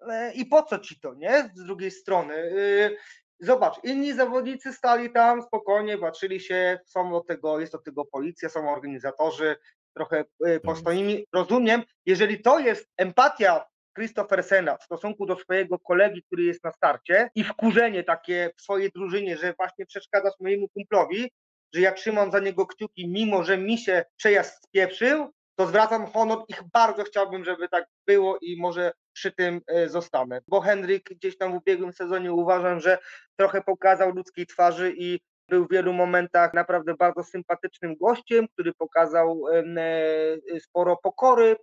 E, 0.09 0.33
I 0.33 0.47
po 0.47 0.63
co 0.63 0.79
ci 0.79 1.01
to, 1.01 1.15
nie, 1.15 1.51
z 1.55 1.65
drugiej 1.65 1.91
strony. 1.91 2.35
Y, 2.35 2.97
zobacz, 3.41 3.75
inni 3.85 4.13
zawodnicy 4.13 4.73
stali 4.73 5.13
tam 5.13 5.43
spokojnie, 5.43 5.99
patrzyli 5.99 6.41
się, 6.41 6.79
są 6.87 7.11
do 7.11 7.21
tego, 7.21 7.61
jest 7.61 7.73
do 7.73 7.79
tego 7.79 8.05
policja, 8.05 8.49
są 8.49 8.73
organizatorzy, 8.73 9.57
trochę 9.95 10.25
y, 10.47 10.61
postoimy. 10.61 11.23
Rozumiem, 11.33 11.83
jeżeli 12.07 12.43
to 12.43 12.59
jest 12.59 12.89
empatia 12.97 13.65
Christophersena 13.99 14.77
w 14.77 14.85
stosunku 14.85 15.27
do 15.27 15.37
swojego 15.37 15.79
kolegi, 15.79 16.23
który 16.23 16.43
jest 16.43 16.65
na 16.65 16.73
starcie 16.73 17.31
i 17.35 17.45
wkurzenie 17.45 18.05
takie 18.05 18.51
w 18.57 18.63
swojej 18.63 18.91
drużynie, 18.91 19.37
że 19.37 19.55
właśnie 19.59 19.87
przeszkadzasz 19.87 20.35
mojemu 20.41 20.69
kumplowi, 20.69 21.31
że 21.75 21.81
ja 21.81 21.93
trzymam 21.93 22.33
za 22.33 22.39
niego 22.39 22.67
kciuki, 22.67 23.09
mimo 23.09 23.45
że 23.45 23.59
mi 23.59 23.79
się 23.79 24.05
przejazd 24.17 24.65
spieprzył, 24.65 25.33
to 25.59 25.67
zwracam 25.67 26.07
honor 26.07 26.39
i 26.49 26.55
bardzo 26.73 27.05
chciałbym, 27.05 27.45
żeby 27.45 27.69
tak 27.69 27.87
było 28.07 28.39
i 28.41 28.61
może 28.61 28.93
przy 29.13 29.33
tym 29.33 29.61
e, 29.67 29.89
zostanę. 29.89 30.41
Bo 30.49 30.61
Henryk 30.61 31.05
gdzieś 31.11 31.39
tam 31.39 31.53
w 31.53 31.57
ubiegłym 31.57 31.93
sezonie 31.93 32.33
uważam, 32.33 32.81
że 32.81 32.99
trochę 33.37 33.63
pokazał 33.63 34.11
ludzkiej 34.15 34.47
twarzy 34.47 34.95
i 34.97 35.21
był 35.49 35.67
w 35.67 35.71
wielu 35.71 35.93
momentach 35.93 36.55
naprawdę 36.55 36.95
bardzo 36.95 37.25
sympatycznym 37.25 37.97
gościem, 37.97 38.49
który 38.49 38.73
pokazał 38.75 39.45
e, 39.53 40.61
sporo 40.61 40.97
pokory, 40.97 41.57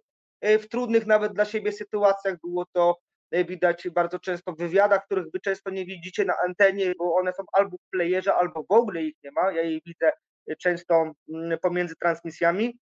w 0.60 0.70
trudnych 0.70 1.06
nawet 1.06 1.34
dla 1.34 1.46
siebie 1.46 1.72
sytuacjach. 1.72 2.36
Było 2.44 2.66
to 2.74 2.98
e, 3.32 3.46
widać 3.46 3.90
bardzo 3.90 4.20
często 4.20 4.54
w 4.54 4.58
wywiadach, 4.58 5.06
których 5.06 5.26
wy 5.34 5.40
często 5.40 5.70
nie 5.70 5.86
widzicie 5.86 6.26
na 6.26 6.34
antenie, 6.48 6.94
bo 6.98 7.16
one 7.16 7.34
są 7.34 7.44
albo 7.54 7.78
w 7.78 7.90
playerze, 7.92 8.36
albo 8.36 8.64
w 8.64 8.72
ogóle 8.72 9.04
ich 9.04 9.16
nie 9.24 9.32
ma. 9.32 9.52
Ja 9.52 9.62
je 9.62 9.80
widzę 9.86 10.12
e, 10.50 10.56
często 10.56 11.12
mm, 11.30 11.60
pomiędzy 11.60 11.96
transmisjami. 11.96 12.80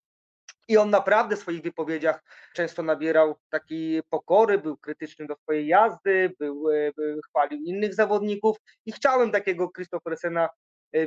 I 0.67 0.77
on 0.77 0.89
naprawdę 0.89 1.35
w 1.35 1.39
swoich 1.39 1.61
wypowiedziach 1.61 2.23
często 2.55 2.83
nabierał 2.83 3.35
takiej 3.49 4.03
pokory, 4.09 4.57
był 4.57 4.77
krytyczny 4.77 5.27
do 5.27 5.35
swojej 5.35 5.67
jazdy, 5.67 6.31
był, 6.39 6.63
był 6.97 7.21
chwalił 7.29 7.61
innych 7.65 7.93
zawodników 7.93 8.57
i 8.85 8.91
chciałem 8.91 9.31
takiego 9.31 9.71
Christophersena 9.71 10.49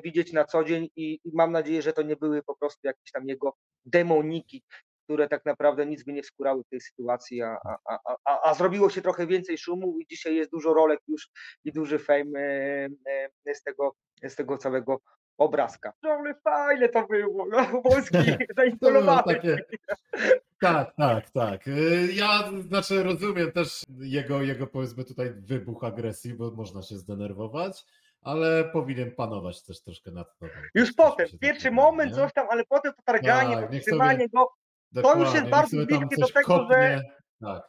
widzieć 0.05 0.33
na 0.33 0.45
co 0.45 0.65
dzień 0.65 0.89
i, 0.97 1.21
i 1.25 1.31
mam 1.35 1.53
nadzieję, 1.53 1.83
że 1.83 1.93
to 1.93 2.03
nie 2.03 2.17
były 2.17 2.43
po 2.43 2.57
prostu 2.57 2.81
jakieś 2.87 3.13
tam 3.13 3.29
jego 3.29 3.57
demoniki, 3.85 4.63
które 5.07 5.29
tak 5.29 5.45
naprawdę 5.45 5.87
nic 5.87 6.05
by 6.05 6.13
nie 6.13 6.23
wskórały 6.23 6.63
w 6.63 6.69
tej 6.69 6.81
sytuacji, 6.81 7.43
a, 7.43 7.57
a, 7.65 7.99
a, 8.25 8.51
a, 8.51 8.55
zrobiło 8.55 8.91
się 8.91 9.03
trochę 9.03 9.27
więcej 9.27 9.59
szumu 9.59 9.99
i 10.01 10.07
dzisiaj 10.07 10.37
jest 10.37 10.51
dużo 10.51 10.75
rolek 10.75 11.01
już 11.09 11.29
i 11.65 11.73
duży 11.73 11.99
fame 11.99 12.39
e, 12.39 12.89
e, 13.47 13.55
z 13.55 13.63
tego, 13.63 13.95
z 14.23 14.35
tego 14.35 14.59
całego 14.59 15.01
obrazka. 15.39 15.93
No 16.03 16.11
ale 16.11 16.35
fajne 16.35 16.89
to 16.89 17.07
było, 17.07 17.47
no 17.51 17.59
Polski 17.83 18.17
To 18.19 18.25
było 18.25 18.37
zaimponowany. 18.57 19.35
takie... 19.35 19.57
Tak, 20.61 20.95
tak, 20.97 21.31
tak. 21.31 21.69
Y, 21.69 22.09
Ja 22.13 22.51
znaczy 22.69 23.03
rozumiem 23.03 23.53
też 23.53 23.83
jego, 23.99 24.43
jego 24.43 24.67
powiedzmy 24.67 25.05
tutaj 25.05 25.33
wybuch 25.33 25.85
agresji, 25.85 26.35
bo 26.35 26.51
można 26.51 26.83
się 26.83 26.97
zdenerwować, 26.97 27.85
ale 28.23 28.65
powinien 28.65 29.15
panować 29.15 29.63
też 29.63 29.83
troszkę 29.83 30.11
nad 30.11 30.39
tobą. 30.39 30.53
Już 30.75 30.93
potem, 30.93 31.27
pierwszy 31.41 31.71
moment, 31.71 32.11
nie? 32.11 32.17
coś 32.17 32.33
tam, 32.33 32.47
ale 32.51 32.65
potem 32.69 32.93
to 32.93 33.03
targanie, 33.05 33.57
Tak, 33.57 33.71
to 33.71 33.81
trzymanie 33.81 34.29
go, 34.29 34.49
Dokładnie, 34.93 35.25
już 35.25 35.35
jest 35.35 35.49
bardzo 35.49 35.77
bliskie 35.77 36.17
do 36.21 36.27
tego, 36.27 36.39
że- 36.41 36.43
kopnie. 36.43 37.03
Tak, 37.43 37.63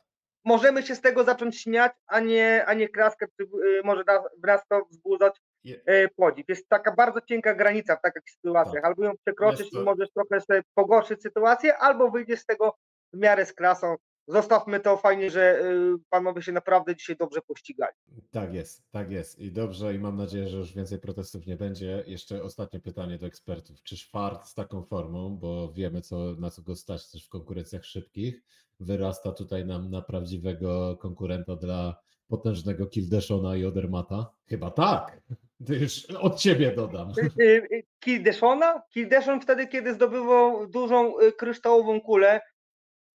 możemy 0.46 0.84
się 0.84 0.96
z 0.96 1.02
tego 1.02 1.24
zacząć 1.24 1.62
śmiać, 1.62 1.92
a 2.08 2.20
nie, 2.20 2.66
a 2.66 2.74
nie 2.74 2.90
kraskę, 2.90 3.26
czy, 3.38 3.44
y, 3.44 3.82
może 3.84 4.04
nas, 4.44 4.62
to 4.70 4.86
wzbudzać 4.92 5.38
Je- 5.64 5.82
e, 5.86 6.08
podziw. 6.08 6.50
Jest 6.50 6.70
taka 6.70 6.92
bardzo 6.92 7.22
cienka 7.22 7.56
granica 7.56 7.96
w 7.96 8.02
takich 8.02 8.30
sytuacjach. 8.32 8.74
Tak. 8.76 8.86
Albo 8.86 9.04
ją 9.04 9.12
przekroczysz 9.26 9.70
to- 9.72 9.82
i 9.82 9.84
możesz 9.84 10.10
trochę 10.12 10.42
sobie 10.42 10.62
pogorszyć 10.74 11.22
sytuację, 11.22 11.78
albo 11.78 12.12
wyjdziesz 12.12 12.40
z 12.40 12.46
tego 12.46 12.76
w 13.14 13.18
miarę 13.20 13.46
z 13.46 13.54
klasą. 13.54 13.96
Zostawmy 14.28 14.80
to, 14.80 14.98
fajnie, 14.98 15.30
że 15.32 15.62
y, 15.62 15.94
panowie 16.10 16.42
się 16.42 16.52
naprawdę 16.52 16.96
dzisiaj 16.96 17.16
dobrze 17.18 17.42
pościgali. 17.42 17.94
tak 18.32 18.54
jest, 18.54 18.84
tak 18.92 19.12
jest. 19.12 19.40
I 19.40 19.52
dobrze, 19.52 19.96
i 19.96 20.00
mam 20.00 20.18
nadzieję, 20.18 20.50
że 20.50 20.58
już 20.58 20.74
więcej 20.74 21.00
protestów 21.00 21.48
nie 21.48 21.56
będzie. 21.56 22.04
Jeszcze 22.08 22.44
ostatnie 22.44 22.80
pytanie 22.80 23.18
do 23.18 23.28
ekspertów. 23.28 23.84
Czy 23.84 23.98
Szwart 23.98 24.48
z 24.48 24.54
taką 24.54 24.84
formą, 24.84 25.38
bo 25.38 25.72
wiemy, 25.74 26.02
co, 26.02 26.18
na 26.40 26.52
co 26.52 26.62
go 26.62 26.76
stać 26.76 27.12
też 27.12 27.26
w 27.26 27.30
konkurencjach 27.30 27.86
szybkich, 27.86 28.44
wyrasta 28.80 29.32
tutaj 29.32 29.66
nam 29.66 29.90
na 29.90 30.02
prawdziwego 30.02 30.98
konkurenta 30.98 31.56
dla 31.56 31.96
potężnego 32.28 32.88
Kildeszona 32.88 33.56
i 33.56 33.66
Odermata? 33.66 34.32
Chyba 34.50 34.72
tak. 34.72 35.22
To 35.68 35.74
już 35.74 36.06
od 36.06 36.40
ciebie 36.40 36.76
dodam. 36.76 37.12
Y, 37.40 37.44
y, 37.44 37.84
Kildeszona? 38.00 38.82
Kildeszon 38.94 39.42
wtedy, 39.42 39.68
kiedy 39.68 39.94
zdobywał 39.94 40.68
dużą 40.68 41.14
kryształową 41.38 42.02
kulę, 42.02 42.42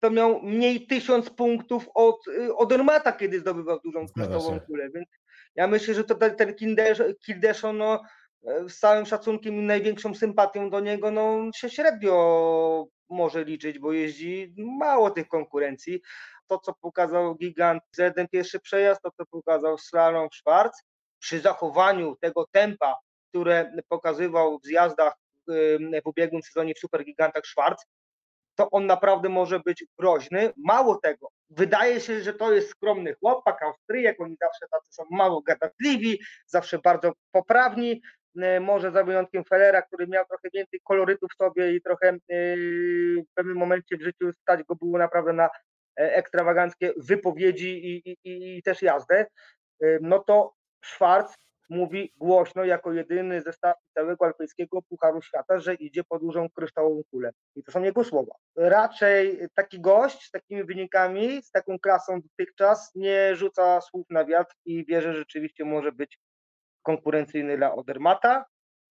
to 0.03 0.11
miał 0.11 0.43
mniej 0.43 0.87
tysiąc 0.87 1.31
punktów 1.31 1.89
od 1.95 2.29
y, 2.29 2.55
Odermata, 2.57 3.13
kiedy 3.13 3.41
zdobywał 3.41 3.81
dużą 3.85 4.07
się. 4.55 4.61
kulę. 4.61 4.91
Więc 4.95 5.09
ja 5.55 5.67
myślę, 5.67 5.95
że 5.95 6.05
to 6.05 6.15
ten, 6.15 6.37
ten 6.37 6.55
Kildesz- 6.55 7.15
Kildeszon, 7.27 7.79
no, 7.79 8.03
e, 8.47 8.69
z 8.69 8.79
całym 8.79 9.07
szacunkiem 9.07 9.55
i 9.55 9.61
największą 9.63 10.15
sympatią 10.15 10.71
do 10.71 10.81
niego, 10.81 11.11
no 11.11 11.51
się 11.55 11.71
średnio 11.71 12.87
może 13.09 13.45
liczyć, 13.45 13.79
bo 13.79 13.93
jeździ 13.93 14.55
mało 14.57 15.11
tych 15.11 15.29
konkurencji. 15.29 16.03
To, 16.47 16.59
co 16.59 16.75
pokazał 16.75 17.35
Gigant 17.35 17.83
z 17.93 18.15
ten 18.15 18.29
pierwszy 18.29 18.61
przejazd, 18.61 19.03
to, 19.03 19.11
co 19.11 19.27
pokazał 19.27 19.79
Slalom 19.79 20.29
Schwarz, 20.33 20.73
przy 21.19 21.41
zachowaniu 21.41 22.17
tego 22.21 22.47
tempa, 22.53 22.97
które 23.29 23.73
pokazywał 23.89 24.59
w 24.59 24.67
zjazdach 24.67 25.15
ym, 25.51 25.93
w 26.05 26.07
ubiegłym 26.07 26.43
sezonie 26.43 26.75
w 26.75 26.79
Supergigantach 26.79 27.47
Schwarz, 27.47 27.77
to 28.55 28.71
on 28.71 28.87
naprawdę 28.87 29.29
może 29.29 29.61
być 29.61 29.85
groźny. 29.99 30.53
Mało 30.57 30.97
tego, 30.97 31.29
wydaje 31.51 32.01
się, 32.01 32.21
że 32.21 32.33
to 32.33 32.53
jest 32.53 32.69
skromny 32.69 33.15
chłopak, 33.15 33.63
Austriak, 33.63 34.21
oni 34.21 34.37
zawsze 34.41 34.67
tacy 34.71 34.93
są 34.93 35.05
mało 35.11 35.43
gadatliwi, 35.43 36.21
zawsze 36.47 36.79
bardzo 36.79 37.13
poprawni, 37.33 38.03
e, 38.43 38.61
może 38.61 38.91
za 38.91 39.05
wyjątkiem 39.05 39.45
Fellera, 39.45 39.83
który 39.83 40.07
miał 40.07 40.25
trochę 40.27 40.49
więcej 40.55 40.81
kolorytu 40.85 41.27
w 41.29 41.37
sobie 41.37 41.75
i 41.75 41.83
trochę 41.83 42.09
e, 42.09 42.19
w 43.17 43.35
pewnym 43.35 43.57
momencie 43.57 43.97
w 43.97 44.03
życiu 44.03 44.33
stać 44.33 44.63
go 44.63 44.77
było 44.77 44.99
naprawdę 44.99 45.33
na 45.33 45.47
e, 45.47 45.51
ekstrawaganckie 46.17 46.93
wypowiedzi 46.97 47.87
i, 47.87 48.11
i, 48.25 48.57
i, 48.59 48.63
też 48.63 48.83
jazdę, 48.83 49.27
no 50.01 50.19
to 50.19 50.55
Schwarz 50.85 51.35
mówi 51.71 52.13
głośno 52.17 52.65
jako 52.65 52.93
jedyny 52.93 53.43
ze 53.43 53.53
stawki 53.53 53.85
całego 53.95 54.25
alpejskiego 54.25 54.83
Pucharu 54.83 55.23
Świata, 55.23 55.59
że 55.59 55.75
idzie 55.75 56.05
po 56.05 56.19
dużą 56.19 56.49
kryształową 56.51 57.03
kulę. 57.11 57.33
I 57.57 57.63
to 57.63 57.73
są 57.73 57.83
jego 57.83 58.05
słowa. 58.05 58.35
Raczej 58.57 59.39
taki 59.55 59.81
gość 59.81 60.27
z 60.27 60.31
takimi 60.31 60.65
wynikami, 60.65 61.43
z 61.43 61.51
taką 61.51 61.79
klasą 61.79 62.21
dotychczas 62.21 62.91
nie 62.95 63.37
rzuca 63.37 63.81
słów 63.81 64.07
na 64.11 64.25
wiatr 64.25 64.55
i 64.65 64.85
wie, 64.87 65.03
że 65.03 65.15
rzeczywiście 65.15 65.65
może 65.65 65.93
być 65.93 66.19
konkurencyjny 66.83 67.57
dla 67.57 67.75
Odermata. 67.75 68.45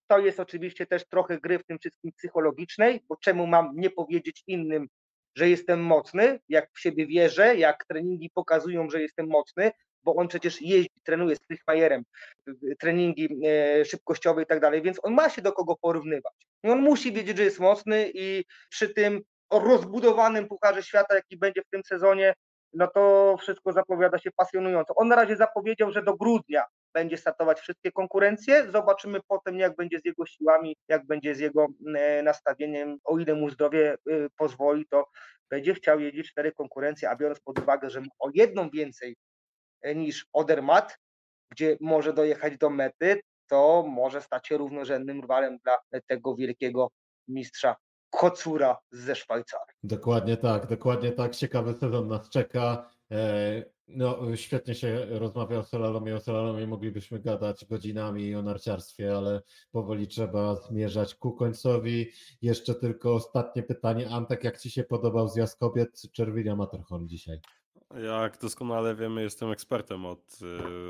To 0.07 0.19
jest 0.19 0.39
oczywiście 0.39 0.85
też 0.85 1.07
trochę 1.07 1.39
gry 1.39 1.59
w 1.59 1.65
tym 1.65 1.79
wszystkim 1.79 2.11
psychologicznej, 2.11 3.03
bo 3.09 3.15
czemu 3.15 3.47
mam 3.47 3.71
nie 3.75 3.89
powiedzieć 3.89 4.43
innym, 4.47 4.87
że 5.35 5.49
jestem 5.49 5.83
mocny, 5.83 6.39
jak 6.49 6.69
w 6.73 6.79
siebie 6.79 7.07
wierzę, 7.07 7.55
jak 7.55 7.85
treningi 7.85 8.29
pokazują, 8.33 8.89
że 8.89 9.01
jestem 9.01 9.27
mocny, 9.27 9.71
bo 10.03 10.15
on 10.15 10.27
przecież 10.27 10.61
jeździ, 10.61 11.01
trenuje 11.03 11.35
z 11.35 11.39
Frichmajerem, 11.39 12.03
treningi 12.79 13.29
e, 13.45 13.85
szybkościowe 13.85 14.43
i 14.43 14.45
tak 14.45 14.59
dalej, 14.59 14.81
więc 14.81 14.99
on 15.03 15.13
ma 15.13 15.29
się 15.29 15.41
do 15.41 15.51
kogo 15.51 15.75
porównywać. 15.81 16.33
I 16.63 16.69
on 16.69 16.81
musi 16.81 17.13
wiedzieć, 17.13 17.37
że 17.37 17.43
jest 17.43 17.59
mocny 17.59 18.11
i 18.13 18.45
przy 18.69 18.93
tym 18.93 19.21
rozbudowanym 19.51 20.47
Pucharze 20.47 20.83
Świata, 20.83 21.15
jaki 21.15 21.37
będzie 21.37 21.61
w 21.61 21.69
tym 21.69 21.81
sezonie, 21.83 22.33
no 22.73 22.87
to 22.87 23.35
wszystko 23.41 23.73
zapowiada 23.73 24.17
się 24.17 24.31
pasjonująco. 24.31 24.95
On 24.95 25.07
na 25.07 25.15
razie 25.15 25.35
zapowiedział, 25.35 25.91
że 25.91 26.03
do 26.03 26.17
grudnia 26.17 26.65
będzie 26.93 27.17
startować 27.17 27.59
wszystkie 27.59 27.91
konkurencje. 27.91 28.71
Zobaczymy 28.71 29.19
potem, 29.27 29.59
jak 29.59 29.75
będzie 29.75 29.99
z 29.99 30.05
jego 30.05 30.25
siłami, 30.25 30.75
jak 30.87 31.05
będzie 31.05 31.35
z 31.35 31.39
jego 31.39 31.67
e, 31.95 32.23
nastawieniem. 32.23 32.97
O 33.03 33.19
ile 33.19 33.35
mu 33.35 33.49
zdrowie 33.49 33.93
e, 33.93 33.97
pozwoli, 34.37 34.85
to 34.89 35.05
będzie 35.49 35.73
chciał 35.73 35.99
jeździć 35.99 36.31
cztery 36.31 36.51
konkurencje, 36.51 37.09
a 37.09 37.15
biorąc 37.15 37.39
pod 37.39 37.59
uwagę, 37.59 37.89
że 37.89 38.01
o 38.19 38.29
jedną 38.33 38.69
więcej 38.69 39.15
niż 39.95 40.27
Odermatt, 40.33 40.97
gdzie 41.51 41.77
może 41.81 42.13
dojechać 42.13 42.57
do 42.57 42.69
mety, 42.69 43.21
to 43.47 43.85
może 43.87 44.21
stać 44.21 44.47
się 44.47 44.57
równorzędnym 44.57 45.21
rywalem 45.21 45.57
dla 45.63 45.77
tego 46.07 46.35
wielkiego 46.35 46.91
mistrza 47.27 47.75
Kocura 48.09 48.77
ze 48.91 49.15
Szwajcarii. 49.15 49.75
Dokładnie 49.83 50.37
tak, 50.37 50.67
dokładnie 50.67 51.11
tak. 51.11 51.35
Ciekawy 51.35 51.73
sezon 51.73 52.07
nas 52.07 52.29
czeka. 52.29 52.89
E, 53.11 53.63
No, 53.87 54.35
świetnie 54.35 54.75
się 54.75 55.05
rozmawia 55.05 55.59
o 55.59 55.63
slalomie. 55.63 56.15
O 56.15 56.19
slalomie 56.19 56.67
moglibyśmy 56.67 57.19
gadać 57.19 57.65
godzinami 57.65 58.35
o 58.35 58.41
narciarstwie, 58.41 59.17
ale 59.17 59.41
powoli 59.71 60.07
trzeba 60.07 60.55
zmierzać 60.55 61.15
ku 61.15 61.31
końcowi. 61.33 62.11
Jeszcze 62.41 62.75
tylko 62.75 63.13
ostatnie 63.13 63.63
pytanie. 63.63 64.09
Antek, 64.09 64.43
jak 64.43 64.57
Ci 64.59 64.71
się 64.71 64.83
podobał 64.83 65.27
zjazd 65.27 65.59
kobiet 65.59 66.01
Czerwinia 66.11 66.55
Matterhorn 66.55 67.07
dzisiaj? 67.07 67.39
Jak 67.97 68.37
doskonale 68.37 68.95
wiemy, 68.95 69.23
jestem 69.23 69.51
ekspertem 69.51 70.05
od, 70.05 70.39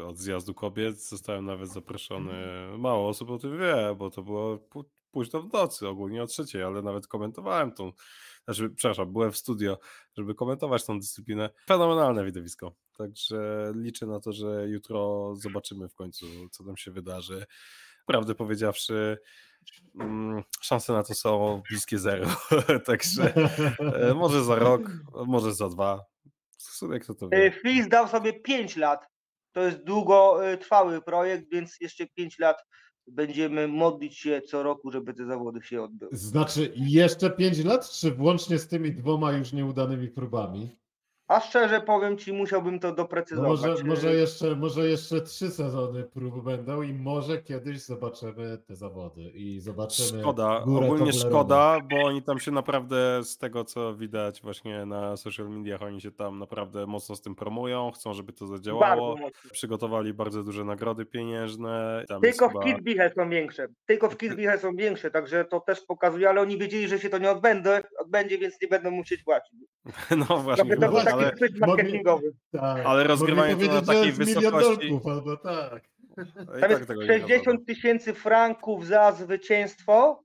y, 0.02 0.06
od 0.06 0.18
zjazdu 0.18 0.54
kobiet. 0.54 1.02
Zostałem 1.02 1.46
nawet 1.46 1.70
zaproszony. 1.70 2.34
Mało 2.78 3.10
osób 3.10 3.30
o 3.30 3.38
tym 3.38 3.60
wie, 3.60 3.96
bo 3.98 4.10
to 4.10 4.24
było 4.24 4.60
późno 5.12 5.42
w 5.42 5.54
nocy, 5.54 5.88
ogólnie 5.88 6.24
o 6.24 6.28
trzeciej, 6.28 6.64
ale 6.64 6.82
nawet 6.82 7.08
komentowałem 7.08 7.72
tą. 7.72 7.92
Znaczy, 8.44 8.70
przepraszam, 8.70 9.14
byłem 9.14 9.32
w 9.32 9.38
studio, 9.38 9.80
żeby 10.18 10.36
komentować 10.36 10.86
tą 10.86 11.00
dyscyplinę. 11.00 11.50
Fenomenalne 11.68 12.26
widowisko. 12.26 12.76
Także 12.98 13.72
liczę 13.76 14.06
na 14.06 14.20
to, 14.20 14.32
że 14.32 14.68
jutro 14.70 15.32
zobaczymy 15.36 15.90
w 15.90 15.96
końcu, 15.96 16.26
co 16.52 16.64
tam 16.64 16.78
się 16.78 16.92
wydarzy. 16.92 17.46
Prawdę 18.06 18.36
powiedziawszy, 18.36 19.18
mm, 20.00 20.44
szanse 20.62 20.94
na 20.94 21.04
to 21.04 21.14
są 21.14 21.62
bliskie 21.70 22.00
zero. 22.00 22.28
Także 22.86 23.34
e, 23.80 24.14
może 24.14 24.44
za 24.44 24.56
rok, 24.56 24.82
może 25.26 25.54
za 25.54 25.70
dwa. 25.70 26.06
W 26.68 26.76
sumie 26.76 27.00
kto 27.00 27.14
to 27.14 27.30
wie. 27.30 27.52
Flis 27.52 27.88
dał 27.88 28.08
sobie 28.08 28.34
5 28.34 28.78
lat. 28.78 29.08
To 29.52 29.62
jest 29.62 29.84
długotrwały 29.84 31.02
projekt, 31.02 31.52
więc 31.52 31.80
jeszcze 31.82 32.08
5 32.08 32.40
lat 32.40 32.58
będziemy 33.08 33.68
modlić 33.68 34.18
się 34.18 34.42
co 34.42 34.64
roku, 34.64 34.92
żeby 34.92 35.14
te 35.14 35.26
zawody 35.26 35.62
się 35.62 35.82
odbyły. 35.84 36.12
Znaczy 36.16 36.74
jeszcze 36.76 37.30
5 37.30 37.64
lat, 37.64 37.90
czy 37.90 38.12
włącznie 38.12 38.60
z 38.60 38.68
tymi 38.68 38.92
dwoma 38.92 39.32
już 39.32 39.54
nieudanymi 39.54 40.08
próbami? 40.08 40.81
A 41.32 41.40
szczerze 41.40 41.82
powiem 41.82 42.18
Ci, 42.18 42.34
musiałbym 42.34 42.80
to 42.80 42.88
No 42.88 42.96
doprecyzować. 42.96 43.50
może, 43.50 43.84
może, 43.84 44.14
jeszcze, 44.16 44.56
może 44.56 44.88
jeszcze 44.88 45.22
trzy 45.22 45.50
sezony 45.52 46.04
prób 46.04 46.44
będą 46.44 46.82
i 46.82 46.94
może 46.94 47.38
kiedyś 47.42 47.82
zobaczymy 47.82 48.58
te 48.68 48.76
zawody 48.76 49.22
i 49.22 49.60
zobaczymy. 49.60 50.22
Szkoda, 50.22 50.62
górę 50.66 50.86
ogólnie 50.86 51.12
Toblerone. 51.12 51.30
szkoda, 51.32 51.80
bo 51.92 52.04
oni 52.04 52.22
tam 52.22 52.40
się 52.40 52.52
naprawdę, 52.52 53.24
z 53.24 53.38
tego 53.38 53.66
co 53.66 53.96
widać 53.96 54.42
właśnie 54.42 54.86
na 54.86 55.18
social 55.18 55.50
mediach, 55.50 55.82
oni 55.82 56.02
się 56.02 56.12
tam 56.12 56.40
naprawdę 56.40 56.88
mocno 56.88 57.16
z 57.16 57.22
tym 57.22 57.36
promują, 57.36 57.92
chcą, 57.92 58.14
żeby 58.14 58.34
to 58.34 58.48
zadziałało. 58.48 59.10
Bardzo 59.16 59.22
mocno. 59.26 59.52
Przygotowali 59.52 60.14
bardzo 60.14 60.44
duże 60.44 60.66
nagrody 60.66 61.06
pieniężne. 61.06 62.04
Tam 62.08 62.22
Tylko 62.22 62.46
jest 62.46 62.56
w 62.56 62.86
chyba... 62.86 63.10
Są 63.16 63.30
większe. 63.30 63.68
Tylko 63.86 64.10
w 64.10 64.18
Kitzbühel 64.18 64.60
są 64.60 64.76
większe, 64.76 65.12
także 65.12 65.46
to 65.46 65.60
też 65.60 65.82
pokazuje, 65.82 66.30
ale 66.30 66.42
oni 66.42 66.58
wiedzieli, 66.58 66.88
że 66.88 67.00
się 67.00 67.10
to 67.10 67.18
nie 67.18 67.32
odbędzie, 67.32 67.84
odbędzie 68.00 68.38
więc 68.38 68.62
nie 68.62 68.68
będą 68.68 68.92
musieć 68.92 69.24
płacić. 69.24 69.60
No 70.30 70.38
właśnie, 70.38 70.64
Trochę 70.66 70.76
to 70.76 70.82
był 70.82 70.92
właśnie, 70.92 71.12
taki 71.12 71.21
ale, 71.26 71.68
marketingowy. 71.68 72.32
Tak. 72.52 72.86
ale 72.86 73.04
rozgrywanie 73.04 73.56
to 73.56 73.74
na 73.74 73.82
takiej 73.82 74.12
wysokości. 74.12 74.90
dolków, 74.90 75.12
albo 75.12 75.38
tak. 75.38 75.84
i 76.12 76.16
Tam 76.36 76.62
tak 76.62 76.70
jest 76.70 76.88
tego 76.88 77.02
nie 77.02 77.08
60 77.08 77.66
tysięcy 77.68 78.14
franków 78.14 78.88
za 78.88 79.12
zwycięstwo. 79.12 80.24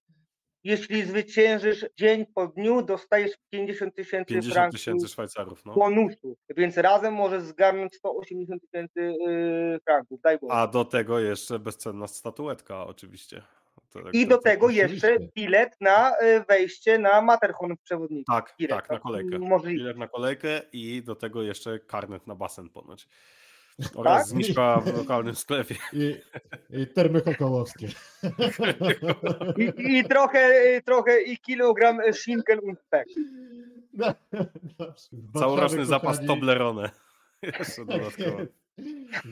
Jeśli 0.64 1.02
zwyciężysz 1.02 1.86
dzień 1.96 2.26
po 2.34 2.46
dniu, 2.46 2.82
dostajesz 2.82 3.32
50 3.50 3.94
tysięcy 3.94 4.34
50 4.34 4.54
franków 4.54 4.80
tysięcy 4.80 5.08
Szwajcarów, 5.08 5.64
no. 5.64 5.74
bonusu, 5.74 6.36
więc 6.56 6.76
razem 6.76 7.14
możesz 7.14 7.42
zgarnąć 7.42 7.94
180 7.94 8.62
tysięcy 8.62 9.00
yy, 9.00 9.80
franków, 9.84 10.20
daj 10.20 10.38
Boże. 10.38 10.52
A 10.52 10.66
do 10.66 10.84
tego 10.84 11.20
jeszcze 11.20 11.58
bezcenna 11.58 12.06
statuetka 12.06 12.86
oczywiście. 12.86 13.42
Tak, 14.04 14.14
I 14.14 14.20
tak, 14.20 14.28
do 14.28 14.36
tak. 14.36 14.44
tego 14.44 14.70
jeszcze 14.70 15.16
bilet 15.34 15.76
na 15.80 16.12
y, 16.22 16.44
wejście 16.48 16.98
na 16.98 17.20
Matterhorn 17.22 17.76
w 17.76 17.80
przewodniku. 17.80 18.32
Tak, 18.32 18.54
Bilet, 18.58 18.76
tak, 18.76 18.90
na 18.90 18.98
kolejkę. 18.98 19.38
możliwe. 19.38 19.78
Bilet 19.78 19.96
na 19.96 20.08
kolejkę 20.08 20.60
i 20.72 21.02
do 21.02 21.14
tego 21.16 21.42
jeszcze 21.42 21.78
karnet 21.78 22.26
na 22.26 22.34
basen 22.34 22.68
ponoć. 22.68 23.08
Oraz 23.94 24.18
Tak? 24.18 24.26
zniżka 24.26 24.80
w 24.80 24.96
lokalnym 24.98 25.34
sklepie. 25.34 25.74
I, 25.92 26.16
i 26.70 26.86
termy 26.86 27.20
kokołowskie. 27.22 27.88
I, 29.56 29.98
i 29.98 30.04
trochę, 30.04 30.38
y, 30.76 30.82
trochę 30.82 31.22
i 31.22 31.38
kilogram 31.38 32.00
Schinken 32.12 32.58
und 32.62 32.80
Speck. 32.80 33.10
No, 33.92 34.14
Całoroczny 35.40 35.86
zapas. 35.86 36.26
Toblerone. 36.26 36.90
Jeszcze 37.42 37.84
dodatkowo. 37.84 38.38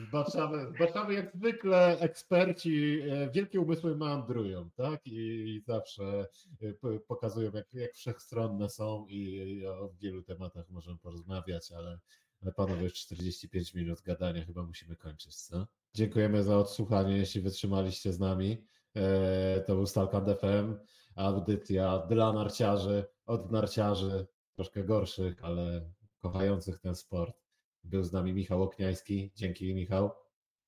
Zbaczamy, 0.07 0.67
zbaczamy 0.75 1.13
jak 1.13 1.31
zwykle 1.35 1.99
eksperci, 1.99 3.01
e, 3.01 3.29
wielkie 3.31 3.59
umysły 3.59 3.95
meandrują, 3.95 4.69
tak? 4.75 5.01
I, 5.05 5.61
zawsze 5.67 6.27
e, 6.61 6.99
pokazują, 7.07 7.51
jak, 7.53 7.73
jak 7.73 7.93
wszechstronne 7.93 8.69
są 8.69 9.05
i, 9.09 9.65
o 9.67 9.93
wielu 10.01 10.23
tematach 10.23 10.69
możemy 10.69 10.97
porozmawiać, 10.97 11.71
ale, 11.71 11.99
ale 12.41 12.51
panowie, 12.51 12.83
już 12.83 12.93
45 12.93 13.73
minut 13.73 14.01
gadania 14.01 14.45
chyba 14.45 14.63
musimy 14.63 14.95
kończyć, 14.95 15.35
co? 15.35 15.67
Dziękujemy 15.93 16.43
za 16.43 16.57
odsłuchanie, 16.57 17.17
jeśli 17.17 17.41
wytrzymaliście 17.41 18.13
z 18.13 18.19
nami. 18.19 18.65
E, 18.95 19.61
To 19.67 19.75
był 19.75 19.85
Stalkand 19.85 20.27
FM, 20.39 20.75
audycja 21.15 21.99
dla 21.99 22.33
narciarzy, 22.33 23.05
od 23.25 23.51
narciarzy, 23.51 24.27
troszkę 24.55 24.83
gorszych, 24.83 25.43
ale 25.43 25.91
kochających 26.19 26.79
ten 26.79 26.95
sport. 26.95 27.44
Był 27.85 28.03
z 28.03 28.11
nami 28.11 28.33
Michał 28.33 28.63
Okniański. 28.63 29.31
Dzięki, 29.35 29.75
Michał. 29.75 30.11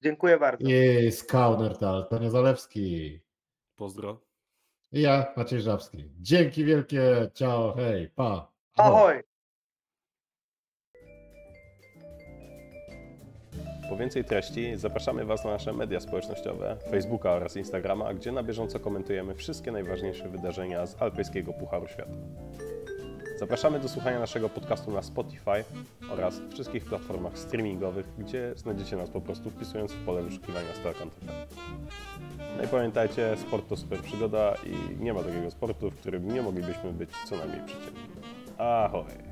Dziękuję 0.04 0.38
bardzo. 0.38 0.70
I 0.70 1.12
Skaunertal, 1.12 2.08
Tonio 2.10 2.30
Zalewski. 2.30 3.20
Pozdro. 3.76 4.22
I 4.92 5.02
ja, 5.02 5.34
Maciej 5.38 5.62
Żabski. 5.62 6.12
Dzięki 6.20 6.66
wielkie. 6.66 7.30
Ciao, 7.34 7.74
hej, 7.74 8.10
pa. 8.10 8.52
Ahoj! 8.78 9.24
Po 13.90 13.98
więcej 13.98 14.24
treści 14.24 14.78
zapraszamy 14.78 15.26
Was 15.26 15.46
na 15.46 15.52
nasze 15.52 15.74
media 15.74 16.00
społecznościowe, 16.00 16.78
Facebooka 16.92 17.32
oraz 17.32 17.56
Instagrama, 17.56 18.14
gdzie 18.14 18.32
na 18.32 18.44
bieżąco 18.44 18.80
komentujemy 18.80 19.36
wszystkie 19.36 19.72
najważniejsze 19.72 20.30
wydarzenia 20.30 20.86
z 20.86 21.02
Alpejskiego 21.02 21.54
Pucharu 21.54 21.88
Świata. 21.88 22.12
Zapraszamy 23.38 23.80
do 23.80 23.90
słuchania 23.90 24.20
naszego 24.20 24.50
podcastu 24.50 24.92
na 24.92 25.02
Spotify 25.02 25.64
oraz 26.12 26.42
wszystkich 26.52 26.86
platformach 26.86 27.38
streamingowych, 27.38 28.06
gdzie 28.18 28.54
znajdziecie 28.56 28.96
nas 28.96 29.10
po 29.10 29.22
prostu 29.22 29.52
wpisując 29.52 29.92
w 29.92 30.06
pole 30.06 30.24
wyszukiwania 30.24 30.74
StarCount 30.74 31.14
FM. 31.14 31.28
No 32.58 32.64
i 32.64 32.68
pamiętajcie, 32.68 33.38
sport 33.38 33.70
to 33.70 33.78
super 33.78 34.00
przygoda 34.00 34.54
i 34.66 35.04
nie 35.04 35.14
ma 35.14 35.24
takiego 35.24 35.52
sportu, 35.52 35.92
w 35.92 35.96
którym 35.96 36.34
nie 36.34 36.42
moglibyśmy 36.42 36.94
być 36.94 37.10
co 37.30 37.38
najmniej 37.38 37.62
przeciętni. 37.66 38.02
Ahoj! 38.58 39.27